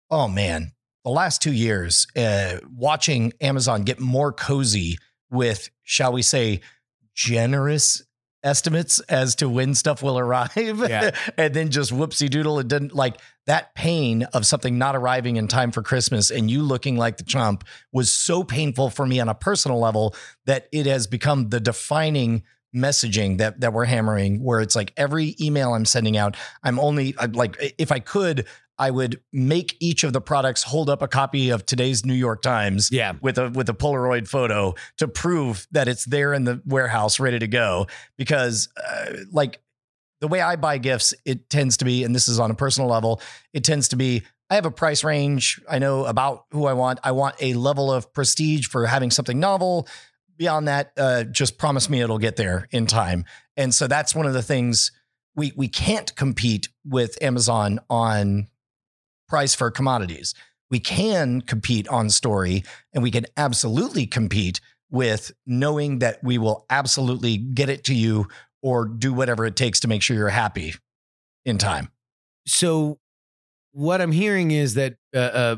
oh 0.10 0.30
man, 0.30 0.72
the 1.04 1.12
last 1.12 1.42
two 1.42 1.52
years, 1.52 2.08
uh, 2.16 2.60
watching 2.74 3.34
Amazon 3.42 3.84
get 3.84 4.00
more 4.00 4.32
cozy 4.32 4.98
with, 5.30 5.70
shall 5.84 6.14
we 6.14 6.22
say, 6.22 6.62
generous 7.14 8.02
estimates 8.44 9.02
as 9.02 9.36
to 9.36 9.50
when 9.50 9.76
stuff 9.76 10.02
will 10.02 10.18
arrive 10.18 10.56
Yeah. 10.56 11.12
and 11.38 11.54
then 11.54 11.72
just 11.72 11.92
whoopsie 11.92 12.30
doodle 12.30 12.58
it 12.60 12.70
didn't 12.70 12.96
like 12.96 13.18
that 13.48 13.76
pain 13.76 14.24
of 14.24 14.46
something 14.46 14.78
not 14.78 14.96
arriving 14.96 15.36
in 15.36 15.50
time 15.50 15.74
for 15.74 15.84
christmas 15.84 16.32
and 16.32 16.50
you 16.50 16.64
looking 16.64 16.96
like 16.96 17.18
the 17.18 17.26
chump 17.26 17.66
was 17.92 18.14
so 18.14 18.46
painful 18.46 18.92
for 18.92 19.06
me 19.06 19.20
on 19.20 19.28
a 19.28 19.36
personal 19.36 19.78
level 19.78 20.16
that 20.46 20.70
it 20.72 20.86
has 20.86 21.06
become 21.06 21.50
the 21.50 21.60
defining 21.60 22.44
messaging 22.76 23.38
that 23.40 23.60
that 23.62 23.74
we're 23.74 23.86
hammering 23.86 24.44
where 24.44 24.60
it's 24.62 24.76
like 24.76 24.94
every 24.96 25.36
email 25.42 25.74
i'm 25.74 25.86
sending 25.86 26.16
out 26.18 26.36
i'm 26.64 26.80
only 26.80 27.16
I'm 27.20 27.32
like 27.32 27.58
if 27.80 27.92
i 27.92 27.98
could 28.00 28.46
i 28.78 28.92
would 28.92 29.20
make 29.34 29.76
each 29.80 30.04
of 30.04 30.14
the 30.14 30.22
products 30.22 30.62
hold 30.64 30.88
up 30.90 31.02
a 31.02 31.08
copy 31.08 31.50
of 31.50 31.66
today's 31.66 32.06
new 32.06 32.14
york 32.14 32.44
times 32.44 32.92
Yeah. 32.92 33.14
with 33.22 33.38
a 33.40 33.50
with 33.50 33.70
a 33.70 33.74
Polaroid 33.74 34.28
photo 34.28 34.76
to 34.98 35.08
prove 35.08 35.68
that 35.72 35.88
it's 35.88 36.06
there 36.06 36.32
in 36.34 36.44
the 36.44 36.62
warehouse 36.66 37.20
ready 37.20 37.40
to 37.40 37.48
go. 37.48 37.88
Because 38.18 38.70
uh, 38.78 39.14
like 39.32 39.62
the 40.22 40.28
way 40.28 40.42
I 40.42 40.56
buy 40.56 40.78
gifts, 40.78 41.14
it 41.26 41.50
tends 41.50 41.78
to 41.78 41.86
be, 41.86 42.04
and 42.04 42.14
this 42.14 42.28
is 42.28 42.40
on 42.40 42.52
a 42.52 42.54
personal 42.56 42.90
level, 42.90 43.22
it 43.54 43.64
tends 43.64 43.88
to 43.90 43.96
be. 43.96 44.24
I 44.52 44.56
have 44.56 44.66
a 44.66 44.72
price 44.72 45.04
range. 45.04 45.62
I 45.70 45.78
know 45.80 46.06
about 46.06 46.46
who 46.52 46.66
I 46.66 46.74
want. 46.74 47.00
I 47.04 47.12
want 47.12 47.36
a 47.40 47.54
level 47.54 47.92
of 47.92 48.12
prestige 48.14 48.66
for 48.68 48.86
having 48.88 49.12
something 49.12 49.40
novel. 49.40 49.88
Beyond 50.40 50.68
that, 50.68 50.94
uh, 50.98 51.26
just 51.26 51.60
promise 51.60 51.90
me 51.90 52.02
it'll 52.02 52.18
get 52.18 52.38
there 52.38 52.68
in 52.72 52.88
time. 52.88 53.26
And 53.56 53.76
so 53.76 53.88
that's 53.88 54.16
one 54.16 54.26
of 54.26 54.34
the 54.34 54.42
things 54.42 54.92
we 55.36 55.52
we 55.56 55.68
can't 55.68 56.16
compete 56.16 56.70
with 56.84 57.22
Amazon 57.22 57.80
on 57.90 58.48
price 59.28 59.54
for 59.54 59.70
commodities. 59.70 60.34
We 60.72 60.80
can 60.80 61.42
compete 61.42 61.88
on 61.88 62.10
story 62.10 62.64
and 62.94 63.04
we 63.04 63.12
can 63.12 63.26
absolutely 63.38 64.06
compete 64.06 64.60
with 64.90 65.32
knowing 65.46 66.00
that 66.00 66.24
we 66.24 66.38
will 66.38 66.66
absolutely 66.70 67.38
get 67.38 67.70
it 67.70 67.84
to 67.86 67.94
you 67.94 68.28
or 68.62 68.86
do 68.86 69.14
whatever 69.14 69.46
it 69.46 69.56
takes 69.56 69.80
to 69.82 69.88
make 69.88 70.02
sure 70.02 70.16
you're 70.16 70.30
happy 70.30 70.74
in 71.46 71.58
time. 71.58 71.90
So 72.48 73.00
what 73.72 74.02
I'm 74.02 74.12
hearing 74.12 74.52
is 74.52 74.74
that 74.76 74.96
uh, 75.16 75.20
uh, 75.20 75.58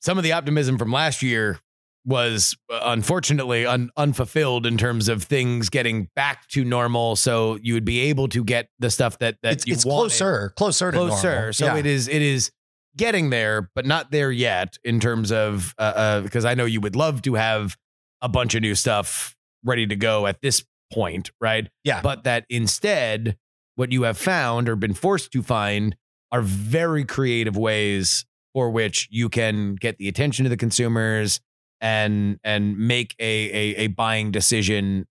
some 0.00 0.18
of 0.18 0.24
the 0.24 0.32
optimism 0.32 0.78
from 0.78 0.92
last 0.92 1.22
year 1.22 1.60
was 2.06 2.56
uh, 2.72 2.78
unfortunately 2.84 3.66
un- 3.66 3.90
unfulfilled 3.96 4.64
in 4.64 4.78
terms 4.78 5.08
of 5.08 5.24
things 5.24 5.68
getting 5.68 6.08
back 6.14 6.46
to 6.48 6.64
normal. 6.64 7.16
So 7.16 7.58
you 7.60 7.74
would 7.74 7.84
be 7.84 8.00
able 8.00 8.28
to 8.28 8.44
get 8.44 8.68
the 8.78 8.90
stuff 8.90 9.18
that 9.18 9.36
that 9.42 9.54
it's 9.54 9.66
you 9.66 9.74
it's 9.74 9.84
wanted. 9.84 9.98
closer, 9.98 10.52
closer 10.56 10.92
to 10.92 10.96
closer. 10.96 11.34
normal. 11.34 11.52
So 11.52 11.66
Yeah. 11.66 11.76
it 11.76 11.86
is 11.86 12.08
it 12.08 12.22
is 12.22 12.52
getting 12.96 13.30
there, 13.30 13.70
but 13.74 13.84
not 13.84 14.10
there 14.12 14.30
yet 14.30 14.78
in 14.84 15.00
terms 15.00 15.32
of 15.32 15.74
uh, 15.78 15.82
uh 15.82 16.20
because 16.20 16.44
I 16.44 16.54
know 16.54 16.64
you 16.64 16.80
would 16.80 16.96
love 16.96 17.22
to 17.22 17.34
have 17.34 17.76
a 18.22 18.28
bunch 18.28 18.54
of 18.54 18.62
new 18.62 18.74
stuff 18.74 19.36
ready 19.64 19.86
to 19.86 19.96
go 19.96 20.26
at 20.26 20.40
this 20.40 20.64
point, 20.92 21.32
right? 21.40 21.68
Yeah. 21.82 22.00
But 22.02 22.24
that 22.24 22.46
instead, 22.48 23.36
what 23.74 23.90
you 23.90 24.02
have 24.04 24.16
found 24.16 24.68
or 24.68 24.76
been 24.76 24.94
forced 24.94 25.32
to 25.32 25.42
find 25.42 25.96
are 26.30 26.42
very 26.42 27.04
creative 27.04 27.56
ways 27.56 28.24
for 28.54 28.70
which 28.70 29.08
you 29.10 29.28
can 29.28 29.74
get 29.74 29.98
the 29.98 30.08
attention 30.08 30.46
of 30.46 30.50
the 30.50 30.56
consumers 30.56 31.40
and 31.80 32.38
and 32.44 32.78
make 32.78 33.14
a 33.18 33.24
a, 33.24 33.76
a 33.76 33.86
buying 33.88 34.30
decision 34.30 35.06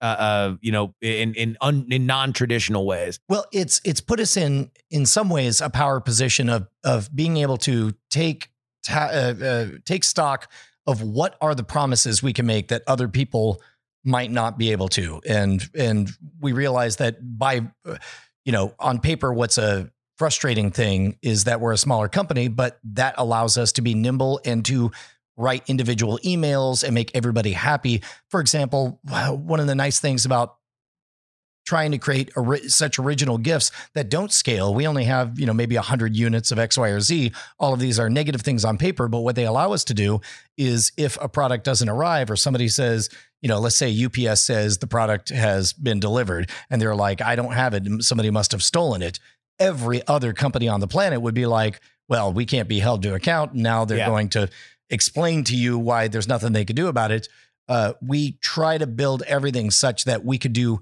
uh, 0.00 0.04
uh 0.04 0.56
you 0.60 0.72
know 0.72 0.94
in 1.00 1.34
in 1.34 1.56
un, 1.60 1.86
in 1.90 2.06
non-traditional 2.06 2.86
ways. 2.86 3.18
Well, 3.28 3.46
it's 3.52 3.80
it's 3.84 4.00
put 4.00 4.20
us 4.20 4.36
in 4.36 4.70
in 4.90 5.06
some 5.06 5.28
ways 5.28 5.60
a 5.60 5.70
power 5.70 6.00
position 6.00 6.48
of 6.48 6.68
of 6.84 7.14
being 7.14 7.38
able 7.38 7.56
to 7.58 7.94
take 8.10 8.50
ta- 8.84 9.10
uh, 9.12 9.44
uh, 9.44 9.66
take 9.84 10.04
stock 10.04 10.50
of 10.86 11.02
what 11.02 11.36
are 11.40 11.54
the 11.54 11.64
promises 11.64 12.22
we 12.22 12.32
can 12.32 12.46
make 12.46 12.68
that 12.68 12.82
other 12.86 13.08
people 13.08 13.60
might 14.04 14.30
not 14.30 14.56
be 14.56 14.72
able 14.72 14.88
to, 14.88 15.20
and 15.28 15.68
and 15.74 16.10
we 16.40 16.52
realize 16.52 16.96
that 16.96 17.18
by 17.38 17.62
uh, 17.84 17.96
you 18.44 18.52
know 18.52 18.74
on 18.78 19.00
paper, 19.00 19.32
what's 19.32 19.58
a 19.58 19.90
frustrating 20.16 20.70
thing 20.70 21.18
is 21.22 21.44
that 21.44 21.60
we're 21.60 21.72
a 21.72 21.78
smaller 21.78 22.08
company, 22.08 22.48
but 22.48 22.78
that 22.84 23.14
allows 23.18 23.58
us 23.58 23.72
to 23.72 23.82
be 23.82 23.94
nimble 23.94 24.40
and 24.44 24.64
to 24.64 24.90
write 25.36 25.62
individual 25.68 26.18
emails 26.24 26.82
and 26.82 26.94
make 26.94 27.10
everybody 27.14 27.52
happy. 27.52 28.02
For 28.30 28.40
example, 28.40 29.00
one 29.04 29.60
of 29.60 29.66
the 29.66 29.74
nice 29.74 30.00
things 30.00 30.24
about 30.24 30.56
trying 31.66 31.90
to 31.90 31.98
create 31.98 32.30
such 32.68 32.96
original 32.98 33.38
gifts 33.38 33.72
that 33.94 34.08
don't 34.08 34.30
scale. 34.32 34.72
We 34.72 34.86
only 34.86 35.02
have, 35.04 35.38
you 35.38 35.46
know, 35.46 35.52
maybe 35.52 35.74
100 35.74 36.14
units 36.14 36.52
of 36.52 36.60
X, 36.60 36.78
Y, 36.78 36.88
or 36.88 37.00
Z. 37.00 37.32
All 37.58 37.74
of 37.74 37.80
these 37.80 37.98
are 37.98 38.08
negative 38.08 38.42
things 38.42 38.64
on 38.64 38.78
paper, 38.78 39.08
but 39.08 39.20
what 39.22 39.34
they 39.34 39.46
allow 39.46 39.72
us 39.72 39.82
to 39.84 39.94
do 39.94 40.20
is 40.56 40.92
if 40.96 41.18
a 41.20 41.28
product 41.28 41.64
doesn't 41.64 41.88
arrive 41.88 42.30
or 42.30 42.36
somebody 42.36 42.68
says, 42.68 43.10
you 43.42 43.48
know, 43.48 43.58
let's 43.58 43.74
say 43.76 43.92
UPS 44.04 44.42
says 44.42 44.78
the 44.78 44.86
product 44.86 45.30
has 45.30 45.72
been 45.72 45.98
delivered 45.98 46.50
and 46.70 46.80
they're 46.80 46.94
like, 46.94 47.20
I 47.20 47.34
don't 47.34 47.52
have 47.52 47.74
it. 47.74 47.82
Somebody 48.00 48.30
must 48.30 48.52
have 48.52 48.62
stolen 48.62 49.02
it. 49.02 49.18
Every 49.58 50.06
other 50.06 50.32
company 50.32 50.68
on 50.68 50.78
the 50.78 50.86
planet 50.88 51.20
would 51.20 51.34
be 51.34 51.46
like, 51.46 51.80
well, 52.08 52.32
we 52.32 52.46
can't 52.46 52.68
be 52.68 52.78
held 52.78 53.02
to 53.02 53.14
account. 53.14 53.54
Now 53.54 53.84
they're 53.84 53.98
Yeah. 53.98 54.06
going 54.06 54.28
to 54.30 54.48
explain 54.90 55.44
to 55.44 55.56
you 55.56 55.78
why 55.78 56.08
there's 56.08 56.28
nothing 56.28 56.52
they 56.52 56.64
could 56.64 56.76
do 56.76 56.88
about 56.88 57.10
it. 57.10 57.28
Uh, 57.68 57.94
we 58.00 58.32
try 58.40 58.78
to 58.78 58.86
build 58.86 59.22
everything 59.22 59.70
such 59.70 60.04
that 60.04 60.24
we 60.24 60.38
could 60.38 60.52
do 60.52 60.80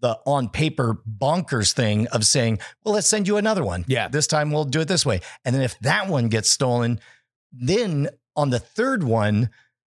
the 0.00 0.18
on 0.26 0.48
paper 0.48 1.00
bonkers 1.08 1.72
thing 1.72 2.06
of 2.08 2.26
saying, 2.26 2.58
well, 2.84 2.94
let's 2.94 3.06
send 3.06 3.28
you 3.28 3.36
another 3.36 3.64
one. 3.64 3.84
Yeah. 3.86 4.08
This 4.08 4.26
time 4.26 4.50
we'll 4.50 4.64
do 4.64 4.80
it 4.80 4.88
this 4.88 5.06
way. 5.06 5.20
And 5.44 5.54
then 5.54 5.62
if 5.62 5.78
that 5.80 6.08
one 6.08 6.28
gets 6.28 6.50
stolen, 6.50 7.00
then 7.52 8.08
on 8.34 8.50
the 8.50 8.58
third 8.58 9.04
one, 9.04 9.50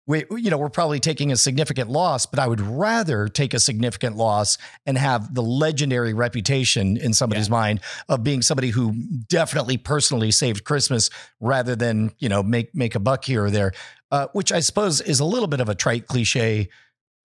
we, 0.09 0.25
you 0.31 0.51
know, 0.51 0.57
we're 0.57 0.71
probably 0.71 1.01
taking 1.01 1.31
a 1.31 1.37
significant 1.37 1.91
loss, 1.91 2.25
but 2.25 2.39
I 2.39 2.49
would 2.49 2.63
rather 2.63 3.29
take 3.29 3.53
a 3.53 3.61
significant 3.61 4.17
loss 4.17 4.57
and 4.87 4.97
have 4.97 5.35
the 5.35 5.43
legendary 5.43 6.15
reputation 6.15 6.97
in 6.97 7.13
somebody's 7.13 7.51
mind 7.51 7.81
of 8.09 8.25
being 8.25 8.41
somebody 8.41 8.71
who 8.71 8.95
definitely 9.29 9.77
personally 9.77 10.31
saved 10.31 10.65
Christmas 10.65 11.11
rather 11.41 11.77
than, 11.77 12.11
you 12.19 12.31
know, 12.31 12.43
make, 12.43 12.75
make 12.75 12.95
a 12.95 12.99
buck 12.99 13.23
here 13.23 13.45
or 13.45 13.51
there, 13.51 13.73
uh, 14.11 14.29
which 14.33 14.51
I 14.51 14.61
suppose 14.61 15.03
is 15.03 15.21
a 15.21 15.27
little 15.27 15.47
bit 15.47 15.61
of 15.61 15.69
a 15.69 15.75
trite 15.75 16.07
cliche, 16.07 16.71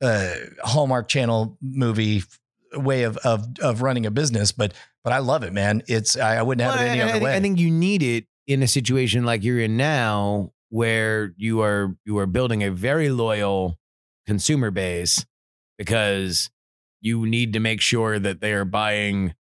uh, 0.01 0.33
Hallmark 0.61 1.07
channel 1.07 1.57
movie 1.61 2.23
way 2.73 3.03
of, 3.03 3.15
of, 3.17 3.47
of 3.61 3.81
running 3.81 4.05
a 4.05 4.11
business, 4.11 4.51
but, 4.51 4.73
but 5.05 5.13
I 5.13 5.19
love 5.19 5.43
it, 5.43 5.53
man. 5.53 5.83
It's, 5.87 6.17
I, 6.17 6.35
I 6.35 6.41
wouldn't 6.41 6.69
have 6.69 6.75
Well, 6.77 6.85
it 6.85 6.89
any 6.89 7.01
I, 7.01 7.03
I 7.03 7.05
other 7.05 7.13
think, 7.13 7.23
way. 7.23 7.35
I 7.35 7.39
think 7.39 7.59
you 7.59 7.71
need 7.71 8.03
it 8.03 8.25
in 8.45 8.61
a 8.61 8.67
situation 8.67 9.23
like 9.23 9.41
you're 9.41 9.61
in 9.61 9.77
now, 9.77 10.51
where 10.73 11.35
you 11.37 11.61
are 11.61 11.95
you 12.03 12.17
are 12.17 12.25
building 12.25 12.63
a 12.63 12.71
very 12.71 13.09
loyal 13.09 13.77
consumer 14.25 14.71
base 14.71 15.23
because 15.77 16.49
you 16.99 17.27
need 17.27 17.53
to 17.53 17.59
make 17.59 17.79
sure 17.79 18.17
that 18.17 18.41
they 18.41 18.53
are 18.53 18.65
buying 18.65 19.35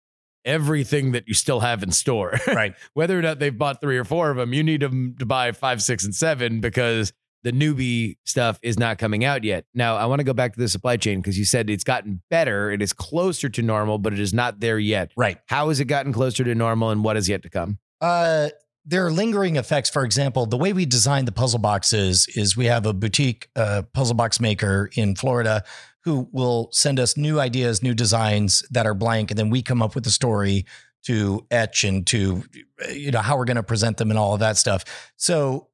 everything 0.44 1.12
that 1.12 1.28
you 1.28 1.34
still 1.34 1.60
have 1.60 1.84
in 1.84 1.92
store. 1.92 2.36
right. 2.48 2.74
Whether 2.94 3.16
or 3.16 3.22
not 3.22 3.38
they've 3.38 3.56
bought 3.56 3.80
three 3.80 3.96
or 3.96 4.02
four 4.02 4.32
of 4.32 4.38
them, 4.38 4.52
you 4.52 4.64
need 4.64 4.80
them 4.80 5.14
to 5.20 5.26
buy 5.26 5.52
five, 5.52 5.80
six, 5.80 6.04
and 6.04 6.12
seven 6.12 6.60
because 6.60 7.12
the 7.44 7.52
newbie 7.52 8.16
stuff 8.24 8.58
is 8.60 8.76
not 8.76 8.98
coming 8.98 9.24
out 9.24 9.44
yet. 9.44 9.66
Now, 9.72 9.94
I 9.96 10.06
want 10.06 10.18
to 10.18 10.24
go 10.24 10.32
back 10.32 10.54
to 10.54 10.58
the 10.58 10.68
supply 10.68 10.96
chain 10.96 11.20
because 11.20 11.38
you 11.38 11.44
said 11.44 11.70
it's 11.70 11.84
gotten 11.84 12.22
better. 12.28 12.72
It 12.72 12.82
is 12.82 12.92
closer 12.92 13.48
to 13.50 13.62
normal, 13.62 13.98
but 13.98 14.12
it 14.12 14.18
is 14.18 14.34
not 14.34 14.58
there 14.58 14.80
yet. 14.80 15.12
Right. 15.16 15.38
How 15.46 15.68
has 15.68 15.78
it 15.78 15.84
gotten 15.84 16.12
closer 16.12 16.42
to 16.42 16.54
normal 16.56 16.90
and 16.90 17.04
what 17.04 17.16
is 17.16 17.28
yet 17.28 17.42
to 17.44 17.50
come? 17.50 17.78
Uh, 18.00 18.48
there 18.84 19.06
are 19.06 19.12
lingering 19.12 19.56
effects. 19.56 19.90
For 19.90 20.04
example, 20.04 20.46
the 20.46 20.56
way 20.56 20.72
we 20.72 20.86
design 20.86 21.24
the 21.24 21.32
puzzle 21.32 21.58
boxes 21.58 22.26
is 22.34 22.56
we 22.56 22.66
have 22.66 22.86
a 22.86 22.92
boutique 22.92 23.48
uh, 23.56 23.82
puzzle 23.92 24.14
box 24.14 24.40
maker 24.40 24.90
in 24.94 25.14
Florida 25.14 25.62
who 26.04 26.28
will 26.32 26.70
send 26.72 26.98
us 26.98 27.16
new 27.16 27.38
ideas, 27.38 27.82
new 27.82 27.94
designs 27.94 28.64
that 28.70 28.86
are 28.86 28.94
blank, 28.94 29.30
and 29.30 29.38
then 29.38 29.50
we 29.50 29.62
come 29.62 29.82
up 29.82 29.94
with 29.94 30.04
the 30.04 30.10
story 30.10 30.64
to 31.02 31.46
etch 31.50 31.84
and 31.84 32.06
to 32.06 32.42
you 32.90 33.10
know 33.10 33.20
how 33.20 33.36
we're 33.36 33.44
going 33.44 33.56
to 33.56 33.62
present 33.62 33.96
them 33.96 34.10
and 34.10 34.18
all 34.18 34.34
of 34.34 34.40
that 34.40 34.56
stuff. 34.56 35.12
So 35.16 35.68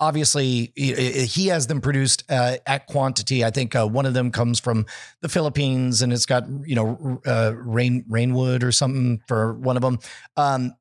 obviously 0.00 0.72
he- 0.76 1.24
he 1.26 1.46
has 1.48 1.66
them 1.66 1.80
produced 1.80 2.24
uh, 2.30 2.56
at 2.66 2.86
quantity. 2.86 3.44
I 3.44 3.50
think 3.50 3.74
uh, 3.74 3.86
one 3.86 4.06
of 4.06 4.14
them 4.14 4.30
comes 4.30 4.60
from 4.60 4.86
the 5.22 5.28
Philippines 5.28 6.02
and 6.02 6.12
it's 6.12 6.26
got 6.26 6.44
you 6.64 6.74
know 6.74 7.20
uh, 7.26 7.52
rain 7.56 8.04
rainwood 8.08 8.62
or 8.62 8.72
something 8.72 9.20
for 9.26 9.54
one 9.54 9.76
of 9.76 9.82
them. 9.82 9.98
Um, 10.36 10.74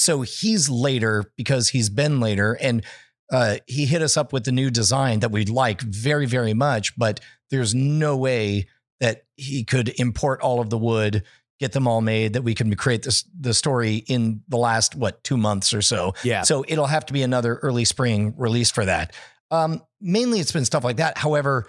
so 0.00 0.22
he's 0.22 0.70
later 0.70 1.30
because 1.36 1.68
he's 1.68 1.90
been 1.90 2.20
later 2.20 2.56
and 2.58 2.82
uh, 3.30 3.58
he 3.66 3.84
hit 3.84 4.00
us 4.00 4.16
up 4.16 4.32
with 4.32 4.44
the 4.44 4.52
new 4.52 4.70
design 4.70 5.20
that 5.20 5.30
we 5.30 5.44
like 5.44 5.82
very 5.82 6.24
very 6.26 6.54
much, 6.54 6.96
but 6.96 7.20
there's 7.50 7.74
no 7.74 8.16
way 8.16 8.66
that 9.00 9.24
he 9.36 9.62
could 9.62 9.88
import 10.00 10.40
all 10.40 10.60
of 10.60 10.70
the 10.70 10.78
wood. 10.78 11.22
Get 11.58 11.72
them 11.72 11.86
all 11.86 12.00
made 12.00 12.32
that 12.32 12.42
we 12.42 12.54
can 12.54 12.74
create 12.76 13.02
this 13.02 13.24
the 13.38 13.52
story 13.52 13.96
in 13.96 14.40
the 14.48 14.56
last 14.56 14.96
what 14.96 15.22
two 15.22 15.36
months 15.36 15.74
or 15.74 15.82
so. 15.82 16.14
Yeah. 16.24 16.42
So 16.42 16.64
it'll 16.66 16.86
have 16.86 17.04
to 17.06 17.12
be 17.12 17.22
another 17.22 17.56
early 17.56 17.84
spring 17.84 18.34
release 18.38 18.70
for 18.70 18.86
that. 18.86 19.14
Um, 19.50 19.82
mainly, 20.00 20.40
it's 20.40 20.52
been 20.52 20.64
stuff 20.64 20.84
like 20.84 20.96
that. 20.96 21.18
However, 21.18 21.66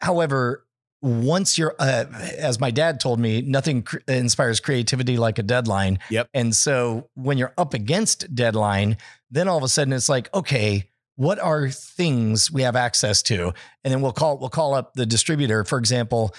however, 0.00 0.64
once 1.00 1.56
you're, 1.56 1.74
uh, 1.78 2.04
as 2.38 2.58
my 2.58 2.70
dad 2.70 3.00
told 3.00 3.20
me, 3.20 3.40
nothing 3.42 3.82
cr- 3.82 3.98
inspires 4.08 4.60
creativity 4.60 5.16
like 5.16 5.38
a 5.38 5.42
deadline. 5.42 5.98
Yep. 6.10 6.28
And 6.34 6.54
so 6.54 7.08
when 7.14 7.38
you're 7.38 7.54
up 7.56 7.74
against 7.74 8.34
deadline, 8.34 8.96
then 9.30 9.48
all 9.48 9.58
of 9.58 9.62
a 9.62 9.68
sudden 9.68 9.92
it's 9.92 10.08
like, 10.08 10.32
okay, 10.34 10.90
what 11.16 11.38
are 11.40 11.68
things 11.68 12.50
we 12.50 12.62
have 12.62 12.76
access 12.76 13.22
to? 13.24 13.52
And 13.82 13.92
then 13.92 14.00
we'll 14.00 14.12
call 14.12 14.38
we'll 14.38 14.50
call 14.50 14.74
up 14.74 14.94
the 14.94 15.04
distributor, 15.04 15.64
for 15.64 15.78
example. 15.78 16.34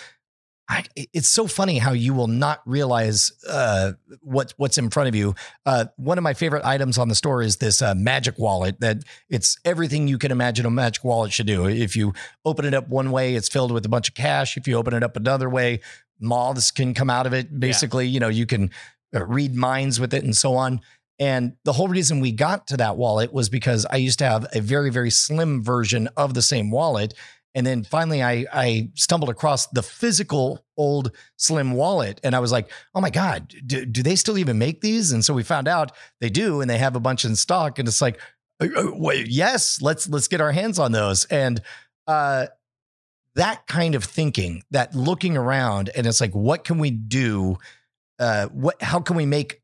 I, 0.70 0.86
it's 0.96 1.28
so 1.28 1.48
funny 1.48 1.80
how 1.80 1.94
you 1.94 2.14
will 2.14 2.28
not 2.28 2.62
realize 2.66 3.32
uh, 3.50 3.94
what 4.22 4.54
what's 4.58 4.78
in 4.78 4.92
front 4.92 5.10
of 5.10 5.16
you. 5.16 5.34
Uh, 5.66 5.86
one 5.98 6.20
of 6.20 6.24
my 6.24 6.36
favorite 6.36 6.64
items 6.64 7.00
on 7.00 7.10
the 7.10 7.16
store 7.16 7.42
is 7.42 7.58
this 7.58 7.82
uh, 7.82 7.96
magic 7.96 8.38
wallet. 8.38 8.80
That 8.80 9.04
it's 9.30 9.58
everything 9.66 10.08
you 10.08 10.20
can 10.20 10.32
imagine 10.32 10.68
a 10.68 10.70
magic 10.70 11.04
wallet 11.04 11.34
should 11.34 11.48
do. 11.48 11.66
If 11.66 11.96
you 11.96 12.14
open 12.46 12.66
it 12.66 12.76
up 12.76 12.88
one 12.88 13.10
way, 13.10 13.34
it's 13.34 13.50
filled 13.50 13.72
with 13.72 13.84
a 13.86 13.90
bunch 13.90 14.10
of 14.10 14.16
cash. 14.16 14.58
If 14.58 14.68
you 14.68 14.76
open 14.76 14.94
it 14.94 15.02
up 15.02 15.18
another 15.18 15.50
way, 15.50 15.80
moths 16.20 16.70
can 16.70 16.94
come 16.94 17.10
out 17.10 17.26
of 17.26 17.34
it. 17.34 17.60
Basically, 17.60 18.08
you 18.08 18.20
know, 18.20 18.30
you 18.30 18.46
can 18.46 18.70
uh, 19.16 19.26
read 19.26 19.56
minds 19.56 20.00
with 20.00 20.14
it 20.14 20.24
and 20.24 20.38
so 20.38 20.54
on. 20.54 20.82
And 21.18 21.54
the 21.66 21.74
whole 21.74 21.88
reason 21.88 22.20
we 22.22 22.32
got 22.32 22.68
to 22.68 22.78
that 22.78 22.96
wallet 22.96 23.34
was 23.34 23.50
because 23.50 23.86
I 23.90 23.98
used 23.98 24.20
to 24.20 24.26
have 24.26 24.46
a 24.54 24.62
very 24.62 24.92
very 24.92 25.10
slim 25.10 25.64
version 25.64 26.10
of 26.16 26.36
the 26.36 26.44
same 26.44 26.70
wallet. 26.70 27.16
And 27.56 27.66
then 27.66 27.84
finally, 27.84 28.22
I 28.22 28.46
I 28.54 28.90
stumbled 28.96 29.30
across 29.30 29.68
the 29.68 29.82
physical 29.82 30.64
old 30.78 31.12
slim 31.38 31.72
wallet, 31.72 32.20
and 32.24 32.36
I 32.36 32.40
was 32.40 32.52
like, 32.52 32.72
"Oh 32.94 33.02
my 33.02 33.10
god, 33.10 33.54
do, 33.66 33.86
do 33.86 34.04
they 34.04 34.16
still 34.16 34.38
even 34.38 34.58
make 34.58 34.82
these?" 34.82 35.12
And 35.12 35.26
so 35.26 35.34
we 35.34 35.44
found 35.44 35.68
out 35.68 35.92
they 36.22 36.30
do, 36.30 36.62
and 36.62 36.70
they 36.70 36.78
have 36.78 36.96
a 36.96 37.00
bunch 37.00 37.26
in 37.26 37.36
stock. 37.36 37.80
And 37.80 37.88
it's 37.88 38.02
like, 38.02 38.20
"Uh, 38.62 38.68
uh, 38.76 39.12
yes, 39.26 39.82
let's 39.82 40.08
let's 40.08 40.28
get 40.28 40.42
our 40.42 40.52
hands 40.52 40.78
on 40.78 40.92
those. 40.92 41.26
And 41.26 41.62
uh, 42.08 42.48
that 43.36 43.68
kind 43.68 43.96
of 43.96 44.04
thinking, 44.04 44.64
that 44.72 44.96
looking 44.96 45.38
around, 45.38 45.90
and 45.96 46.06
it's 46.06 46.20
like, 46.20 46.34
what 46.34 46.64
can 46.64 46.78
we 46.78 46.92
do? 46.92 47.58
Uh, 48.20 48.48
what 48.48 48.82
how 48.82 49.00
can 49.00 49.16
we 49.16 49.26
make 49.26 49.62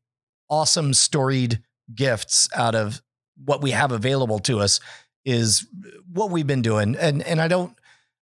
awesome 0.48 0.94
storied 0.94 1.62
gifts 1.94 2.48
out 2.54 2.74
of 2.74 3.02
what 3.44 3.62
we 3.62 3.72
have 3.72 3.92
available 3.92 4.38
to 4.40 4.60
us? 4.60 4.80
Is 5.26 5.66
what 6.10 6.30
we've 6.30 6.46
been 6.46 6.62
doing, 6.62 6.96
and 6.96 7.22
and 7.22 7.40
I 7.40 7.48
don't. 7.48 7.76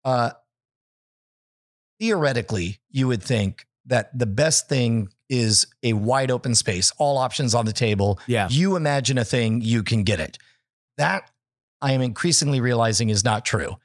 Uh, 0.03 0.31
theoretically, 1.99 2.79
you 2.89 3.07
would 3.07 3.21
think 3.21 3.67
that 3.85 4.17
the 4.17 4.25
best 4.25 4.67
thing 4.67 5.09
is 5.29 5.67
a 5.83 5.93
wide 5.93 6.31
open 6.31 6.55
space, 6.55 6.91
all 6.97 7.17
options 7.17 7.55
on 7.55 7.65
the 7.65 7.73
table. 7.73 8.19
Yeah. 8.27 8.47
You 8.49 8.75
imagine 8.75 9.17
a 9.17 9.25
thing, 9.25 9.61
you 9.61 9.83
can 9.83 10.03
get 10.03 10.19
it. 10.19 10.37
That 10.97 11.29
I 11.81 11.93
am 11.93 12.01
increasingly 12.01 12.61
realizing 12.61 13.09
is 13.09 13.23
not 13.23 13.45
true. 13.45 13.75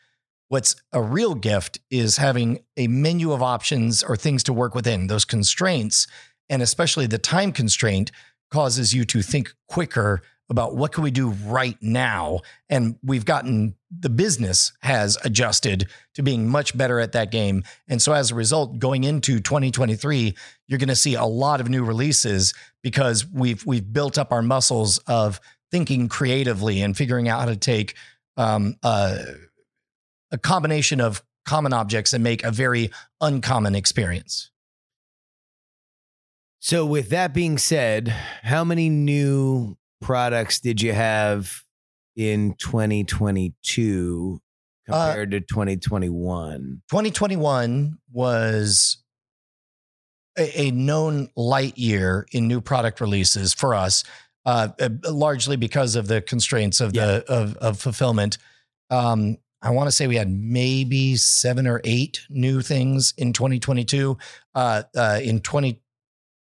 What's 0.49 0.77
a 0.93 1.03
real 1.03 1.35
gift 1.35 1.81
is 1.91 2.17
having 2.17 2.61
a 2.77 2.89
menu 2.89 3.33
of 3.33 3.43
options 3.43 4.03
or 4.03 4.17
things 4.17 4.43
to 4.45 4.53
work 4.53 4.75
within. 4.75 5.07
Those 5.07 5.25
constraints, 5.25 6.07
and 6.49 6.61
especially 6.61 7.07
the 7.07 7.19
time 7.19 7.53
constraint, 7.53 8.11
causes 8.51 8.93
you 8.93 9.05
to 9.05 9.23
think 9.23 9.55
quicker 9.69 10.23
about 10.51 10.75
what 10.75 10.93
can 10.93 11.05
we 11.05 11.11
do 11.11 11.31
right 11.31 11.79
now. 11.81 12.41
And 12.69 12.97
we've 13.03 13.25
gotten 13.25 13.77
the 13.97 14.11
business 14.11 14.73
has 14.83 15.17
adjusted 15.25 15.89
to 16.15 16.23
being 16.23 16.49
much 16.49 16.77
better 16.77 17.01
at 17.01 17.13
that 17.13 17.31
game. 17.31 17.65
And 17.89 18.03
so 18.03 18.13
as 18.13 18.31
a 18.31 18.35
result, 18.35 18.79
going 18.79 19.05
into 19.05 19.41
2023, 19.41 20.37
you're 20.67 20.79
going 20.79 20.89
to 20.89 20.97
see 20.97 21.15
a 21.15 21.25
lot 21.25 21.61
of 21.61 21.69
new 21.69 21.85
releases 21.85 22.53
because 22.83 23.27
we've 23.27 23.65
we've 23.65 23.93
built 23.93 24.19
up 24.19 24.33
our 24.33 24.43
muscles 24.43 24.99
of 25.07 25.41
thinking 25.71 26.09
creatively 26.09 26.83
and 26.83 26.97
figuring 26.97 27.29
out 27.29 27.41
how 27.41 27.47
to 27.47 27.57
take 27.57 27.95
um, 28.37 28.77
a 28.83 30.39
combination 30.43 31.01
of 31.01 31.23
common 31.45 31.73
objects 31.73 32.13
and 32.13 32.23
make 32.23 32.45
a 32.45 32.51
very 32.51 32.91
uncommon 33.21 33.75
experience. 33.75 34.51
So, 36.61 36.85
with 36.85 37.09
that 37.09 37.33
being 37.33 37.57
said, 37.57 38.09
how 38.43 38.65
many 38.65 38.91
new 38.91 39.79
products 40.01 40.61
did 40.61 40.81
you 40.83 40.93
have 40.93 41.63
in 42.17 42.55
2022 42.55 44.41
Uh, 44.89 45.07
compared 45.07 45.31
to 45.33 45.41
2021? 45.41 46.83
2021 46.91 47.99
was 48.13 48.99
a, 50.39 50.61
a 50.63 50.71
known 50.71 51.29
light 51.37 51.77
year 51.79 52.27
in 52.33 52.49
new 52.49 52.61
product 52.61 53.01
releases 53.01 53.53
for 53.53 53.75
us, 53.75 54.05
uh, 54.47 54.69
uh, 54.81 54.89
largely 55.09 55.57
because 55.57 55.97
of 55.97 56.09
the 56.09 56.21
constraints 56.23 56.81
of 56.81 56.93
the 56.93 57.25
of, 57.29 57.57
of 57.57 57.79
fulfillment. 57.79 58.39
Um, 58.91 59.39
I 59.63 59.71
want 59.71 59.89
to 59.89 59.93
say 59.93 60.07
we 60.07 60.17
had 60.17 60.31
maybe 60.31 61.17
seven 61.17 61.67
or 61.67 61.81
eight 61.85 62.21
new 62.31 62.63
things 62.63 63.13
in 63.19 63.33
2022. 63.33 64.17
Uh, 64.55 64.83
uh, 64.97 65.21
in 65.23 65.41
20 65.41 65.81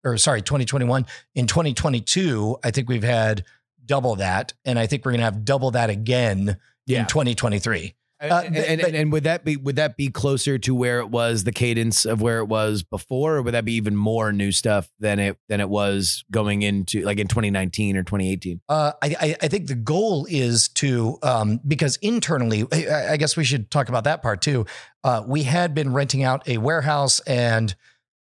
or 0.04 0.16
sorry, 0.16 0.42
2021. 0.42 1.06
In 1.34 1.46
2022, 1.46 2.58
I 2.64 2.70
think 2.70 2.88
we've 2.88 3.02
had 3.02 3.44
double 3.84 4.16
that, 4.16 4.52
and 4.64 4.78
I 4.78 4.86
think 4.86 5.04
we're 5.04 5.12
going 5.12 5.20
to 5.20 5.24
have 5.24 5.44
double 5.44 5.70
that 5.72 5.90
again 5.90 6.58
Yeah. 6.86 7.00
in 7.00 7.06
2023. 7.06 7.94
Uh, 8.20 8.28
but- 8.28 8.46
and, 8.46 8.54
but- 8.54 8.64
and, 8.88 8.96
and 8.96 9.12
would 9.12 9.22
that 9.24 9.44
be 9.44 9.56
would 9.56 9.76
that 9.76 9.96
be 9.96 10.08
closer 10.10 10.58
to 10.58 10.74
where 10.74 10.98
it 10.98 11.08
was 11.08 11.44
the 11.44 11.52
cadence 11.52 12.04
of 12.04 12.20
where 12.20 12.38
it 12.40 12.46
was 12.46 12.82
before, 12.82 13.36
or 13.36 13.42
would 13.42 13.54
that 13.54 13.64
be 13.64 13.74
even 13.74 13.94
more 13.94 14.32
new 14.32 14.50
stuff 14.50 14.90
than 14.98 15.20
it 15.20 15.38
than 15.48 15.60
it 15.60 15.68
was 15.68 16.24
going 16.30 16.62
into 16.62 17.02
like 17.02 17.18
in 17.20 17.28
2019 17.28 17.96
or 17.96 18.02
2018? 18.02 18.60
Uh, 18.68 18.92
I, 19.00 19.16
I- 19.20 19.36
I 19.42 19.48
think 19.48 19.68
the 19.68 19.76
goal 19.76 20.26
is 20.28 20.68
to 20.70 21.16
um, 21.22 21.60
because 21.66 21.94
internally, 22.02 22.66
I, 22.72 23.12
I 23.12 23.16
guess 23.18 23.36
we 23.36 23.44
should 23.44 23.70
talk 23.70 23.88
about 23.88 24.02
that 24.04 24.20
part 24.20 24.42
too. 24.42 24.66
Uh, 25.04 25.22
we 25.26 25.44
had 25.44 25.72
been 25.72 25.92
renting 25.92 26.24
out 26.24 26.46
a 26.48 26.58
warehouse, 26.58 27.20
and 27.20 27.72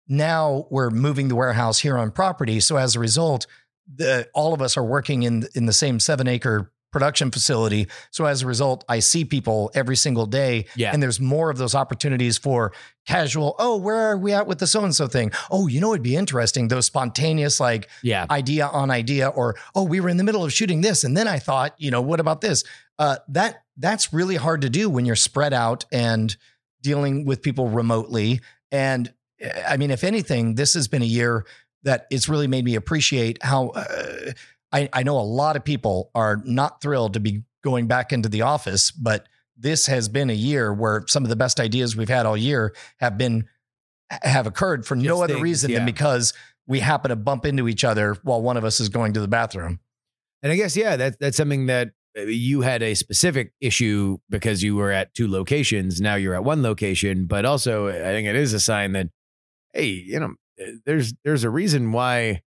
now 0.08 0.68
we're 0.70 0.90
moving 0.90 1.28
the 1.28 1.36
warehouse 1.36 1.80
here 1.80 1.98
on 1.98 2.12
property. 2.12 2.60
So 2.60 2.78
as 2.78 2.96
a 2.96 3.00
result, 3.00 3.48
the, 3.94 4.28
all 4.34 4.54
of 4.54 4.62
us 4.62 4.78
are 4.78 4.84
working 4.84 5.24
in 5.24 5.48
in 5.56 5.66
the 5.66 5.74
same 5.74 6.00
seven 6.00 6.28
acre 6.28 6.72
production 6.92 7.30
facility. 7.30 7.88
So 8.10 8.24
as 8.24 8.42
a 8.42 8.48
result, 8.48 8.86
I 8.88 9.00
see 9.00 9.26
people 9.26 9.70
every 9.76 9.98
single 9.98 10.26
day, 10.26 10.66
Yeah. 10.78 10.92
and 10.94 11.04
there's 11.04 11.20
more 11.20 11.50
of 11.50 11.58
those 11.58 11.76
opportunities 11.76 12.38
for 12.38 12.72
casual. 13.06 13.54
Oh, 13.60 13.76
where 13.76 13.98
are 14.12 14.18
we 14.18 14.32
at 14.32 14.48
with 14.48 14.60
the 14.60 14.68
so 14.68 14.82
and 14.86 14.96
so 14.96 15.06
thing? 15.08 15.32
Oh, 15.52 15.68
you 15.68 15.82
know, 15.82 15.92
it'd 15.92 16.04
be 16.04 16.16
interesting. 16.16 16.70
Those 16.70 16.86
spontaneous 16.86 17.60
like 17.60 17.90
Yeah, 18.02 18.26
idea 18.32 18.68
on 18.68 18.92
idea 18.92 19.28
or 19.28 19.56
oh 19.76 19.84
we 19.84 20.00
were 20.00 20.08
in 20.08 20.16
the 20.16 20.24
middle 20.24 20.46
of 20.46 20.54
shooting 20.54 20.80
this 20.82 21.04
and 21.04 21.18
then 21.18 21.28
i 21.28 21.38
thought 21.38 21.74
you 21.78 21.92
know 21.92 22.02
what 22.02 22.20
about 22.22 22.40
this 22.42 22.64
uh, 22.98 23.18
that 23.28 23.64
that's 23.78 24.14
really 24.14 24.38
hard 24.38 24.62
to 24.62 24.70
do 24.70 24.90
when 24.90 25.06
you're 25.06 25.16
spread 25.18 25.52
out 25.54 25.84
and 25.92 26.38
dealing 26.82 27.26
with 27.26 27.42
people 27.42 27.68
remotely 27.68 28.40
and 28.72 29.14
i 29.68 29.78
mean 29.78 29.92
if 29.92 30.04
anything 30.04 30.56
this 30.56 30.74
has 30.74 30.88
been 30.88 31.02
a 31.02 31.06
year 31.06 31.46
that 31.84 32.08
it's 32.10 32.28
really 32.28 32.48
made 32.48 32.66
me 32.66 32.76
appreciate 32.76 33.38
how 33.44 33.70
uh, 33.70 34.32
I, 34.72 34.90
I 34.92 35.04
know 35.04 35.20
a 35.20 35.22
lot 35.22 35.56
of 35.56 35.64
people 35.64 36.10
are 36.16 36.42
not 36.44 36.82
thrilled 36.82 37.14
to 37.14 37.20
be 37.20 37.44
going 37.64 37.88
back 37.88 38.12
into 38.12 38.30
the 38.30 38.42
office 38.42 38.92
but 38.92 39.28
this 39.58 39.86
has 39.88 40.10
been 40.10 40.30
a 40.30 40.34
year 40.34 40.74
where 40.74 41.04
some 41.08 41.24
of 41.24 41.30
the 41.30 41.36
best 41.36 41.60
ideas 41.60 41.96
we've 41.96 42.10
had 42.10 42.26
all 42.26 42.36
year 42.38 42.74
have 43.00 43.18
been 43.18 43.48
have 44.10 44.48
occurred 44.48 44.86
for 44.86 44.96
no 44.96 45.04
Just 45.04 45.24
other 45.24 45.34
things, 45.36 45.44
reason 45.44 45.72
than 45.74 45.86
because 45.86 46.34
we 46.68 46.80
happen 46.80 47.10
to 47.10 47.16
bump 47.16 47.46
into 47.46 47.68
each 47.68 47.84
other 47.84 48.16
while 48.24 48.42
one 48.42 48.58
of 48.58 48.64
us 48.64 48.80
is 48.80 48.90
going 48.90 49.14
to 49.14 49.20
the 49.20 49.28
bathroom. 49.28 49.80
and 50.44 50.52
I 50.52 50.56
guess 50.56 50.76
yeah, 50.76 50.96
that's 50.96 51.18
that's 51.18 51.38
something 51.38 51.68
that 51.68 51.92
uh, 52.18 52.22
you 52.22 52.62
had 52.62 52.84
a 52.84 52.96
specific 52.96 53.54
issue 53.62 54.18
because 54.30 54.62
you 54.62 54.76
were 54.76 54.92
at 54.92 55.14
two 55.14 55.28
locations. 55.30 56.02
Now 56.02 56.16
you're 56.16 56.36
at 56.36 56.44
one 56.44 56.62
location, 56.62 57.26
but 57.26 57.46
also 57.46 57.88
I 57.88 57.94
think 57.94 58.28
it 58.28 58.36
is 58.36 58.54
a 58.54 58.60
sign 58.60 58.92
that 58.94 59.08
hey, 59.76 59.86
you 59.86 60.20
know, 60.20 60.34
uh, 60.62 60.72
there's 60.86 61.14
there's 61.24 61.44
a 61.44 61.50
reason 61.50 61.92
why 61.92 62.42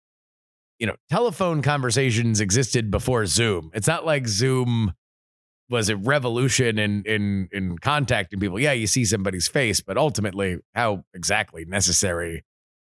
you 0.78 0.86
know, 0.86 0.96
telephone 1.08 1.62
conversations 1.62 2.40
existed 2.40 2.90
before 2.90 3.26
Zoom. 3.26 3.70
It's 3.72 3.86
not 3.86 4.04
like 4.04 4.26
Zoom 4.26 4.92
was 5.68 5.88
a 5.88 5.96
revolution 5.96 6.78
in 6.78 7.02
in 7.04 7.48
in 7.50 7.78
contacting 7.78 8.40
people. 8.40 8.60
Yeah, 8.60 8.72
you 8.72 8.86
see 8.86 9.04
somebody's 9.04 9.48
face, 9.48 9.80
but 9.80 9.96
ultimately, 9.96 10.58
how 10.74 11.04
exactly 11.14 11.64
necessary 11.64 12.44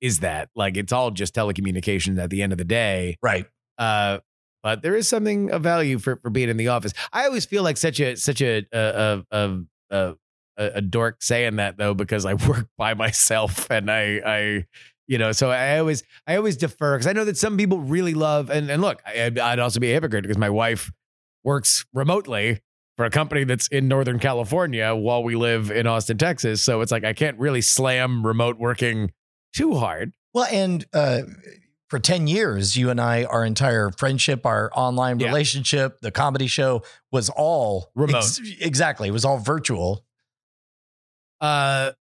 is 0.00 0.20
that? 0.20 0.48
Like, 0.54 0.76
it's 0.76 0.92
all 0.92 1.10
just 1.10 1.34
telecommunications 1.34 2.18
at 2.18 2.30
the 2.30 2.42
end 2.42 2.52
of 2.52 2.58
the 2.58 2.64
day. 2.64 3.16
Right. 3.22 3.46
Uh, 3.78 4.18
but 4.62 4.82
there 4.82 4.94
is 4.94 5.08
something 5.08 5.50
of 5.50 5.62
value 5.62 5.98
for 5.98 6.16
for 6.16 6.30
being 6.30 6.48
in 6.48 6.56
the 6.56 6.68
office. 6.68 6.92
I 7.12 7.26
always 7.26 7.44
feel 7.44 7.62
like 7.64 7.76
such 7.76 8.00
a 8.00 8.16
such 8.16 8.40
a 8.40 8.64
a 8.72 9.22
a, 9.30 9.58
a, 9.90 10.14
a, 10.56 10.66
a 10.76 10.80
dork 10.80 11.22
saying 11.22 11.56
that 11.56 11.76
though 11.76 11.94
because 11.94 12.24
I 12.26 12.34
work 12.48 12.66
by 12.78 12.94
myself 12.94 13.70
and 13.70 13.90
I 13.90 14.20
I 14.24 14.66
you 15.08 15.18
know 15.18 15.32
so 15.32 15.50
I 15.50 15.78
always 15.78 16.02
I 16.26 16.36
always 16.36 16.56
defer 16.56 16.94
because 16.96 17.06
I 17.06 17.12
know 17.12 17.24
that 17.24 17.36
some 17.36 17.56
people 17.56 17.80
really 17.80 18.14
love 18.14 18.50
and 18.50 18.70
and 18.70 18.80
look 18.82 19.02
I, 19.06 19.30
I'd 19.40 19.58
also 19.58 19.80
be 19.80 19.90
a 19.90 19.94
hypocrite 19.94 20.22
because 20.22 20.38
my 20.38 20.50
wife 20.50 20.90
works 21.44 21.84
remotely 21.92 22.60
for 22.96 23.04
a 23.06 23.10
company 23.10 23.44
that's 23.44 23.66
in 23.68 23.88
Northern 23.88 24.18
California 24.18 24.94
while 24.94 25.24
we 25.24 25.34
live 25.34 25.70
in 25.70 25.86
Austin, 25.86 26.18
Texas. 26.18 26.62
So 26.62 26.82
it's 26.82 26.92
like 26.92 27.04
I 27.04 27.14
can't 27.14 27.38
really 27.38 27.62
slam 27.62 28.24
remote 28.24 28.58
working 28.58 29.12
too 29.54 29.74
hard. 29.76 30.12
Well, 30.34 30.46
and 30.50 30.84
uh, 30.92 31.22
for 31.88 31.98
10 31.98 32.26
years, 32.26 32.76
you 32.76 32.90
and 32.90 33.00
I, 33.00 33.24
our 33.24 33.44
entire 33.44 33.90
friendship, 33.90 34.46
our 34.46 34.70
online 34.74 35.18
Yeah. 35.20 35.28
relationship, 35.28 36.00
the 36.00 36.10
comedy 36.10 36.46
show 36.46 36.82
was 37.10 37.28
all 37.30 37.90
Remote. 37.94 38.24
exactly. 38.60 39.08
It 39.08 39.12
was 39.12 39.24
all 39.24 39.38
virtual. 39.38 40.04
Uh 41.42 41.92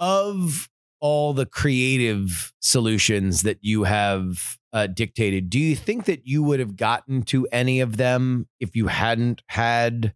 of 0.00 0.68
all 1.00 1.34
the 1.34 1.46
creative 1.46 2.52
solutions 2.60 3.42
that 3.42 3.58
you 3.60 3.84
have 3.84 4.58
uh, 4.72 4.86
dictated 4.88 5.50
do 5.50 5.58
you 5.58 5.76
think 5.76 6.04
that 6.06 6.26
you 6.26 6.42
would 6.42 6.58
have 6.60 6.76
gotten 6.76 7.22
to 7.22 7.46
any 7.52 7.80
of 7.80 7.96
them 7.96 8.46
if 8.60 8.74
you 8.74 8.88
hadn't 8.88 9.42
had 9.48 10.14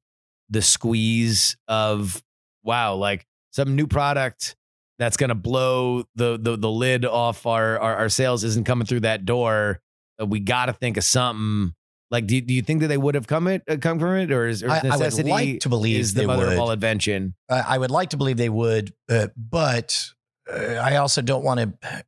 the 0.50 0.62
squeeze 0.62 1.56
of 1.68 2.22
wow 2.64 2.94
like 2.94 3.26
some 3.52 3.76
new 3.76 3.86
product 3.86 4.56
that's 4.98 5.16
going 5.16 5.28
to 5.28 5.34
blow 5.36 6.02
the, 6.16 6.36
the 6.40 6.56
the 6.56 6.70
lid 6.70 7.04
off 7.04 7.46
our, 7.46 7.78
our 7.78 7.96
our 7.96 8.08
sales 8.08 8.42
isn't 8.42 8.66
coming 8.66 8.86
through 8.86 9.00
that 9.00 9.24
door 9.24 9.80
Uh, 10.20 10.26
we 10.26 10.40
got 10.40 10.66
to 10.66 10.72
think 10.72 10.96
of 10.96 11.04
something 11.04 11.72
like 12.10 12.26
do, 12.26 12.40
do 12.40 12.54
you 12.54 12.62
think 12.62 12.80
that 12.80 12.88
they 12.88 12.96
would 12.96 13.14
have 13.14 13.26
come 13.26 13.46
it 13.48 13.62
uh, 13.68 13.76
come 13.80 13.98
from 13.98 14.16
it 14.16 14.30
or 14.32 14.46
is 14.46 14.62
or 14.62 14.70
I- 14.70 14.78
I 14.78 14.82
would 14.82 14.98
necessity 15.00 15.30
like 15.30 15.60
to 15.60 15.68
believe 15.68 16.00
is 16.00 16.14
the 16.14 16.20
they 16.20 16.26
mother 16.26 16.46
would. 16.46 16.52
of 16.54 16.58
all 16.60 16.70
invention 16.70 17.34
Uh, 17.48 17.62
I 17.66 17.76
would 17.78 17.90
like 17.90 18.10
to 18.10 18.16
believe 18.16 18.36
they 18.36 18.48
would, 18.48 18.92
uh, 19.10 19.28
but 19.36 20.04
uh, 20.52 20.56
I 20.56 20.96
also 20.96 21.20
don't 21.22 21.44
want 21.44 21.60
to. 21.60 22.04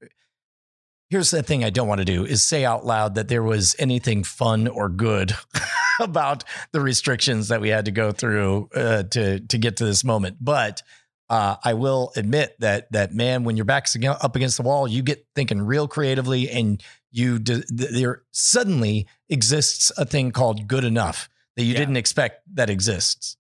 Here's 1.11 1.31
the 1.33 1.43
thing 1.43 1.65
I 1.65 1.71
don't 1.71 1.89
want 1.89 1.99
to 1.99 2.05
do 2.05 2.25
is 2.25 2.43
say 2.45 2.65
out 2.65 2.87
loud 2.87 3.17
that 3.17 3.27
there 3.27 3.43
was 3.43 3.75
anything 3.81 4.23
fun 4.23 4.69
or 4.69 4.89
good 4.89 5.35
about 6.01 6.45
the 6.73 6.81
restrictions 6.81 7.49
that 7.49 7.61
we 7.61 7.69
had 7.69 7.87
to 7.87 7.91
go 7.91 8.13
through 8.13 8.69
uh, 8.77 9.03
to 9.05 9.41
to 9.41 9.59
get 9.59 9.77
to 9.79 9.85
this 9.85 10.05
moment. 10.05 10.37
But 10.41 10.83
uh, 11.31 11.57
I 11.65 11.75
will 11.75 12.13
admit 12.17 12.57
that 12.59 12.91
that 12.93 13.15
man, 13.15 13.45
when 13.45 13.57
your 13.57 13.65
back's 13.65 13.97
up 14.05 14.37
against 14.37 14.57
the 14.57 14.65
wall, 14.65 14.87
you 14.89 15.03
get 15.03 15.25
thinking 15.35 15.63
real 15.63 15.87
creatively, 15.89 16.51
and 16.51 16.83
you 17.13 17.39
there 17.39 18.23
suddenly 18.33 19.07
exists 19.29 19.91
a 19.97 20.05
thing 20.05 20.33
called 20.33 20.67
good 20.69 20.85
enough 20.85 21.31
that 21.57 21.63
you 21.65 21.73
Yeah. 21.73 21.79
didn't 21.79 21.97
expect 21.97 22.43
that 22.55 22.69
exists. 22.69 23.37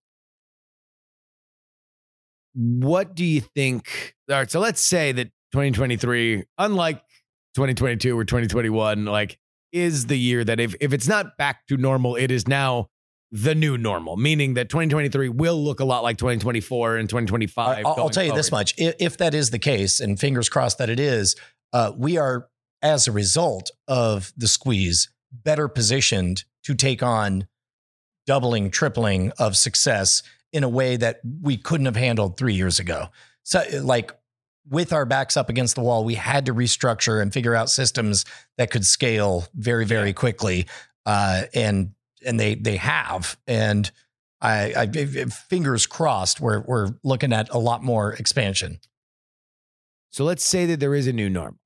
what 2.54 3.14
do 3.14 3.24
you 3.24 3.40
think? 3.40 4.14
All 4.28 4.36
right, 4.36 4.50
so 4.50 4.60
let's 4.60 4.80
say 4.80 5.12
that 5.12 5.26
2023, 5.52 6.44
unlike 6.58 6.98
2022 7.54 8.18
or 8.18 8.24
2021, 8.24 9.04
like 9.04 9.38
is 9.72 10.06
the 10.06 10.16
year 10.18 10.42
that 10.44 10.58
if 10.58 10.74
if 10.80 10.92
it's 10.92 11.06
not 11.08 11.36
back 11.38 11.66
to 11.68 11.76
normal, 11.76 12.16
it 12.16 12.30
is 12.30 12.48
now 12.48 12.88
the 13.32 13.54
new 13.54 13.78
normal, 13.78 14.16
meaning 14.16 14.54
that 14.54 14.68
2023 14.68 15.28
will 15.28 15.62
look 15.62 15.80
a 15.80 15.84
lot 15.84 16.02
like 16.02 16.18
2024 16.18 16.96
and 16.96 17.08
2025. 17.08 17.78
I- 17.78 17.88
I'll, 17.88 17.94
I'll 17.98 18.08
tell 18.10 18.24
you 18.24 18.34
this 18.34 18.50
much: 18.50 18.74
if, 18.78 18.94
if 18.98 19.16
that 19.18 19.34
is 19.34 19.50
the 19.50 19.58
case, 19.58 20.00
and 20.00 20.18
fingers 20.18 20.48
crossed 20.48 20.78
that 20.78 20.90
it 20.90 20.98
is, 21.00 21.36
uh, 21.72 21.92
we 21.96 22.16
are, 22.18 22.48
as 22.82 23.06
a 23.06 23.12
result 23.12 23.70
of 23.86 24.32
the 24.36 24.48
squeeze, 24.48 25.08
better 25.32 25.68
positioned 25.68 26.44
to 26.64 26.74
take 26.74 27.02
on 27.02 27.46
doubling, 28.26 28.70
tripling 28.70 29.32
of 29.38 29.56
success 29.56 30.22
in 30.52 30.64
a 30.64 30.68
way 30.68 30.96
that 30.96 31.20
we 31.42 31.56
couldn't 31.56 31.86
have 31.86 31.96
handled 31.96 32.36
three 32.36 32.54
years 32.54 32.78
ago. 32.80 33.06
So, 33.44 33.62
like 33.82 34.12
with 34.68 34.92
our 34.92 35.04
backs 35.04 35.36
up 35.36 35.48
against 35.48 35.74
the 35.76 35.80
wall, 35.82 36.04
we 36.04 36.14
had 36.14 36.46
to 36.46 36.54
restructure 36.54 37.22
and 37.22 37.32
figure 37.32 37.54
out 37.54 37.70
systems 37.70 38.24
that 38.58 38.70
could 38.70 38.84
scale 38.84 39.46
very, 39.54 39.84
very 39.86 40.12
quickly, 40.12 40.66
uh, 41.06 41.44
and 41.54 41.92
and 42.26 42.38
they 42.40 42.54
they 42.54 42.76
have 42.76 43.38
and. 43.46 43.90
I, 44.42 44.72
I 44.74 45.24
fingers 45.26 45.86
crossed. 45.86 46.40
We're 46.40 46.60
we're 46.60 46.92
looking 47.04 47.30
at 47.30 47.50
a 47.50 47.58
lot 47.58 47.82
more 47.84 48.14
expansion. 48.14 48.80
So 50.12 50.24
let's 50.24 50.42
say 50.42 50.64
that 50.64 50.80
there 50.80 50.94
is 50.94 51.06
a 51.06 51.12
new 51.12 51.28
normal. 51.28 51.58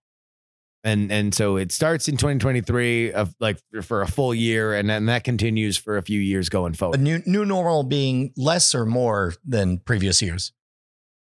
And 0.82 1.12
and 1.12 1.32
so 1.32 1.56
it 1.56 1.70
starts 1.70 2.08
in 2.08 2.16
2023 2.16 3.12
of 3.12 3.32
like 3.38 3.60
for 3.82 4.02
a 4.02 4.08
full 4.08 4.34
year 4.34 4.74
and 4.74 4.90
then 4.90 5.06
that 5.06 5.22
continues 5.22 5.76
for 5.76 5.96
a 5.96 6.02
few 6.02 6.18
years 6.18 6.48
going 6.48 6.72
A 6.72 6.76
forward. 6.76 7.00
new 7.00 7.22
new 7.26 7.44
normal 7.44 7.84
being 7.84 8.32
less 8.36 8.74
or 8.74 8.84
more 8.84 9.34
than 9.44 9.78
previous 9.78 10.20
years. 10.20 10.52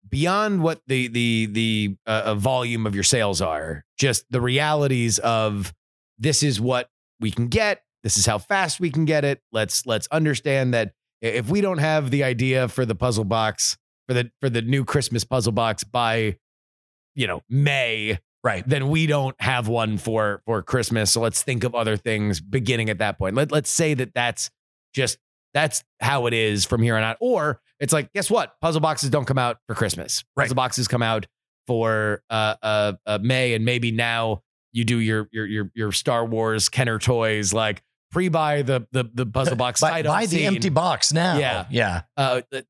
beyond 0.09 0.63
what 0.63 0.83
the 0.87 1.09
the 1.09 1.47
the 1.47 1.97
uh, 2.07 2.23
uh, 2.27 2.35
volume 2.37 2.87
of 2.87 2.95
your 2.95 3.05
sales 3.05 3.43
are 3.43 3.85
just 3.99 4.25
the 4.31 4.41
realities 4.41 5.19
of 5.19 5.75
this 6.17 6.45
is 6.45 6.61
what 6.61 6.91
we 7.19 7.33
can 7.33 7.49
get 7.49 7.83
this 8.03 8.17
is 8.17 8.27
how 8.27 8.39
fast 8.39 8.81
we 8.81 8.91
can 8.91 9.05
get 9.05 9.25
it. 9.25 9.41
Let's 9.53 9.87
let's 9.87 10.07
understand 10.09 10.75
that 10.75 10.93
if 11.21 11.49
we 11.49 11.61
don't 11.61 11.79
have 11.79 12.11
the 12.11 12.25
idea 12.25 12.69
for 12.69 12.87
the 12.87 12.95
puzzle 12.95 13.25
box 13.25 13.77
for 14.09 14.15
the 14.15 14.31
for 14.41 14.49
the 14.49 14.63
new 14.63 14.85
christmas 14.85 15.23
puzzle 15.25 15.53
box 15.53 15.85
by 15.85 16.37
you 17.15 17.27
know 17.27 17.43
may 17.49 18.19
Right. 18.43 18.67
then 18.67 18.89
we 18.89 19.07
don't 19.07 19.37
have 19.39 19.69
one 19.69 19.99
for 19.99 20.41
for 20.47 20.63
christmas. 20.63 21.13
So 21.13 21.21
let's 21.21 21.43
think 21.43 21.63
of 21.63 21.75
other 21.75 21.99
things 21.99 22.41
beginning 22.41 22.89
at 22.89 22.97
that 22.99 23.19
point. 23.19 23.37
Let, 23.37 23.53
let's 23.53 23.69
say 23.69 23.93
that 23.93 24.15
that's 24.15 24.51
just 24.95 25.19
that's 25.53 25.85
how 26.01 26.25
it 26.27 26.33
is 26.33 26.65
from 26.65 26.81
here 26.81 26.97
on 26.97 27.03
out. 27.03 27.19
Or 27.21 27.61
it's 27.81 27.93
like 27.93 28.11
guess 28.15 28.31
what? 28.31 28.59
Puzzle 28.63 28.81
boxes 28.81 29.11
don't 29.11 29.27
come 29.27 29.37
out 29.37 29.59
for 29.67 29.75
christmas. 29.75 30.25
Right. 30.35 30.45
puzzle 30.45 30.55
boxes 30.55 30.89
come 30.89 31.03
out 31.03 31.27
for 31.67 32.23
uh, 32.31 32.55
uh 32.63 32.93
uh 33.05 33.19
may 33.21 33.53
and 33.53 33.63
maybe 33.63 33.91
now 33.91 34.41
you 34.73 34.85
do 34.85 34.97
your 34.97 35.29
your 35.33 35.47
your 35.47 35.71
your 35.75 35.93
star 35.93 36.25
wars 36.25 36.71
kenner 36.71 36.99
toys 36.99 37.53
like 37.53 37.83
pre-buy 38.11 38.63
the 38.63 38.87
the 38.93 39.05
the 39.13 39.27
puzzle 39.27 39.57
box 39.57 39.81
Buy, 39.81 40.03
buy 40.03 40.27
the 40.27 40.45
empty 40.47 40.69
box 40.69 41.13
now. 41.13 41.39
Yeah. 41.39 41.67
Yeah. 41.71 42.03
uh, 42.17 42.43
let- 42.53 42.67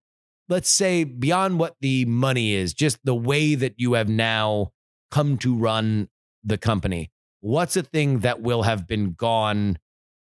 let's 0.49 0.69
say 0.69 1.05
beyond 1.05 1.59
what 1.61 1.77
the 1.81 2.05
money 2.07 2.55
is, 2.55 2.75
just 2.75 2.99
the 3.05 3.15
way 3.15 3.55
that 3.55 3.75
you 3.79 3.93
have 3.93 4.09
now 4.09 4.73
come 5.13 5.39
to 5.39 5.55
run 5.55 6.09
the 6.43 6.59
company. 6.59 7.11
What's 7.41 7.77
a 7.77 7.83
thing 7.85 8.19
that 8.21 8.43
will 8.43 8.63
have 8.65 8.87
been 8.89 9.13
gone 9.13 9.79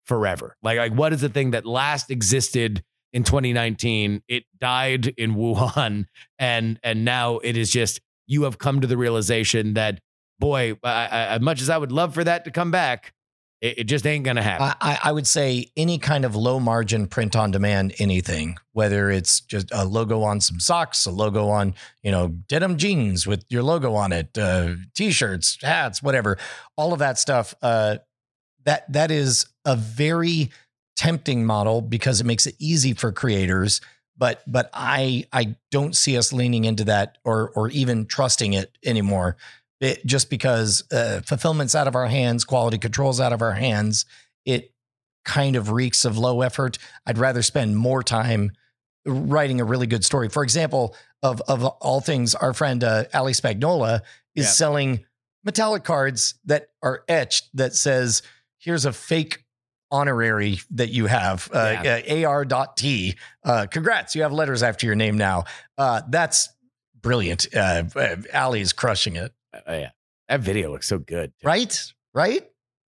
forever? 0.07 0.57
Like, 0.63 0.79
like 0.79 0.93
what 0.95 1.13
is 1.13 1.21
the 1.21 1.29
thing 1.29 1.51
that 1.51 1.67
last 1.67 2.11
existed 2.11 2.83
in 3.13 3.23
2019? 3.23 4.23
It 4.27 4.45
died 4.59 5.09
in 5.19 5.35
Wuhan, 5.35 6.07
and 6.39 6.81
and 6.83 7.05
now 7.05 7.39
it 7.39 7.57
is 7.57 7.71
just 7.71 8.01
you 8.27 8.45
have 8.45 8.57
come 8.59 8.81
to 8.81 8.87
the 8.87 8.97
realization 8.97 9.75
that 9.75 10.01
boy, 10.41 10.73
I, 10.83 10.91
I, 10.91 11.27
as 11.27 11.41
much 11.43 11.61
as 11.61 11.69
I 11.71 11.77
would 11.79 11.93
love 11.93 12.15
for 12.15 12.25
that 12.25 12.45
to 12.47 12.51
come 12.51 12.71
back, 12.71 13.13
it, 13.61 13.79
it 13.79 13.85
just 13.85 14.07
ain't 14.07 14.25
gonna 14.25 14.43
happen. 14.43 14.67
I, 14.81 14.93
I- 14.93 14.99
I 15.05 15.13
would 15.13 15.27
say 15.27 15.71
any 15.77 15.99
kind 15.99 16.25
of 16.25 16.35
low 16.37 16.59
margin 16.61 17.07
print 17.07 17.35
on 17.37 17.51
demand 17.51 17.95
anything, 17.99 18.57
whether 18.73 19.11
it's 19.11 19.41
just 19.41 19.69
a 19.73 19.85
logo 19.85 20.23
on 20.23 20.41
some 20.41 20.61
socks, 20.61 21.07
a 21.07 21.11
logo 21.11 21.49
on, 21.49 21.75
you 22.03 22.11
know, 22.11 22.29
denim 22.29 22.77
jeans 22.77 23.27
with 23.27 23.45
your 23.49 23.63
logo 23.63 23.95
on 23.95 24.13
it, 24.13 24.37
uh, 24.39 24.75
t-shirts, 24.95 25.59
hats, 25.63 26.03
whatever, 26.03 26.37
all 26.77 26.93
of 26.93 26.99
that 27.01 27.19
stuff. 27.19 27.55
Uh, 27.63 27.97
that 28.65 28.91
that 28.93 29.11
is 29.11 29.47
a 29.65 29.77
very 29.77 30.51
tempting 30.97 31.45
model 31.45 31.81
because 31.83 32.21
it 32.21 32.25
makes 32.25 32.47
it 32.47 32.55
easy 32.59 32.93
for 32.95 33.13
creators. 33.13 33.81
But 34.17 34.43
but 34.47 34.71
I 34.73 35.27
I 35.33 35.57
don't 35.71 35.97
see 35.97 36.17
us 36.17 36.33
leaning 36.33 36.65
into 36.65 36.85
that 36.85 37.19
or 37.25 37.51
or 37.51 37.69
even 37.71 38.07
trusting 38.07 38.53
it 38.53 38.77
anymore. 38.85 39.37
It, 39.85 40.05
just 40.07 40.31
because 40.31 40.83
uh, 40.93 41.21
fulfillment's 41.27 41.75
out 41.75 41.87
of 41.87 41.95
our 41.95 42.07
hands, 42.07 42.45
quality 42.45 42.79
control's 42.79 43.21
out 43.21 43.33
of 43.33 43.43
our 43.43 43.53
hands, 43.53 44.07
it 44.45 44.73
kind 45.25 45.57
of 45.57 45.71
reeks 45.71 46.05
of 46.05 46.17
low 46.19 46.41
effort. 46.43 46.79
I'd 47.07 47.19
rather 47.19 47.43
spend 47.43 47.77
more 47.77 48.03
time 48.03 48.53
writing 49.07 49.61
a 49.61 49.65
really 49.65 49.87
good 49.87 50.05
story. 50.05 50.29
For 50.29 50.43
example, 50.43 50.95
of 51.23 51.41
of 51.49 51.65
all 51.65 52.01
things, 52.01 52.35
our 52.35 52.53
friend 52.55 52.83
uh, 52.83 53.05
Ali 53.13 53.33
Spagnola 53.33 54.01
is 54.35 54.47
Yeah. 54.47 54.51
selling 54.51 55.05
metallic 55.45 55.85
cards 55.85 56.35
that 56.47 56.69
are 56.83 57.05
etched 57.09 57.51
that 57.55 57.75
says, 57.75 58.23
"Here's 58.59 58.85
a 58.85 58.93
fake." 58.93 59.41
honorary 59.91 60.59
that 60.71 60.89
you 60.89 61.07
have 61.07 61.49
uh, 61.55 62.01
uh, 62.09 62.25
ar.t 62.27 63.15
uh, 63.45 63.67
congrats 63.71 64.17
you 64.17 64.23
have 64.23 64.33
letters 64.33 64.61
after 64.63 64.87
your 64.87 64.97
name 64.97 65.17
now 65.17 65.45
uh, 65.79 66.01
that's 66.09 66.49
brilliant 67.01 67.47
uh, 67.55 67.85
uh, 67.95 68.17
ali 68.33 68.61
is 68.61 68.73
crushing 68.73 69.15
it 69.15 69.33
Uh, 69.69 69.73
yeah, 69.73 69.91
that 70.29 70.41
video 70.41 70.71
looks 70.73 70.87
so 70.89 70.99
good. 70.99 71.33
right 71.43 71.81
right 72.15 72.43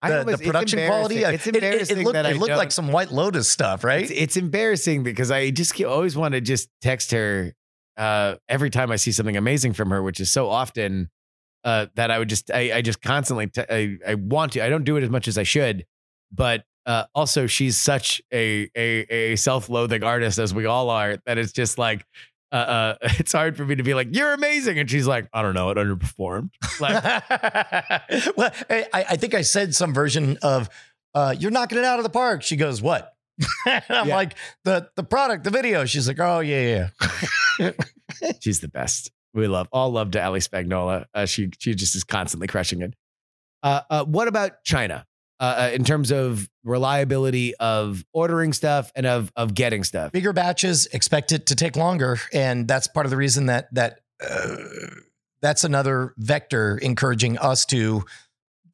I 0.02 0.08
The, 0.10 0.18
almost- 0.20 0.38
the 0.38 0.44
production 0.46 0.86
quality. 0.86 1.16
embarrassing. 1.16 1.24
uh, 1.26 1.34
It's 1.34 1.46
it- 1.46 1.56
it- 1.56 1.62
embarrassing 1.62 1.98
It, 1.98 2.04
looked, 2.04 2.14
that 2.14 2.26
it 2.26 2.36
looked 2.38 2.56
like 2.56 2.72
some 2.72 2.88
White 2.90 3.10
Lotus 3.12 3.50
stuff, 3.50 3.84
right? 3.84 4.02
It's, 4.02 4.10
it's 4.10 4.36
embarrassing 4.38 5.02
because 5.02 5.30
I 5.30 5.50
just 5.50 5.78
always 5.82 6.16
want 6.16 6.32
to 6.32 6.40
just 6.40 6.70
text 6.80 7.10
her 7.12 7.52
uh, 7.98 8.36
every 8.48 8.70
time 8.70 8.90
I 8.90 8.96
see 8.96 9.12
something 9.12 9.36
amazing 9.36 9.74
from 9.74 9.90
her, 9.90 10.02
which 10.02 10.18
is 10.20 10.30
so 10.30 10.48
often 10.48 11.10
uh, 11.64 11.86
that 11.96 12.10
I 12.10 12.18
would 12.18 12.30
just 12.30 12.50
I, 12.50 12.72
I 12.76 12.80
just 12.82 13.02
constantly 13.02 13.48
te- 13.48 13.66
I, 13.68 13.98
I 14.08 14.14
want 14.14 14.52
to. 14.52 14.64
I 14.64 14.70
don't 14.70 14.84
do 14.84 14.96
it 14.96 15.02
as 15.02 15.10
much 15.10 15.28
as 15.28 15.36
I 15.36 15.42
should, 15.42 15.84
but 16.32 16.64
uh, 16.86 17.04
also 17.14 17.46
she's 17.46 17.76
such 17.76 18.22
a 18.32 18.70
a, 18.74 19.32
a 19.32 19.36
self 19.36 19.68
loathing 19.68 20.02
artist 20.02 20.38
as 20.38 20.54
we 20.54 20.64
all 20.64 20.88
are 20.88 21.18
that 21.26 21.36
it's 21.36 21.52
just 21.52 21.76
like. 21.76 22.06
Uh, 22.52 22.54
uh, 22.56 22.94
it's 23.18 23.32
hard 23.32 23.56
for 23.56 23.64
me 23.64 23.74
to 23.76 23.82
be 23.82 23.94
like, 23.94 24.08
you're 24.14 24.32
amazing. 24.32 24.78
And 24.78 24.90
she's 24.90 25.06
like, 25.06 25.28
I 25.32 25.42
don't 25.42 25.54
know, 25.54 25.70
it 25.70 25.76
underperformed. 25.76 26.50
Like, 26.80 27.02
well, 28.36 28.50
I, 28.68 28.86
I 29.10 29.16
think 29.16 29.34
I 29.34 29.42
said 29.42 29.74
some 29.74 29.94
version 29.94 30.36
of 30.42 30.68
uh, 31.14 31.34
"You're 31.38 31.50
knocking 31.50 31.78
it 31.78 31.84
out 31.84 31.98
of 31.98 32.04
the 32.04 32.10
park." 32.10 32.42
She 32.42 32.56
goes, 32.56 32.80
"What?" 32.80 33.12
I'm 33.66 34.08
Yeah. 34.08 34.14
like, 34.16 34.34
"the 34.64 34.88
the 34.96 35.02
product, 35.02 35.44
the 35.44 35.50
video." 35.50 35.84
She's 35.84 36.06
like, 36.08 36.20
"Oh 36.20 36.40
yeah, 36.40 36.90
yeah." 37.60 37.70
she's 38.40 38.60
the 38.60 38.68
best. 38.68 39.10
We 39.34 39.46
love 39.48 39.68
all 39.72 39.90
love 39.90 40.10
to 40.12 40.24
Ali 40.24 40.40
Spagnola. 40.40 41.06
Uh, 41.14 41.26
she 41.26 41.50
she 41.58 41.74
just 41.74 41.94
is 41.96 42.04
constantly 42.04 42.46
crushing 42.48 42.82
it. 42.82 42.94
Uh, 43.62 43.80
uh, 43.90 44.04
what 44.04 44.28
about 44.28 44.62
China 44.64 45.06
uh, 45.40 45.42
uh, 45.42 45.70
in 45.74 45.82
terms 45.84 46.10
of 46.12 46.48
reliability 46.62 47.54
of 47.56 48.04
ordering 48.12 48.52
stuff 48.52 48.92
and 48.94 49.06
of 49.06 49.32
of 49.34 49.54
getting 49.54 49.82
stuff? 49.82 50.12
Bigger 50.12 50.32
batches 50.32 50.86
expect 50.92 51.32
it 51.32 51.46
to 51.46 51.56
take 51.56 51.76
longer, 51.76 52.18
and 52.32 52.68
that's 52.68 52.86
part 52.86 53.06
of 53.06 53.10
the 53.10 53.16
reason 53.16 53.46
that 53.46 53.72
that 53.74 54.00
uh, 54.22 54.56
that's 55.42 55.64
another 55.64 56.14
vector 56.18 56.76
encouraging 56.78 57.38
us 57.38 57.64
to 57.66 58.04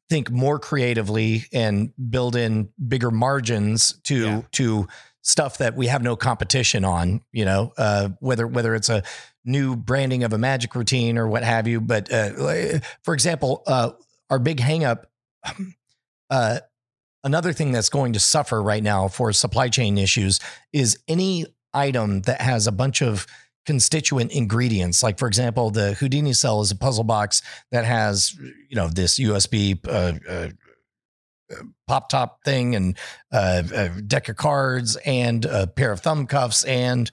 think 0.09 0.29
more 0.29 0.59
creatively 0.59 1.45
and 1.51 1.91
build 2.09 2.35
in 2.35 2.69
bigger 2.87 3.11
margins 3.11 3.99
to 4.03 4.15
Yeah. 4.25 4.41
to 4.53 4.87
stuff 5.21 5.57
that 5.57 5.75
we 5.75 5.87
have 5.87 6.01
no 6.01 6.15
competition 6.15 6.85
on 6.85 7.21
you 7.33 7.43
know 7.43 7.73
uh, 7.77 8.09
whether 8.19 8.47
whether 8.47 8.73
it's 8.75 8.87
a 8.87 9.03
new 9.43 9.75
branding 9.75 10.23
of 10.23 10.31
a 10.31 10.37
magic 10.37 10.75
routine 10.75 11.17
or 11.17 11.27
what 11.27 11.43
have 11.43 11.67
you 11.67 11.81
but 11.81 12.09
uh, 12.11 12.79
for 13.03 13.13
example 13.13 13.63
uh, 13.67 13.91
our 14.29 14.39
big 14.39 14.59
hangup 14.59 15.03
uh, 16.29 16.59
another 17.23 17.53
thing 17.53 17.71
that's 17.71 17.89
going 17.89 18.13
to 18.13 18.19
suffer 18.19 18.61
right 18.61 18.83
now 18.83 19.07
for 19.07 19.31
supply 19.33 19.69
chain 19.69 19.97
issues 19.97 20.39
is 20.73 20.97
any 21.07 21.45
item 21.73 22.21
that 22.21 22.41
has 22.41 22.67
a 22.67 22.71
bunch 22.71 23.01
of 23.01 23.27
constituent 23.65 24.31
ingredients. 24.31 25.03
Like, 25.03 25.19
for 25.19 25.27
example, 25.27 25.69
the 25.69 25.93
Houdini 25.93 26.33
cell 26.33 26.61
is 26.61 26.71
a 26.71 26.75
puzzle 26.75 27.03
box 27.03 27.41
that 27.71 27.85
has, 27.85 28.33
you 28.69 28.75
know, 28.75 28.87
this 28.87 29.19
USB 29.19 29.77
uh, 29.87 30.13
uh, 30.31 30.49
pop 31.87 32.09
top 32.09 32.43
thing 32.43 32.75
and 32.75 32.97
uh, 33.31 33.63
a 33.73 33.89
deck 34.01 34.29
of 34.29 34.37
cards 34.37 34.97
and 35.05 35.45
a 35.45 35.67
pair 35.67 35.91
of 35.91 35.99
thumb 35.99 36.27
cuffs 36.27 36.63
and 36.63 37.11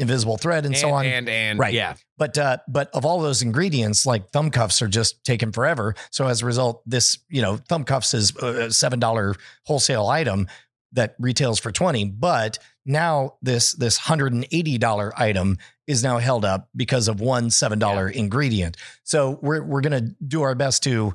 invisible 0.00 0.36
thread 0.36 0.66
and, 0.66 0.76
so 0.76 0.90
on. 0.90 1.06
And 1.06 1.28
and 1.28 1.58
Right. 1.58 1.72
yeah, 1.74 1.94
But 2.18 2.36
uh, 2.38 2.58
but 2.66 2.90
of 2.94 3.04
all 3.04 3.20
those 3.20 3.42
ingredients, 3.42 4.06
like 4.06 4.30
thumb 4.30 4.50
cuffs 4.50 4.82
are 4.82 4.88
just 4.88 5.22
taken 5.24 5.52
forever. 5.52 5.94
So 6.10 6.26
as 6.26 6.42
a 6.42 6.46
result, 6.46 6.82
this 6.86 7.18
you 7.28 7.42
know 7.42 7.56
thumb 7.58 7.84
cuffs 7.84 8.14
is 8.14 8.34
a 8.36 8.72
seven 8.72 8.98
dollar 8.98 9.34
wholesale 9.66 10.06
item 10.08 10.48
that 10.92 11.14
retails 11.18 11.60
for 11.60 11.70
twenty. 11.70 12.04
But 12.06 12.58
now 12.84 13.34
this 13.42 13.72
this 13.74 13.96
hundred 13.96 14.32
and 14.32 14.46
eighty 14.50 14.78
dollar 14.78 15.12
item 15.16 15.58
is 15.86 16.02
now 16.02 16.18
held 16.18 16.44
up 16.44 16.68
because 16.74 17.06
of 17.08 17.20
one 17.20 17.50
seven 17.50 17.78
dollar 17.78 18.08
ingredient. 18.08 18.76
So 19.04 19.38
we're 19.42 19.62
we're 19.62 19.82
gonna 19.82 20.08
do 20.26 20.42
our 20.42 20.54
best 20.54 20.82
to 20.84 21.14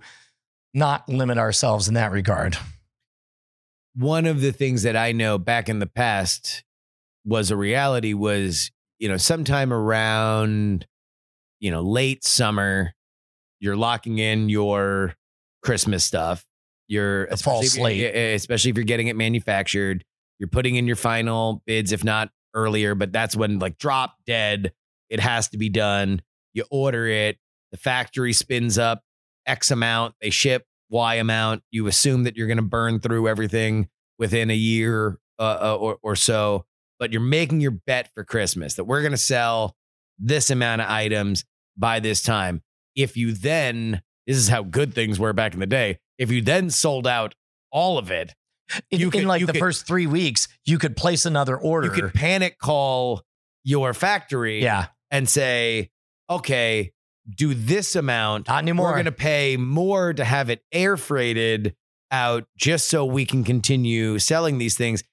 not 0.74 1.08
limit 1.10 1.38
ourselves 1.38 1.88
in 1.88 1.94
that 1.96 2.12
regard. 2.12 2.58
one 3.96 4.26
of 4.26 4.42
the 4.42 4.52
things 4.52 4.84
that 4.84 4.96
I 4.98 5.14
know 5.14 5.38
back 5.38 5.70
in 5.70 5.80
the 5.80 5.86
past 5.88 6.64
was 7.24 7.50
a 7.50 7.56
reality 7.56 8.14
was, 8.14 8.72
you 9.06 9.12
know, 9.12 9.18
sometime 9.18 9.72
around, 9.72 10.88
you 11.60 11.70
know, 11.70 11.82
late 11.84 12.24
summer, 12.24 12.96
you're 13.60 13.76
locking 13.76 14.18
in 14.18 14.50
your 14.50 15.14
Christmas 15.62 16.04
stuff. 16.04 16.44
You're 16.88 17.28
The 17.28 17.38
fall 17.38 17.62
especially 17.62 18.02
if- 18.02 18.12
slate. 18.14 18.16
eh, 18.16 18.34
especially 18.34 18.72
if 18.72 18.78
you're 18.78 18.84
getting 18.84 19.06
it 19.06 19.16
manufactured. 19.16 20.04
You're 20.40 20.50
putting 20.50 20.76
in 20.76 20.88
your 20.88 20.96
final 20.96 21.62
bids, 21.68 21.92
if 21.92 22.04
not 22.04 22.32
earlier, 22.56 22.96
but 22.96 23.12
that's 23.12 23.36
when 23.36 23.60
like 23.60 23.78
drop 23.78 24.16
dead. 24.26 24.74
It 25.12 25.20
has 25.20 25.50
to 25.50 25.58
be 25.60 25.70
done. 25.70 26.24
You 26.56 26.64
order 26.72 27.06
it. 27.06 27.38
The 27.74 27.78
factory 27.78 28.34
spins 28.34 28.80
up 28.80 29.04
X 29.46 29.70
amount. 29.70 30.16
They 30.20 30.32
ship 30.32 30.66
Y 30.90 31.14
amount. 31.16 31.62
You 31.70 31.86
assume 31.86 32.24
that 32.24 32.36
you're 32.36 32.48
going 32.48 32.58
to 32.58 32.64
burn 32.64 33.00
through 33.02 33.28
everything 33.28 33.88
within 34.18 34.50
a 34.50 34.56
year 34.56 35.20
uh, 35.38 35.58
uh, 35.62 35.78
or, 35.80 35.98
or 36.02 36.16
so, 36.16 36.66
but 37.00 37.12
you're 37.12 37.22
making 37.22 37.62
your 37.62 37.72
bet 37.72 38.10
for 38.14 38.24
Christmas 38.24 38.76
that 38.76 38.86
we're 38.86 39.02
going 39.02 39.12
to 39.12 39.18
sell 39.18 39.76
this 40.20 40.50
amount 40.50 40.82
of 40.82 40.90
items 40.90 41.44
by 41.78 42.00
this 42.00 42.22
time. 42.22 42.62
If 42.96 43.18
you 43.18 43.34
then, 43.34 44.02
this 44.26 44.38
is 44.38 44.48
how 44.48 44.64
good 44.64 44.94
things 44.94 45.20
were 45.20 45.34
back 45.34 45.54
in 45.54 45.60
the 45.60 45.66
day. 45.66 46.00
If 46.18 46.32
you 46.32 46.42
then 46.42 46.70
sold 46.70 47.06
out 47.08 47.36
all 47.72 47.98
of 47.98 48.10
it, 48.12 48.34
In, 48.90 49.00
You 49.00 49.08
in 49.08 49.12
could- 49.12 49.24
like 49.26 49.40
you 49.42 49.46
the 49.46 49.52
could- 49.54 49.60
first 49.60 49.86
three 49.86 50.08
weeks, 50.08 50.48
you 50.66 50.78
could 50.80 50.96
place 50.98 51.26
another 51.26 51.58
order. 51.58 51.88
you 51.88 51.94
could 51.94 52.14
panic 52.14 52.58
call 52.58 53.22
your 53.64 53.94
factory 53.94 54.64
yeah, 54.64 54.88
and 55.12 55.28
say, 55.30 55.90
okay, 56.30 56.92
do 57.38 57.54
this 57.54 57.96
amount. 57.96 58.48
not 58.48 58.62
anymore. 58.64 58.88
We're 58.88 58.94
going 58.94 59.06
to 59.06 59.12
pay 59.12 59.58
more 59.58 60.14
to 60.14 60.24
have 60.24 60.50
it 60.50 60.64
air 60.72 60.96
freighted 60.98 61.76
out 62.12 62.46
just 62.58 62.88
so 62.88 63.04
we 63.06 63.26
can 63.26 63.44
continue 63.44 64.18
selling 64.20 64.58
these 64.60 64.78
things. 64.78 65.04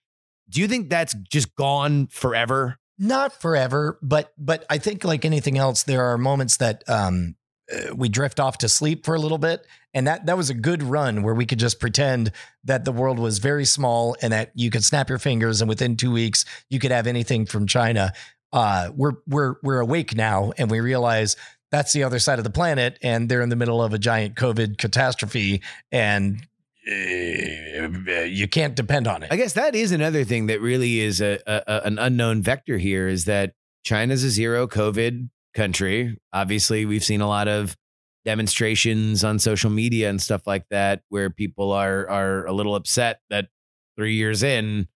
Do 0.53 0.61
you 0.61 0.69
think 0.69 0.91
that's 0.91 1.15
just 1.31 1.55
gone 1.57 2.07
forever? 2.09 2.79
not 2.99 3.33
forever 3.33 3.99
but 4.01 4.33
but 4.39 4.65
i 4.71 4.79
think 4.79 5.05
like 5.05 5.25
anything 5.25 5.59
else 5.59 5.83
there 5.83 6.05
are 6.05 6.17
moments 6.17 6.59
that 6.59 6.85
um 6.89 7.35
uh, 7.73 7.95
we 7.95 8.09
drift 8.09 8.39
off 8.39 8.59
to 8.59 8.69
sleep 8.69 9.05
for 9.05 9.15
a 9.15 9.19
little 9.19 9.39
bit 9.39 9.67
and 9.93 10.07
that 10.07 10.27
that 10.27 10.37
was 10.37 10.51
a 10.51 10.55
good 10.55 10.83
run 10.83 11.23
where 11.23 11.35
we 11.35 11.47
could 11.47 11.59
just 11.59 11.81
pretend 11.81 12.31
that 12.65 12.85
the 12.85 12.93
world 12.93 13.19
was 13.19 13.39
very 13.39 13.65
small 13.65 14.17
and 14.23 14.33
that 14.33 14.53
you 14.55 14.71
could 14.71 14.85
snap 14.85 15.09
your 15.09 15.19
fingers 15.19 15.61
and 15.61 15.69
within 15.69 15.97
2 15.97 16.13
weeks 16.13 16.45
you 16.71 16.79
could 16.79 16.93
have 16.93 17.07
anything 17.07 17.45
from 17.45 17.67
china 17.67 18.13
uh 18.53 18.91
we're 18.95 19.15
we're 19.27 19.57
we're 19.63 19.81
awake 19.81 20.15
now 20.15 20.53
and 20.59 20.71
we 20.71 20.79
realize 20.79 21.35
that's 21.73 21.95
the 21.95 22.05
other 22.05 22.19
side 22.19 22.39
of 22.39 22.45
the 22.45 22.51
planet 22.51 22.99
and 23.03 23.29
they're 23.29 23.41
in 23.41 23.49
the 23.49 23.57
middle 23.57 23.83
of 23.83 23.95
a 23.95 23.99
giant 23.99 24.37
covid 24.37 24.79
catastrophe 24.79 25.63
and 25.91 26.47
uh, 26.89 28.21
you 28.25 28.49
can't 28.49 28.75
depend 28.75 29.07
on 29.07 29.23
it 29.23 29.29
I 29.33 29.37
guess 29.37 29.53
that 29.53 29.75
is 29.75 29.93
another 29.93 30.25
thing 30.25 30.47
that 30.47 30.61
really 30.61 31.01
is 31.01 31.21
a, 31.21 31.39
a 31.47 31.63
a- 31.67 31.81
an 31.85 31.99
unknown 31.99 32.43
vector 32.43 32.79
here 32.79 33.07
is 33.09 33.25
that 33.27 33.55
China's 33.85 34.23
a 34.25 34.31
zero 34.31 34.67
COVID 34.69 35.29
country. 35.55 36.17
Obviously, 36.33 36.87
we've 36.87 37.03
seen 37.05 37.21
a 37.21 37.29
lot 37.29 37.49
of 37.49 37.77
demonstrations 38.25 39.25
on 39.25 39.39
social 39.39 39.71
media 39.71 40.09
and 40.09 40.23
stuff 40.23 40.47
like 40.47 40.65
that 40.71 41.03
where 41.09 41.31
people 41.31 41.73
are 41.73 42.09
are 42.09 42.47
a 42.47 42.53
little 42.53 42.75
upset 42.77 43.21
that 43.31 43.49
3 43.97 44.15
years 44.15 44.43
in 44.43 44.87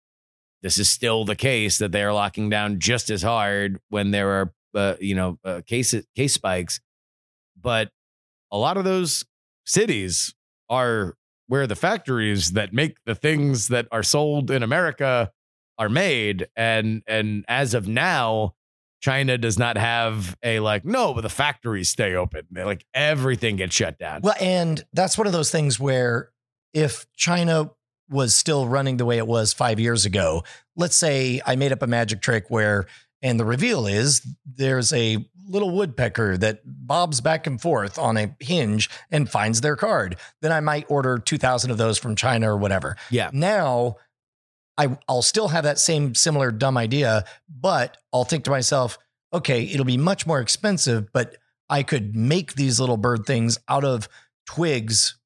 this 0.62 0.78
is 0.78 0.88
still 0.88 1.24
the 1.24 1.36
case 1.36 1.78
that 1.78 1.92
they 1.92 2.02
are 2.02 2.12
locking 2.12 2.48
down 2.48 2.78
just 2.78 3.10
as 3.10 3.22
hard 3.22 3.78
when 3.90 4.10
there 4.12 4.30
are 4.30 4.52
uh, 4.74 4.94
you 5.00 5.14
know 5.14 5.38
uh, 5.44 5.60
case 5.66 5.94
case 6.14 6.34
spikes 6.34 6.80
but 7.60 7.90
a 8.52 8.56
lot 8.58 8.76
of 8.76 8.84
those 8.84 9.24
cities 9.64 10.34
are 10.70 11.16
where 11.48 11.66
the 11.66 11.76
factories 11.76 12.52
that 12.52 12.72
make 12.72 12.96
the 13.06 13.14
things 13.14 13.68
that 13.68 13.86
are 13.92 14.02
sold 14.02 14.50
in 14.50 14.62
America 14.62 15.30
are 15.78 15.88
made. 15.88 16.48
And 16.56 17.02
and 17.06 17.44
as 17.48 17.74
of 17.74 17.86
now 17.86 18.54
China 19.00 19.38
does 19.38 19.58
not 19.58 19.76
have 19.76 20.36
a 20.42 20.60
like 20.60 20.84
no 20.84 21.14
but 21.14 21.20
the 21.20 21.28
factories 21.28 21.88
stay 21.88 22.14
open. 22.14 22.46
They, 22.50 22.64
like 22.64 22.84
everything 22.94 23.56
gets 23.56 23.74
shut 23.74 23.98
down. 23.98 24.22
Well, 24.22 24.34
and 24.40 24.84
that's 24.92 25.18
one 25.18 25.26
of 25.26 25.32
those 25.32 25.50
things 25.50 25.78
where 25.78 26.30
if 26.72 27.06
China 27.16 27.70
was 28.08 28.34
still 28.34 28.66
running 28.66 28.96
the 28.96 29.04
way 29.04 29.18
it 29.18 29.26
was 29.26 29.52
five 29.52 29.80
years 29.80 30.04
ago, 30.04 30.44
let's 30.76 30.96
say 30.96 31.40
I 31.46 31.56
made 31.56 31.72
up 31.72 31.82
a 31.82 31.86
magic 31.86 32.20
trick 32.20 32.46
where, 32.48 32.86
and 33.22 33.40
the 33.40 33.44
reveal 33.44 33.86
is 33.86 34.26
there's 34.44 34.92
a 34.92 35.24
little 35.48 35.70
woodpecker 35.70 36.36
that 36.38 36.60
bobs 36.64 37.20
back 37.20 37.46
and 37.46 37.60
forth 37.60 37.98
on 37.98 38.16
a 38.16 38.34
hinge 38.40 38.90
and 39.10 39.30
finds 39.30 39.60
their 39.60 39.76
card. 39.76 40.16
Then 40.42 40.52
I 40.52 40.60
might 40.60 40.86
order 40.88 41.18
2,000 41.18 41.70
of 41.70 41.78
those 41.78 41.98
from 41.98 42.16
China 42.16 42.52
or 42.52 42.56
whatever. 42.56 42.96
Yeah. 43.10 43.30
Now, 43.32 43.96
I, 44.78 44.98
I'll 45.08 45.22
still 45.22 45.48
have 45.48 45.64
that 45.64 45.78
same 45.78 46.14
similar 46.14 46.50
dumb 46.50 46.76
idea, 46.76 47.24
but 47.48 47.96
I'll 48.12 48.24
think 48.24 48.44
to 48.44 48.50
myself, 48.50 48.98
okay, 49.32 49.64
it'll 49.64 49.84
be 49.84 49.96
much 49.96 50.26
more 50.26 50.40
expensive, 50.40 51.12
but 51.12 51.36
I 51.68 51.82
could 51.82 52.14
make 52.14 52.54
these 52.54 52.78
little 52.78 52.96
bird 52.96 53.26
things 53.26 53.58
out 53.68 53.84
of 53.84 54.08
twigs 54.46 55.16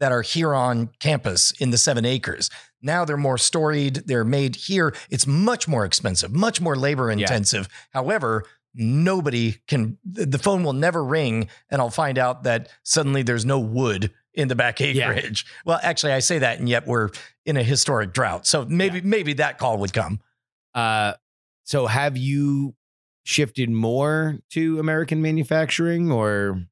that 0.00 0.12
are 0.12 0.22
here 0.22 0.54
on 0.54 0.90
campus 1.00 1.52
in 1.58 1.70
the 1.70 1.78
seven 1.78 2.04
acres. 2.04 2.50
Now 2.80 3.04
they're 3.04 3.16
more 3.16 3.38
storied, 3.38 4.02
they're 4.06 4.24
made 4.24 4.54
here. 4.54 4.94
It's 5.10 5.26
much 5.26 5.66
more 5.66 5.84
expensive, 5.84 6.32
much 6.32 6.60
more 6.60 6.76
labor 6.76 7.10
intensive. 7.10 7.68
However, 7.90 8.44
nobody 8.78 9.56
can, 9.66 9.98
the 10.04 10.38
phone 10.38 10.62
will 10.64 10.72
never 10.72 11.04
ring 11.04 11.48
and 11.70 11.80
I'll 11.82 11.90
find 11.90 12.16
out 12.18 12.44
that 12.44 12.68
suddenly 12.82 13.22
there's 13.22 13.44
no 13.44 13.58
wood 13.58 14.10
in 14.34 14.48
the 14.48 14.54
back 14.54 14.78
Yeah. 14.80 15.10
acreage. 15.10 15.44
Well, 15.66 15.80
actually, 15.82 16.12
I 16.12 16.20
say 16.20 16.38
that, 16.38 16.58
and 16.60 16.68
yet 16.68 16.86
we're 16.86 17.10
in 17.44 17.56
a 17.56 17.62
historic 17.62 18.12
drought. 18.12 18.46
So 18.46 18.64
maybe 18.64 19.00
maybe 19.00 19.32
that 19.34 19.58
call 19.58 19.78
would 19.78 19.92
come. 19.92 20.20
Uh, 20.74 21.14
so 21.64 21.86
have 21.86 22.16
you 22.16 22.74
shifted 23.24 23.68
more 23.68 24.38
to 24.50 24.78
American 24.78 25.20
manufacturing 25.20 26.10
or 26.12 26.62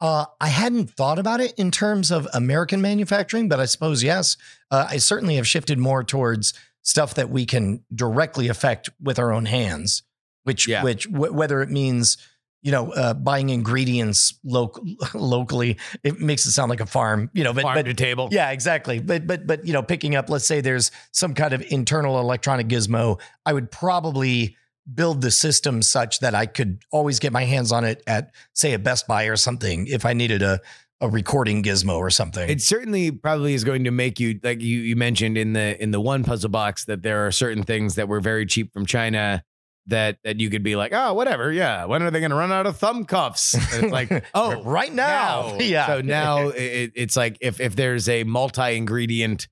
Uh, 0.00 0.24
I 0.40 0.48
hadn't 0.48 0.90
thought 0.90 1.18
about 1.18 1.40
it 1.40 1.52
in 1.58 1.70
terms 1.70 2.10
of 2.10 2.26
American 2.32 2.80
manufacturing, 2.80 3.48
but 3.48 3.60
I 3.60 3.66
suppose 3.66 4.02
yes. 4.02 4.36
Uh, 4.70 4.86
I 4.88 4.98
certainly 4.98 5.36
have 5.36 5.46
shifted 5.48 5.78
more 5.78 6.02
towards 6.04 6.54
stuff 6.82 7.14
that 7.14 7.28
we 7.30 7.44
can 7.44 7.82
directly 7.94 8.48
affect 8.48 8.88
with 9.00 9.18
our 9.18 9.32
own 9.32 9.46
hands. 9.46 10.02
Which, 10.44 10.66
Yeah. 10.68 10.82
which, 10.82 11.04
wh- 11.06 11.34
whether 11.34 11.62
it 11.62 11.70
means 11.70 12.16
you 12.62 12.70
know 12.72 12.92
uh, 12.92 13.14
buying 13.14 13.48
ingredients 13.48 14.38
loc- 14.44 14.78
locally, 15.14 15.78
it 16.04 16.20
makes 16.20 16.44
it 16.46 16.52
sound 16.52 16.68
like 16.70 16.80
a 16.80 16.86
farm. 16.86 17.30
You 17.32 17.44
know, 17.44 17.52
but 17.54 17.62
farm 17.62 17.74
but 17.74 17.86
to 17.86 17.94
table? 17.94 18.28
yeah, 18.32 18.50
exactly. 18.50 18.98
But 19.00 19.26
but 19.26 19.46
but 19.46 19.66
you 19.66 19.72
know, 19.72 19.82
picking 19.82 20.14
up, 20.16 20.28
let's 20.28 20.44
say 20.46 20.60
there's 20.60 20.90
some 21.12 21.34
kind 21.34 21.54
of 21.54 21.62
internal 21.70 22.18
electronic 22.20 22.68
gizmo, 22.68 23.18
I 23.46 23.52
would 23.54 23.70
probably 23.70 24.56
build 24.92 25.20
the 25.22 25.30
system 25.30 25.82
such 25.82 26.18
that 26.20 26.34
I 26.34 26.46
could 26.46 26.82
always 26.90 27.18
get 27.18 27.32
my 27.32 27.44
hands 27.44 27.70
on 27.70 27.84
it 27.84 28.02
at, 28.06 28.32
say, 28.54 28.72
a 28.72 28.78
Best 28.78 29.06
Buy 29.06 29.24
or 29.24 29.36
something 29.36 29.86
if 29.86 30.04
I 30.04 30.12
needed 30.12 30.42
a 30.42 30.60
a 31.02 31.08
recording 31.08 31.62
gizmo 31.62 31.96
or 31.96 32.10
something. 32.10 32.46
It 32.50 32.60
certainly 32.60 33.10
probably 33.10 33.54
is 33.54 33.64
going 33.64 33.84
to 33.84 33.90
make 33.90 34.20
you 34.20 34.38
like 34.42 34.60
you 34.60 34.80
you 34.80 34.96
mentioned 34.96 35.38
in 35.38 35.54
the 35.54 35.82
in 35.82 35.92
the 35.92 36.00
one 36.00 36.24
puzzle 36.24 36.50
box 36.50 36.84
that 36.84 37.02
there 37.02 37.26
are 37.26 37.32
certain 37.32 37.62
things 37.62 37.94
that 37.94 38.06
were 38.06 38.20
very 38.20 38.44
cheap 38.44 38.70
from 38.74 38.84
China 38.84 39.42
that 39.90 40.18
that 40.24 40.40
you 40.40 40.50
could 40.50 40.62
be 40.62 40.76
like, 40.76 40.92
oh, 40.92 41.14
whatever, 41.14 41.52
yeah. 41.52 41.84
When 41.84 42.02
are 42.02 42.10
they 42.10 42.20
going 42.20 42.30
to 42.30 42.36
run 42.36 42.50
out 42.50 42.66
of 42.66 42.76
thumb 42.76 43.04
cuffs? 43.04 43.54
And 43.54 43.84
it's 43.84 43.92
like, 43.92 44.24
oh, 44.34 44.62
right 44.64 44.92
now. 44.92 45.56
now. 45.56 45.58
Yeah. 45.60 45.86
So 45.86 46.00
now 46.00 46.48
it, 46.56 46.92
it's 46.94 47.16
like 47.16 47.36
if 47.40 47.60
if 47.60 47.76
there's 47.76 48.08
a 48.08 48.24
multi 48.24 48.76
ingredient 48.76 49.46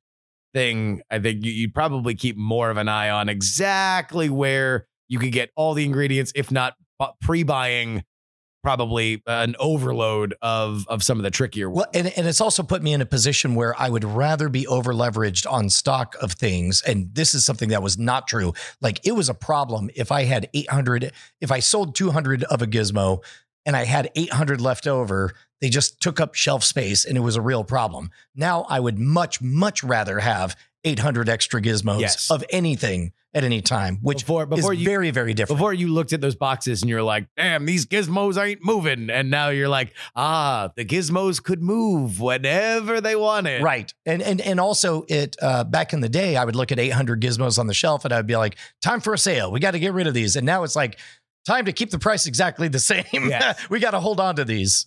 thing, 0.54 1.02
I 1.10 1.18
think 1.18 1.44
you, 1.44 1.52
you'd 1.52 1.74
probably 1.74 2.14
keep 2.14 2.36
more 2.36 2.70
of 2.70 2.76
an 2.76 2.88
eye 2.88 3.10
on 3.10 3.28
exactly 3.28 4.28
where 4.30 4.86
you 5.08 5.18
could 5.18 5.32
get 5.32 5.50
all 5.56 5.74
the 5.74 5.84
ingredients, 5.84 6.32
if 6.34 6.50
not 6.50 6.74
pre 7.20 7.42
buying. 7.42 8.04
Probably 8.68 9.22
an 9.26 9.56
overload 9.58 10.34
of 10.42 10.86
of 10.88 11.02
some 11.02 11.16
of 11.16 11.22
the 11.22 11.30
trickier 11.30 11.70
ones. 11.70 11.86
Well, 11.94 12.04
and, 12.04 12.12
and 12.18 12.26
it's 12.26 12.42
also 12.42 12.62
put 12.62 12.82
me 12.82 12.92
in 12.92 13.00
a 13.00 13.06
position 13.06 13.54
where 13.54 13.74
I 13.80 13.88
would 13.88 14.04
rather 14.04 14.50
be 14.50 14.66
over 14.66 14.92
leveraged 14.92 15.50
on 15.50 15.70
stock 15.70 16.16
of 16.20 16.32
things. 16.32 16.82
And 16.82 17.14
this 17.14 17.32
is 17.32 17.46
something 17.46 17.70
that 17.70 17.82
was 17.82 17.96
not 17.96 18.28
true. 18.28 18.52
Like 18.82 19.00
it 19.06 19.12
was 19.12 19.30
a 19.30 19.34
problem 19.34 19.88
if 19.94 20.12
I 20.12 20.24
had 20.24 20.50
800, 20.52 21.12
if 21.40 21.50
I 21.50 21.60
sold 21.60 21.94
200 21.94 22.44
of 22.44 22.60
a 22.60 22.66
gizmo 22.66 23.24
and 23.64 23.74
I 23.74 23.86
had 23.86 24.10
800 24.14 24.60
left 24.60 24.86
over, 24.86 25.32
they 25.62 25.70
just 25.70 26.02
took 26.02 26.20
up 26.20 26.34
shelf 26.34 26.62
space 26.62 27.06
and 27.06 27.16
it 27.16 27.20
was 27.20 27.36
a 27.36 27.40
real 27.40 27.64
problem. 27.64 28.10
Now 28.34 28.66
I 28.68 28.80
would 28.80 28.98
much, 28.98 29.40
much 29.40 29.82
rather 29.82 30.18
have 30.18 30.54
800 30.84 31.28
extra 31.28 31.60
gizmos 31.60 32.00
Yes. 32.00 32.30
of 32.30 32.44
anything 32.50 33.12
at 33.34 33.44
any 33.44 33.60
time, 33.60 33.98
which 34.00 34.20
Before- 34.20 34.46
before 34.46 34.72
is 34.72 34.80
you- 34.80 34.86
very, 34.86 35.10
very 35.10 35.34
different. 35.34 35.58
Before 35.58 35.74
you 35.74 35.88
looked 35.92 36.12
at 36.14 36.20
those 36.22 36.34
boxes 36.34 36.80
and 36.82 36.88
you're 36.88 37.02
like, 37.02 37.26
damn, 37.36 37.66
these 37.66 37.84
gizmos 37.84 38.42
ain't 38.42 38.64
moving. 38.64 39.10
And 39.10 39.30
now 39.30 39.50
you're 39.50 39.68
like, 39.68 39.92
ah, 40.16 40.70
the 40.76 40.84
gizmos 40.84 41.42
could 41.42 41.60
move 41.62 42.20
whenever 42.20 43.00
they 43.02 43.14
wanted. 43.16 43.62
Right. 43.62 43.92
And 44.06 44.22
and 44.22 44.40
and 44.40 44.58
also 44.58 45.04
it 45.08 45.36
uh 45.42 45.64
back 45.64 45.92
in 45.92 46.00
the 46.00 46.08
day 46.08 46.36
I 46.36 46.44
would 46.44 46.56
look 46.56 46.72
at 46.72 46.78
800 46.78 47.20
gizmos 47.20 47.58
on 47.58 47.66
the 47.66 47.74
shelf 47.74 48.04
and 48.06 48.14
I'd 48.14 48.26
be 48.26 48.36
like 48.36 48.56
time 48.82 49.00
for 49.00 49.12
a 49.12 49.18
sale. 49.18 49.52
We 49.52 49.60
got 49.60 49.72
to 49.72 49.78
get 49.78 49.92
rid 49.92 50.06
of 50.06 50.14
these. 50.14 50.34
And 50.36 50.46
now 50.46 50.62
it's 50.64 50.74
like 50.76 50.98
time 51.46 51.66
to 51.66 51.72
keep 51.72 51.90
the 51.90 51.98
price 51.98 52.26
exactly 52.26 52.68
the 52.68 52.78
same. 52.92 53.04
Yes. 53.12 53.60
we 53.68 53.78
got 53.78 53.90
to 53.90 54.00
hold 54.00 54.20
on 54.20 54.36
to 54.36 54.44
these. 54.44 54.86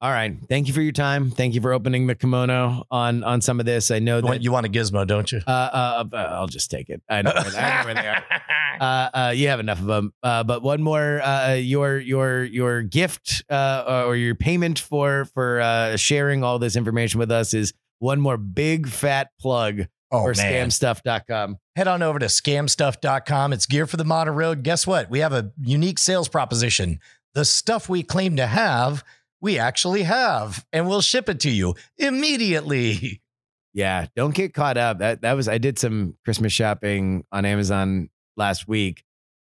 All 0.00 0.10
right. 0.10 0.36
Thank 0.48 0.68
you 0.68 0.74
for 0.74 0.80
your 0.80 0.92
time. 0.92 1.30
Thank 1.30 1.54
you 1.54 1.60
for 1.60 1.72
opening 1.72 2.06
the 2.06 2.14
kimono 2.14 2.84
on 2.88 3.24
on 3.24 3.40
some 3.40 3.58
of 3.58 3.66
this. 3.66 3.90
I 3.90 3.98
know 3.98 4.20
that 4.20 4.42
you 4.42 4.52
want 4.52 4.64
a 4.64 4.68
gizmo, 4.68 5.04
don't 5.04 5.30
you? 5.32 5.40
uh, 5.46 5.50
uh, 5.50 6.04
uh, 6.12 6.16
I'll 6.16 6.46
just 6.46 6.70
take 6.70 6.88
it. 6.88 7.02
I 7.08 7.22
know, 7.22 7.32
where, 7.34 7.56
I 7.56 7.80
know 7.80 7.84
where 7.86 7.94
they 7.94 8.08
are. 8.08 8.24
Uh, 8.78 9.10
uh, 9.12 9.32
you 9.34 9.48
have 9.48 9.58
enough 9.58 9.80
of 9.80 9.86
them. 9.86 10.12
Uh, 10.22 10.44
but 10.44 10.62
one 10.62 10.80
more, 10.80 11.20
uh, 11.20 11.54
your 11.54 11.98
your 11.98 12.44
your 12.44 12.82
gift 12.82 13.42
uh, 13.50 14.04
or 14.06 14.14
your 14.14 14.36
payment 14.36 14.78
for 14.78 15.24
for 15.34 15.60
uh, 15.60 15.96
sharing 15.96 16.44
all 16.44 16.60
this 16.60 16.76
information 16.76 17.18
with 17.18 17.32
us 17.32 17.54
is 17.54 17.72
one 17.98 18.20
more 18.20 18.36
big 18.36 18.86
fat 18.86 19.30
plug 19.40 19.86
oh 20.12 20.22
for 20.22 20.34
man. 20.36 20.68
scamstuff.com. 20.68 21.58
Head 21.74 21.88
on 21.88 22.02
over 22.02 22.20
to 22.20 22.26
scamstuff.com. 22.26 23.52
It's 23.52 23.66
gear 23.66 23.86
for 23.88 23.96
the 23.96 24.04
modern 24.04 24.36
road. 24.36 24.62
Guess 24.62 24.86
what? 24.86 25.10
We 25.10 25.18
have 25.20 25.32
a 25.32 25.50
unique 25.60 25.98
sales 25.98 26.28
proposition. 26.28 27.00
The 27.34 27.44
stuff 27.44 27.88
we 27.88 28.04
claim 28.04 28.36
to 28.36 28.46
have, 28.46 29.02
we 29.40 29.58
actually 29.58 30.02
have, 30.02 30.64
and 30.72 30.88
we'll 30.88 31.00
ship 31.00 31.28
it 31.28 31.40
to 31.40 31.50
you 31.50 31.74
immediately. 31.96 33.22
Yeah, 33.74 34.06
don't 34.16 34.34
get 34.34 34.54
caught 34.54 34.76
up. 34.76 34.98
That 35.00 35.20
that 35.20 35.34
was 35.34 35.46
I 35.46 35.58
did 35.58 35.78
some 35.78 36.16
Christmas 36.24 36.52
shopping 36.52 37.24
on 37.30 37.44
Amazon 37.44 38.08
last 38.36 38.66
week, 38.66 39.04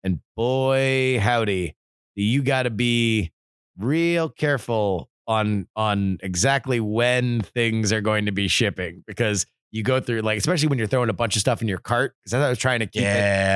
and 0.03 0.21
boy, 0.35 1.21
howdy, 1.21 1.77
you 2.17 2.43
got 2.43 2.65
to 2.65 2.71
be 2.71 3.31
real 3.79 4.29
careful 4.31 5.11
on 5.29 5.69
on 5.77 6.19
exactly 6.23 6.81
when 6.81 7.43
things 7.43 7.93
are 7.93 8.01
going 8.01 8.25
to 8.27 8.33
be 8.33 8.49
shipping 8.49 9.05
because 9.07 9.47
you 9.71 9.83
go 9.85 10.01
through 10.01 10.23
like 10.23 10.39
especially 10.39 10.69
when 10.69 10.79
you're 10.79 10.89
throwing 10.89 11.11
a 11.11 11.13
bunch 11.15 11.37
of 11.37 11.41
stuff 11.41 11.61
in 11.63 11.69
your 11.69 11.79
cart 11.79 12.15
because 12.25 12.33
I 12.33 12.49
was 12.49 12.59
trying 12.59 12.81
to 12.81 12.87
keep 12.87 13.03
it 13.03 13.07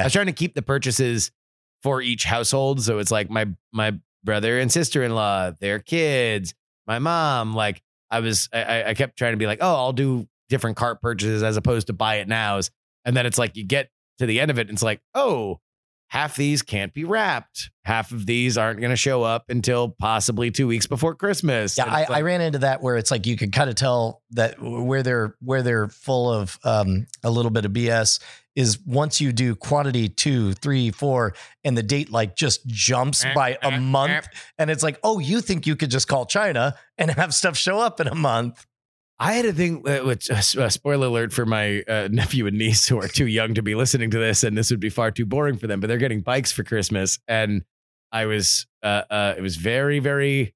I 0.01 0.05
was 0.05 0.13
trying 0.13 0.27
to 0.27 0.33
keep 0.33 0.55
the 0.55 0.63
purchases 0.63 1.33
for 1.83 2.03
each 2.03 2.25
household. 2.25 2.83
So 2.83 2.99
it's 2.99 3.11
like 3.11 3.31
my 3.31 3.47
my 3.73 3.99
brother 4.25 4.59
and 4.59 4.71
sister 4.71 5.03
in 5.03 5.15
law, 5.15 5.51
their 5.61 5.79
kids, 5.79 6.55
my 6.87 6.99
mom. 6.99 7.55
Like 7.55 7.83
I 8.11 8.21
was, 8.21 8.49
I- 8.53 8.85
I, 8.85 8.95
kept 8.95 9.17
trying 9.17 9.33
to 9.33 9.37
be 9.37 9.47
like, 9.47 9.59
oh, 9.61 9.75
I'll 9.75 9.93
do 9.93 10.27
different 10.49 10.77
cart 10.77 11.01
purchases 11.01 11.43
as 11.43 11.57
opposed 11.57 11.87
to 11.89 11.93
buy 11.93 12.17
it 12.17 12.29
nows. 12.29 12.71
And 13.05 13.17
then 13.17 13.27
it's 13.27 13.39
like 13.39 13.57
you 13.57 13.65
get 13.65 13.89
to 14.19 14.27
the 14.27 14.41
end 14.41 14.51
of 14.51 14.59
it, 14.59 14.69
and 14.69 14.77
it's 14.77 14.83
like, 14.83 15.01
oh, 15.15 15.61
half 16.11 16.35
these 16.35 16.61
can't 16.61 16.93
be 16.93 17.05
wrapped. 17.05 17.71
Half 17.85 18.11
of 18.11 18.27
these 18.27 18.59
aren't 18.59 18.81
going 18.81 18.91
to 18.91 18.97
show 18.97 19.23
up 19.23 19.45
until 19.49 19.89
possibly 19.89 20.51
two 20.51 20.67
weeks 20.67 20.87
before 20.87 21.15
Christmas. 21.15 21.79
Yeah, 21.79 21.85
I, 21.85 22.03
it's 22.03 22.11
I 22.11 22.23
ran 22.23 22.41
into 22.41 22.59
that 22.59 22.83
where 22.83 22.97
it's 22.97 23.13
like 23.13 23.27
you 23.27 23.37
can 23.37 23.53
kind 23.53 23.71
of 23.71 23.77
tell 23.77 24.23
that 24.33 24.61
where 24.61 25.03
they're 25.03 25.37
where 25.41 25.63
they're 25.63 25.89
full 25.89 26.31
of 26.31 26.59
um, 26.65 27.07
a 27.23 27.31
little 27.31 27.51
bit 27.51 27.65
of 27.65 27.73
BS 27.73 28.19
is 28.57 28.79
once 28.85 29.21
you 29.21 29.33
do 29.33 29.55
quantity 29.55 30.09
two, 30.09 30.53
three, 30.55 30.91
four, 30.91 31.35
and 31.65 31.79
the 31.79 31.83
date 31.83 32.11
like 32.11 32.35
just 32.35 32.67
jumps 32.67 33.25
Eh, 33.25 33.33
by 33.33 33.51
a 33.63 33.73
eh, 33.73 33.79
month, 33.79 34.27
and 34.59 34.69
it's 34.69 34.83
like, 34.83 34.99
oh, 35.05 35.21
you 35.21 35.41
think 35.41 35.67
you 35.67 35.77
could 35.77 35.91
just 35.91 36.09
call 36.09 36.27
China 36.27 36.75
and 36.99 37.11
have 37.13 37.33
stuff 37.33 37.57
show 37.57 37.79
up 37.79 38.01
in 38.01 38.09
a 38.09 38.15
month? 38.15 38.67
I 39.23 39.35
had 39.35 39.45
a 39.45 39.53
thing, 39.53 39.87
uh, 39.87 39.99
which 39.99 40.31
uh, 40.31 40.41
spoiler 40.71 41.09
alert 41.09 41.35
for 41.35 41.45
my 41.45 41.83
uh, 41.83 42.09
nephew 42.11 42.47
and 42.47 42.57
niece 42.57 42.89
who 42.89 42.99
are 42.99 43.07
too 43.07 43.27
young 43.27 43.53
to 43.53 43.63
be 43.63 43.75
listening 43.75 44.11
to 44.13 44.19
this, 44.19 44.43
and 44.43 44.57
this 44.57 44.71
would 44.71 44.81
be 44.81 44.89
far 44.89 45.11
too 45.11 45.27
boring 45.27 45.59
for 45.59 45.67
them. 45.67 45.79
But 45.79 45.89
they're 45.89 45.99
getting 45.99 46.23
bikes 46.23 46.53
for 46.53 46.65
Christmas, 46.65 47.19
and 47.29 47.63
I 48.13 48.25
was, 48.25 48.67
uh, 48.83 49.03
uh, 49.11 49.35
it 49.37 49.43
was 49.43 49.57
very, 49.57 49.99
very 49.99 50.55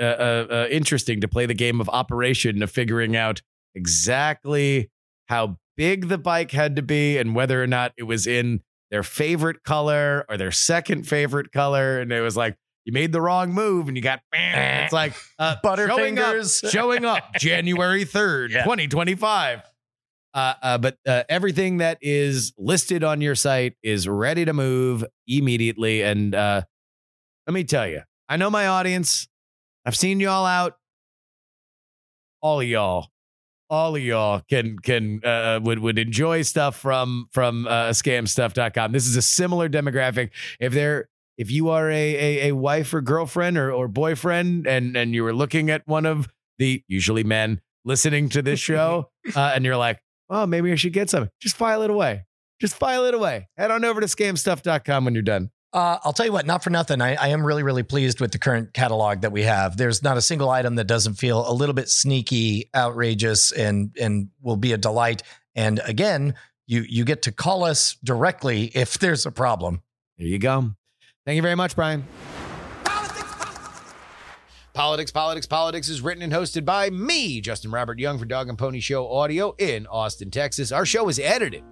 uh, 0.00 0.04
uh, 0.04 0.46
uh, 0.50 0.66
interesting 0.68 1.20
to 1.20 1.28
play 1.28 1.46
the 1.46 1.54
game 1.54 1.80
of 1.80 1.88
operation 1.90 2.60
of 2.64 2.72
figuring 2.72 3.14
out 3.14 3.40
exactly 3.76 4.90
how 5.28 5.58
big 5.76 6.08
the 6.08 6.18
bike 6.18 6.50
had 6.50 6.74
to 6.76 6.82
be 6.82 7.18
and 7.18 7.36
whether 7.36 7.62
or 7.62 7.68
not 7.68 7.92
it 7.96 8.02
was 8.02 8.26
in 8.26 8.62
their 8.90 9.04
favorite 9.04 9.62
color 9.62 10.26
or 10.28 10.36
their 10.36 10.50
second 10.50 11.06
favorite 11.06 11.52
color, 11.52 12.00
and 12.00 12.10
it 12.12 12.20
was 12.20 12.36
like. 12.36 12.56
You 12.84 12.92
made 12.92 13.12
the 13.12 13.20
wrong 13.20 13.52
move 13.52 13.88
and 13.88 13.96
you 13.96 14.02
got 14.02 14.20
it's 14.32 14.92
like 14.92 15.14
uh, 15.38 15.56
showing 15.76 16.18
up- 16.18 16.34
showing 16.70 17.04
up 17.04 17.34
January 17.38 18.04
3rd, 18.04 18.50
Yeah. 18.50 18.64
2025. 18.64 19.62
Uh, 20.34 20.54
uh, 20.62 20.78
but 20.78 20.96
uh, 21.06 21.24
everything 21.28 21.76
that 21.78 21.98
is 22.00 22.54
listed 22.56 23.04
on 23.04 23.20
your 23.20 23.34
site 23.34 23.74
is 23.82 24.08
ready 24.08 24.44
to 24.46 24.52
move 24.54 25.04
immediately. 25.26 26.02
And 26.02 26.34
uh, 26.34 26.62
let 27.46 27.52
me 27.54 27.64
tell 27.64 27.86
you, 27.86 28.00
I 28.28 28.38
know 28.38 28.48
my 28.50 28.66
audience. 28.66 29.28
I've 29.84 29.96
seen 29.96 30.20
y'all 30.20 30.46
out. 30.46 30.76
All 32.40 32.60
of 32.60 32.66
y'all, 32.66 33.08
all 33.68 33.94
of 33.94 34.02
y'all 34.02 34.40
can 34.48 34.78
can 34.78 35.20
uh, 35.24 35.60
would 35.62 35.78
would 35.78 35.98
enjoy 35.98 36.42
stuff 36.42 36.76
from 36.76 37.26
from 37.32 37.66
uh, 37.66 37.90
scamstuff.com. 37.90 38.90
This 38.92 39.06
is 39.06 39.16
a 39.16 39.22
similar 39.22 39.68
demographic. 39.68 40.30
If 40.58 40.72
they're 40.72 41.08
if 41.36 41.50
you 41.50 41.70
are 41.70 41.90
a, 41.90 41.94
a, 42.14 42.48
a 42.48 42.52
wife 42.52 42.92
or 42.94 43.00
girlfriend 43.00 43.58
or, 43.58 43.72
or 43.72 43.88
boyfriend 43.88 44.66
and, 44.66 44.96
and 44.96 45.14
you 45.14 45.24
were 45.24 45.34
looking 45.34 45.70
at 45.70 45.86
one 45.86 46.06
of 46.06 46.28
the 46.58 46.82
usually 46.88 47.24
men 47.24 47.60
listening 47.84 48.28
to 48.30 48.42
this 48.42 48.60
show 48.60 49.10
uh, 49.36 49.52
and 49.54 49.64
you're 49.64 49.76
like, 49.76 50.00
oh, 50.30 50.46
maybe 50.46 50.72
I 50.72 50.76
should 50.76 50.92
get 50.92 51.10
some, 51.10 51.28
just 51.40 51.56
file 51.56 51.82
it 51.82 51.90
away. 51.90 52.24
Just 52.60 52.76
file 52.76 53.04
it 53.06 53.14
away. 53.14 53.48
Head 53.56 53.70
on 53.72 53.84
over 53.84 54.00
to 54.00 54.06
scamstuff.com 54.06 55.04
when 55.04 55.14
you're 55.14 55.22
done. 55.22 55.50
Uh, 55.72 55.98
I'll 56.04 56.12
tell 56.12 56.26
you 56.26 56.32
what, 56.32 56.46
not 56.46 56.62
for 56.62 56.70
nothing. 56.70 57.00
I, 57.00 57.14
I 57.14 57.28
am 57.28 57.44
really, 57.44 57.62
really 57.62 57.82
pleased 57.82 58.20
with 58.20 58.30
the 58.30 58.38
current 58.38 58.74
catalog 58.74 59.22
that 59.22 59.32
we 59.32 59.42
have. 59.42 59.76
There's 59.76 60.02
not 60.02 60.18
a 60.18 60.22
single 60.22 60.50
item 60.50 60.74
that 60.74 60.84
doesn't 60.84 61.14
feel 61.14 61.48
a 61.48 61.52
little 61.52 61.74
bit 61.74 61.88
sneaky, 61.88 62.68
outrageous, 62.76 63.52
and 63.52 63.96
and 63.98 64.28
will 64.42 64.58
be 64.58 64.72
a 64.72 64.78
delight. 64.78 65.22
And 65.54 65.80
again, 65.84 66.34
you 66.66 66.84
you 66.86 67.04
get 67.04 67.22
to 67.22 67.32
call 67.32 67.64
us 67.64 67.96
directly 68.04 68.70
if 68.74 68.98
there's 68.98 69.24
a 69.24 69.32
problem. 69.32 69.82
There 70.18 70.26
you 70.26 70.38
go. 70.38 70.72
Thank 71.24 71.36
you 71.36 71.42
very 71.42 71.54
much, 71.54 71.76
Brian. 71.76 72.04
Politics, 74.74 75.12
Politics, 75.12 75.46
Politics 75.46 75.88
is 75.90 76.00
written 76.00 76.22
and 76.22 76.32
hosted 76.32 76.64
by 76.64 76.88
me, 76.88 77.42
Justin 77.42 77.70
Robert 77.70 77.98
Young, 77.98 78.18
for 78.18 78.24
Dog 78.24 78.48
and 78.48 78.56
Pony 78.56 78.80
Show 78.80 79.06
Audio 79.06 79.54
in 79.58 79.86
Austin, 79.86 80.30
Texas. 80.30 80.72
Our 80.72 80.86
show 80.86 81.10
is 81.10 81.18
edited 81.18 81.62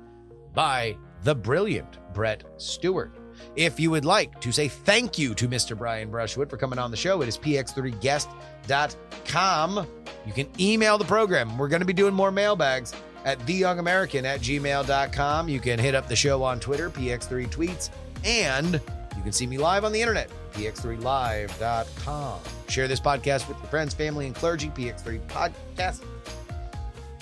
by 0.52 0.98
the 1.22 1.34
brilliant 1.34 1.96
Brett 2.12 2.44
Stewart. 2.58 3.16
If 3.56 3.80
you 3.80 3.90
would 3.90 4.04
like 4.04 4.38
to 4.42 4.52
say 4.52 4.68
thank 4.68 5.18
you 5.18 5.34
to 5.34 5.48
Mr. 5.48 5.74
Brian 5.76 6.10
Brushwood 6.10 6.50
for 6.50 6.58
coming 6.58 6.78
on 6.78 6.90
the 6.90 6.96
show, 6.96 7.22
it 7.22 7.28
is 7.28 7.38
px3guest.com. 7.38 9.86
You 10.26 10.32
can 10.34 10.48
email 10.60 10.98
the 10.98 11.06
program. 11.06 11.56
We're 11.56 11.68
going 11.68 11.80
to 11.80 11.86
be 11.86 11.94
doing 11.94 12.12
more 12.12 12.30
mailbags 12.30 12.92
at 13.24 13.38
theyoungamerican 13.40 14.24
at 14.24 14.40
gmail.com. 14.40 15.48
You 15.48 15.60
can 15.60 15.78
hit 15.78 15.94
up 15.94 16.06
the 16.06 16.16
show 16.16 16.42
on 16.42 16.60
Twitter, 16.60 16.90
px3 16.90 17.48
tweets, 17.48 17.88
and 18.24 18.78
you 19.20 19.24
can 19.24 19.32
see 19.34 19.46
me 19.46 19.58
live 19.58 19.84
on 19.84 19.92
the 19.92 20.00
internet, 20.00 20.30
px3live.com. 20.54 22.40
Share 22.70 22.88
this 22.88 23.00
podcast 23.00 23.46
with 23.46 23.58
your 23.58 23.66
friends, 23.66 23.92
family, 23.92 24.24
and 24.24 24.34
clergy, 24.34 24.70
px3 24.70 25.20
podcast. 25.26 26.02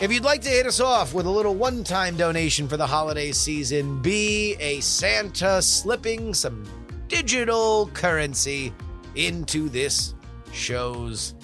If 0.01 0.13
you'd 0.13 0.23
like 0.23 0.41
to 0.43 0.49
hit 0.49 0.65
us 0.65 0.79
off 0.79 1.13
with 1.13 1.27
a 1.27 1.31
little 1.31 1.57
one 1.57 1.83
time 1.83 2.17
donation 2.17 2.69
for 2.69 2.77
the 2.77 2.87
holiday 2.87 3.33
season, 3.33 4.01
be 4.01 4.55
a 4.61 4.79
Santa 4.79 5.61
slipping 5.61 6.33
some 6.35 6.65
digital 7.09 7.89
currency 7.95 8.73
into 9.17 9.69
this 9.69 10.15
show's. 10.53 11.35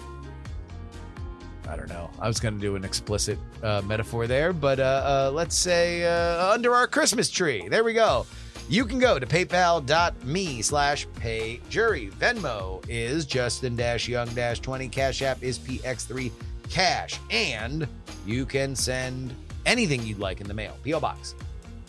I 1.69 1.75
don't 1.75 1.89
know. 1.89 2.11
I 2.21 2.29
was 2.29 2.39
going 2.39 2.55
to 2.55 2.61
do 2.61 2.77
an 2.77 2.85
explicit 2.85 3.41
uh, 3.65 3.83
metaphor 3.85 4.29
there, 4.29 4.53
but 4.53 4.79
uh, 4.79 4.83
uh, 5.05 5.31
let's 5.35 5.57
say 5.57 6.05
uh, 6.05 6.53
under 6.53 6.77
our 6.77 6.87
Christmas 6.87 7.29
tree. 7.29 7.67
There 7.69 7.83
we 7.83 7.93
go. 7.93 8.25
You 8.69 8.85
can 8.87 8.99
go 8.99 9.19
to 9.19 9.27
paypal.me 9.27 10.63
slash 10.63 11.07
payjury. 11.21 12.11
Venmo 12.13 12.83
is 12.89 13.27
Justin 13.27 13.77
Young 14.09 14.29
20. 14.29 14.89
Cash 14.89 15.21
App 15.23 15.43
is 15.43 15.59
PX3 15.59 16.31
Cash. 16.71 17.21
And 17.31 17.87
you 18.27 18.47
can 18.47 18.75
send 18.75 19.35
anything 19.67 20.03
you'd 20.03 20.19
like 20.19 20.41
in 20.41 20.49
the 20.49 20.55
mail. 20.55 20.79
P.O. 20.83 21.01
Box 21.01 21.35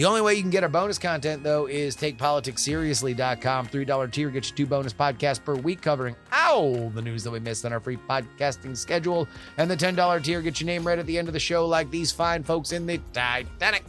The 0.00 0.06
only 0.06 0.22
way 0.22 0.34
you 0.34 0.40
can 0.40 0.48
get 0.48 0.62
our 0.62 0.70
bonus 0.70 0.98
content, 0.98 1.42
though, 1.42 1.66
is 1.66 1.94
takepoliticsseriously.com. 1.94 3.66
$3 3.66 4.12
tier 4.12 4.30
gets 4.30 4.48
you 4.48 4.56
two 4.56 4.64
bonus 4.64 4.94
podcasts 4.94 5.44
per 5.44 5.54
week 5.56 5.82
covering 5.82 6.16
all 6.32 6.88
the 6.88 7.02
news 7.02 7.22
that 7.22 7.30
we 7.30 7.38
missed 7.38 7.66
on 7.66 7.72
our 7.74 7.80
free 7.80 7.98
podcasting 8.08 8.74
schedule. 8.74 9.28
And 9.58 9.70
the 9.70 9.76
$10 9.76 10.24
tier 10.24 10.40
gets 10.40 10.58
your 10.58 10.68
name 10.68 10.86
read 10.86 10.98
at 10.98 11.04
the 11.04 11.18
end 11.18 11.28
of 11.28 11.34
the 11.34 11.38
show, 11.38 11.66
like 11.66 11.90
these 11.90 12.12
fine 12.12 12.42
folks 12.42 12.72
in 12.72 12.86
the 12.86 12.98
Titanic. 13.12 13.84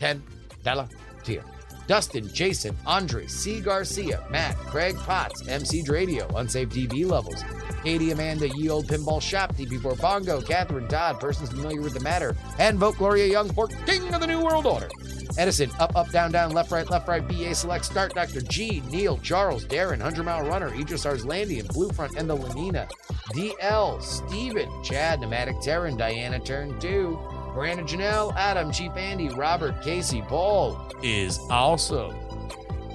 $10 0.00 0.22
tier. 1.24 1.44
Dustin, 1.86 2.26
Jason, 2.32 2.74
Andre, 2.86 3.26
C. 3.26 3.60
Garcia, 3.60 4.24
Matt, 4.30 4.56
Craig 4.56 4.96
Potts, 4.96 5.46
MC 5.46 5.82
Radio, 5.86 6.26
Unsafe 6.36 6.70
DB 6.70 7.04
Levels, 7.04 7.44
Katie, 7.82 8.12
Amanda, 8.12 8.48
Ye 8.56 8.70
Old 8.70 8.86
Pinball 8.86 9.20
Shop, 9.20 9.54
DP4 9.54 10.00
Bongo, 10.00 10.40
Catherine 10.40 10.88
Todd, 10.88 11.20
persons 11.20 11.50
familiar 11.50 11.82
with 11.82 11.92
the 11.92 12.00
matter, 12.00 12.34
and 12.58 12.78
vote 12.78 12.96
Gloria 12.96 13.26
Young 13.26 13.52
for 13.52 13.68
King 13.68 14.14
of 14.14 14.22
the 14.22 14.26
New 14.26 14.42
World 14.42 14.64
Order. 14.64 14.88
Edison, 15.36 15.70
up, 15.80 15.96
up, 15.96 16.10
down, 16.10 16.30
down, 16.30 16.52
left, 16.52 16.70
right, 16.70 16.88
left, 16.88 17.08
right, 17.08 17.26
BA, 17.26 17.54
select, 17.54 17.84
start, 17.84 18.14
Dr. 18.14 18.40
G, 18.40 18.82
Neil, 18.90 19.18
Charles, 19.18 19.64
Darren, 19.64 19.98
100 19.98 20.24
Mile 20.24 20.46
Runner, 20.46 20.72
Idris 20.74 21.04
Arslandian, 21.04 21.66
Bluefront, 21.66 22.16
and 22.16 22.30
the 22.30 22.36
Lenina, 22.36 22.88
DL, 23.32 24.00
Steven, 24.00 24.70
Chad, 24.84 25.20
Pneumatic 25.20 25.60
Terran, 25.60 25.96
Diana, 25.96 26.38
Turn 26.38 26.78
2, 26.78 27.18
Brandon 27.52 27.86
Janelle, 27.86 28.34
Adam, 28.36 28.70
Cheap 28.72 28.96
Andy, 28.96 29.28
Robert, 29.30 29.80
Casey, 29.82 30.22
Paul 30.22 30.90
is 31.02 31.38
awesome. 31.50 32.14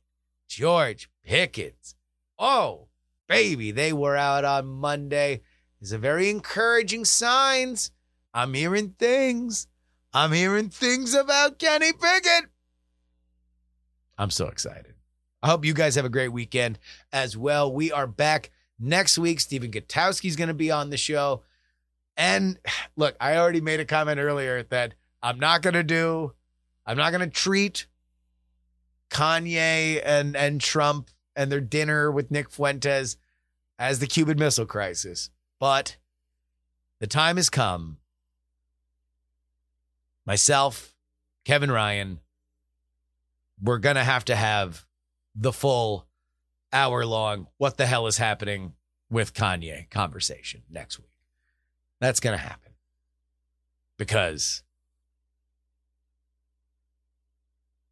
George 0.49 1.11
Pickens. 1.25 1.95
Oh, 2.39 2.89
baby, 3.29 3.71
they 3.71 3.93
were 3.93 4.17
out 4.17 4.45
on 4.45 4.67
Monday. 4.67 5.43
These 5.81 5.93
are 5.93 5.99
very 5.99 6.31
encouraging 6.31 7.05
signs. 7.05 7.91
I'm 8.35 8.55
hearing 8.55 8.95
things. 8.99 9.67
I'm 10.13 10.33
hearing 10.33 10.71
things 10.71 11.15
about 11.15 11.59
Kenny 11.59 11.93
Pickett. 11.93 12.51
I'm 14.17 14.31
so 14.31 14.49
excited. 14.49 14.95
I 15.43 15.49
hope 15.49 15.65
you 15.65 15.75
guys 15.75 15.95
have 15.95 16.05
a 16.05 16.11
great 16.11 16.33
weekend 16.33 16.79
as 17.13 17.37
well. 17.37 17.73
We 17.73 17.93
are 17.93 18.07
back 18.07 18.51
next 18.79 19.19
week. 19.19 19.41
Stephen 19.41 19.71
Gutowski's 19.71 20.37
going 20.37 20.49
to 20.49 20.55
be 20.55 20.71
on 20.71 20.91
the 20.91 20.97
show. 20.97 21.43
And 22.17 22.59
look, 22.97 23.17
I 23.21 23.37
already 23.37 23.61
made 23.61 23.81
a 23.81 23.85
comment 23.85 24.19
earlier 24.19 24.65
that 24.65 24.95
I'm 25.23 25.39
not 25.39 25.63
going 25.63 25.75
to 25.75 25.83
do, 25.83 26.33
I'm 26.87 26.97
not 26.97 27.11
going 27.11 27.29
to 27.29 27.35
treat 27.35 27.87
Kanye 29.11 30.01
and, 30.05 30.37
and 30.37 30.61
Trump 30.61 31.11
and 31.37 31.51
their 31.53 31.61
dinner 31.61 32.11
with 32.11 32.31
Nick 32.31 32.51
Fuentes 32.51 33.17
as 33.79 33.99
the 33.99 34.07
Cuban 34.07 34.39
Missile 34.39 34.67
Crisis. 34.67 35.31
But 35.61 35.97
the 37.01 37.07
time 37.07 37.37
has 37.37 37.51
come. 37.51 37.99
Myself, 40.29 40.95
Kevin 41.47 41.71
Ryan, 41.71 42.21
we're 43.63 43.79
going 43.79 43.97
to 43.97 44.05
have 44.05 44.27
to 44.27 44.37
have 44.37 44.85
the 45.35 45.55
full 45.55 46.07
hour 46.71 47.07
long 47.07 47.47
what 47.57 47.79
the 47.79 47.87
hell 47.87 48.07
is 48.07 48.19
happening 48.19 48.75
with 49.11 49.33
Kanye 49.33 49.89
conversation 49.89 50.65
next 50.69 50.99
week. 50.99 51.09
That's 51.99 52.21
going 52.21 52.37
to 52.37 52.45
happen 52.45 52.73
because 53.97 54.63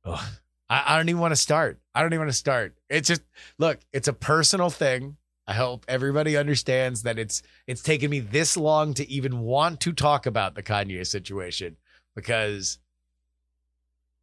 ugh, 0.04 0.22
I, 0.68 0.82
I 0.88 0.96
don't 0.98 1.08
even 1.08 1.22
want 1.22 1.32
to 1.32 1.36
start. 1.36 1.80
I 1.94 2.02
don't 2.02 2.12
even 2.12 2.26
want 2.26 2.32
to 2.32 2.36
start. 2.36 2.76
It's 2.90 3.08
just 3.08 3.22
look, 3.56 3.78
it's 3.94 4.08
a 4.08 4.12
personal 4.12 4.68
thing. 4.68 5.16
I 5.46 5.54
hope 5.54 5.86
everybody 5.88 6.36
understands 6.36 7.04
that 7.04 7.18
it's 7.18 7.40
it's 7.66 7.82
taken 7.82 8.10
me 8.10 8.20
this 8.20 8.58
long 8.58 8.92
to 8.92 9.10
even 9.10 9.40
want 9.40 9.80
to 9.80 9.94
talk 9.94 10.26
about 10.26 10.54
the 10.54 10.62
Kanye 10.62 11.06
situation 11.06 11.78
because 12.16 12.78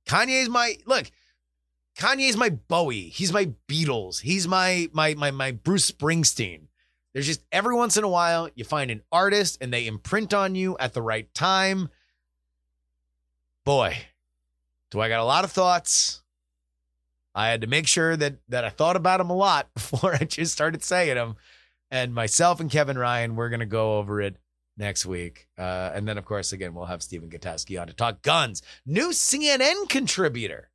Kanye's 0.05 0.49
my 0.49 0.75
look. 0.85 1.09
Kanye's 1.97 2.35
my 2.35 2.49
Bowie. 2.49 3.09
He's 3.09 3.31
my 3.31 3.51
Beatles. 3.69 4.19
He's 4.21 4.47
my 4.47 4.89
my 4.91 5.13
my 5.13 5.31
my 5.31 5.51
Bruce 5.51 5.89
Springsteen. 5.89 6.63
There's 7.13 7.27
just 7.27 7.43
every 7.51 7.75
once 7.75 7.95
in 7.95 8.03
a 8.03 8.09
while 8.09 8.49
you 8.55 8.65
find 8.65 8.89
an 8.89 9.03
artist 9.11 9.59
and 9.61 9.71
they 9.71 9.85
imprint 9.85 10.33
on 10.33 10.55
you 10.55 10.75
at 10.79 10.93
the 10.93 11.01
right 11.01 11.31
time. 11.33 11.89
Boy, 13.63 13.95
do 14.91 14.99
I 14.99 15.07
got 15.07 15.21
a 15.21 15.25
lot 15.25 15.45
of 15.45 15.51
thoughts. 15.51 16.21
I 17.35 17.47
had 17.49 17.61
to 17.61 17.67
make 17.67 17.87
sure 17.87 18.17
that 18.17 18.37
that 18.49 18.65
I 18.65 18.69
thought 18.69 18.95
about 18.95 19.19
them 19.19 19.29
a 19.29 19.35
lot 19.35 19.71
before 19.73 20.15
I 20.15 20.25
just 20.25 20.51
started 20.51 20.83
saying 20.83 21.15
them. 21.15 21.35
And 21.91 22.15
myself 22.15 22.59
and 22.59 22.71
Kevin 22.71 22.97
Ryan, 22.97 23.35
we're 23.35 23.49
gonna 23.49 23.67
go 23.67 23.99
over 23.99 24.19
it 24.19 24.35
next 24.77 25.05
week. 25.05 25.47
Uh, 25.57 25.91
and 25.93 26.07
then, 26.07 26.17
of 26.17 26.25
course, 26.25 26.51
again, 26.51 26.73
we'll 26.73 26.85
have 26.85 27.03
Stephen 27.03 27.29
Gutowski 27.29 27.79
on 27.79 27.87
to 27.87 27.93
talk 27.93 28.21
guns. 28.21 28.61
New 28.85 29.09
CNN 29.09 29.89
contributor, 29.89 30.69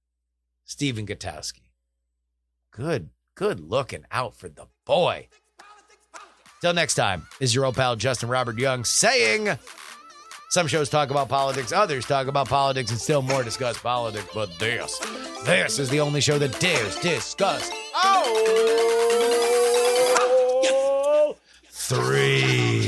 Stephen 0.65 1.07
Gutowski. 1.07 1.62
Good, 2.70 3.11
good 3.35 3.61
looking 3.61 4.05
out 4.11 4.35
for 4.37 4.49
the 4.49 4.66
boy. 4.85 5.29
Till 6.61 6.75
next 6.75 6.97
time, 6.97 7.27
is 7.41 7.55
your 7.55 7.65
old 7.66 7.77
pal 7.77 7.95
Justin 7.95 8.29
Robert 8.29 8.59
Young 8.59 8.85
saying 8.85 9.49
some 10.51 10.66
shows 10.66 10.89
talk 10.89 11.11
about 11.11 11.29
politics, 11.29 11.73
others 11.73 12.07
talk 12.07 12.27
about 12.27 12.49
politics, 12.49 12.91
and 12.91 12.99
still 13.01 13.23
more 13.23 13.45
discuss 13.45 13.79
politics. 13.79 14.27
But 14.35 14.59
this, 14.59 14.99
this 15.45 15.79
is 15.79 15.89
the 15.91 16.01
only 16.01 16.20
show 16.20 16.39
that 16.39 16.59
dares 16.59 16.97
discuss. 16.97 17.70
Oh, 17.95 18.95
three. 21.70 22.88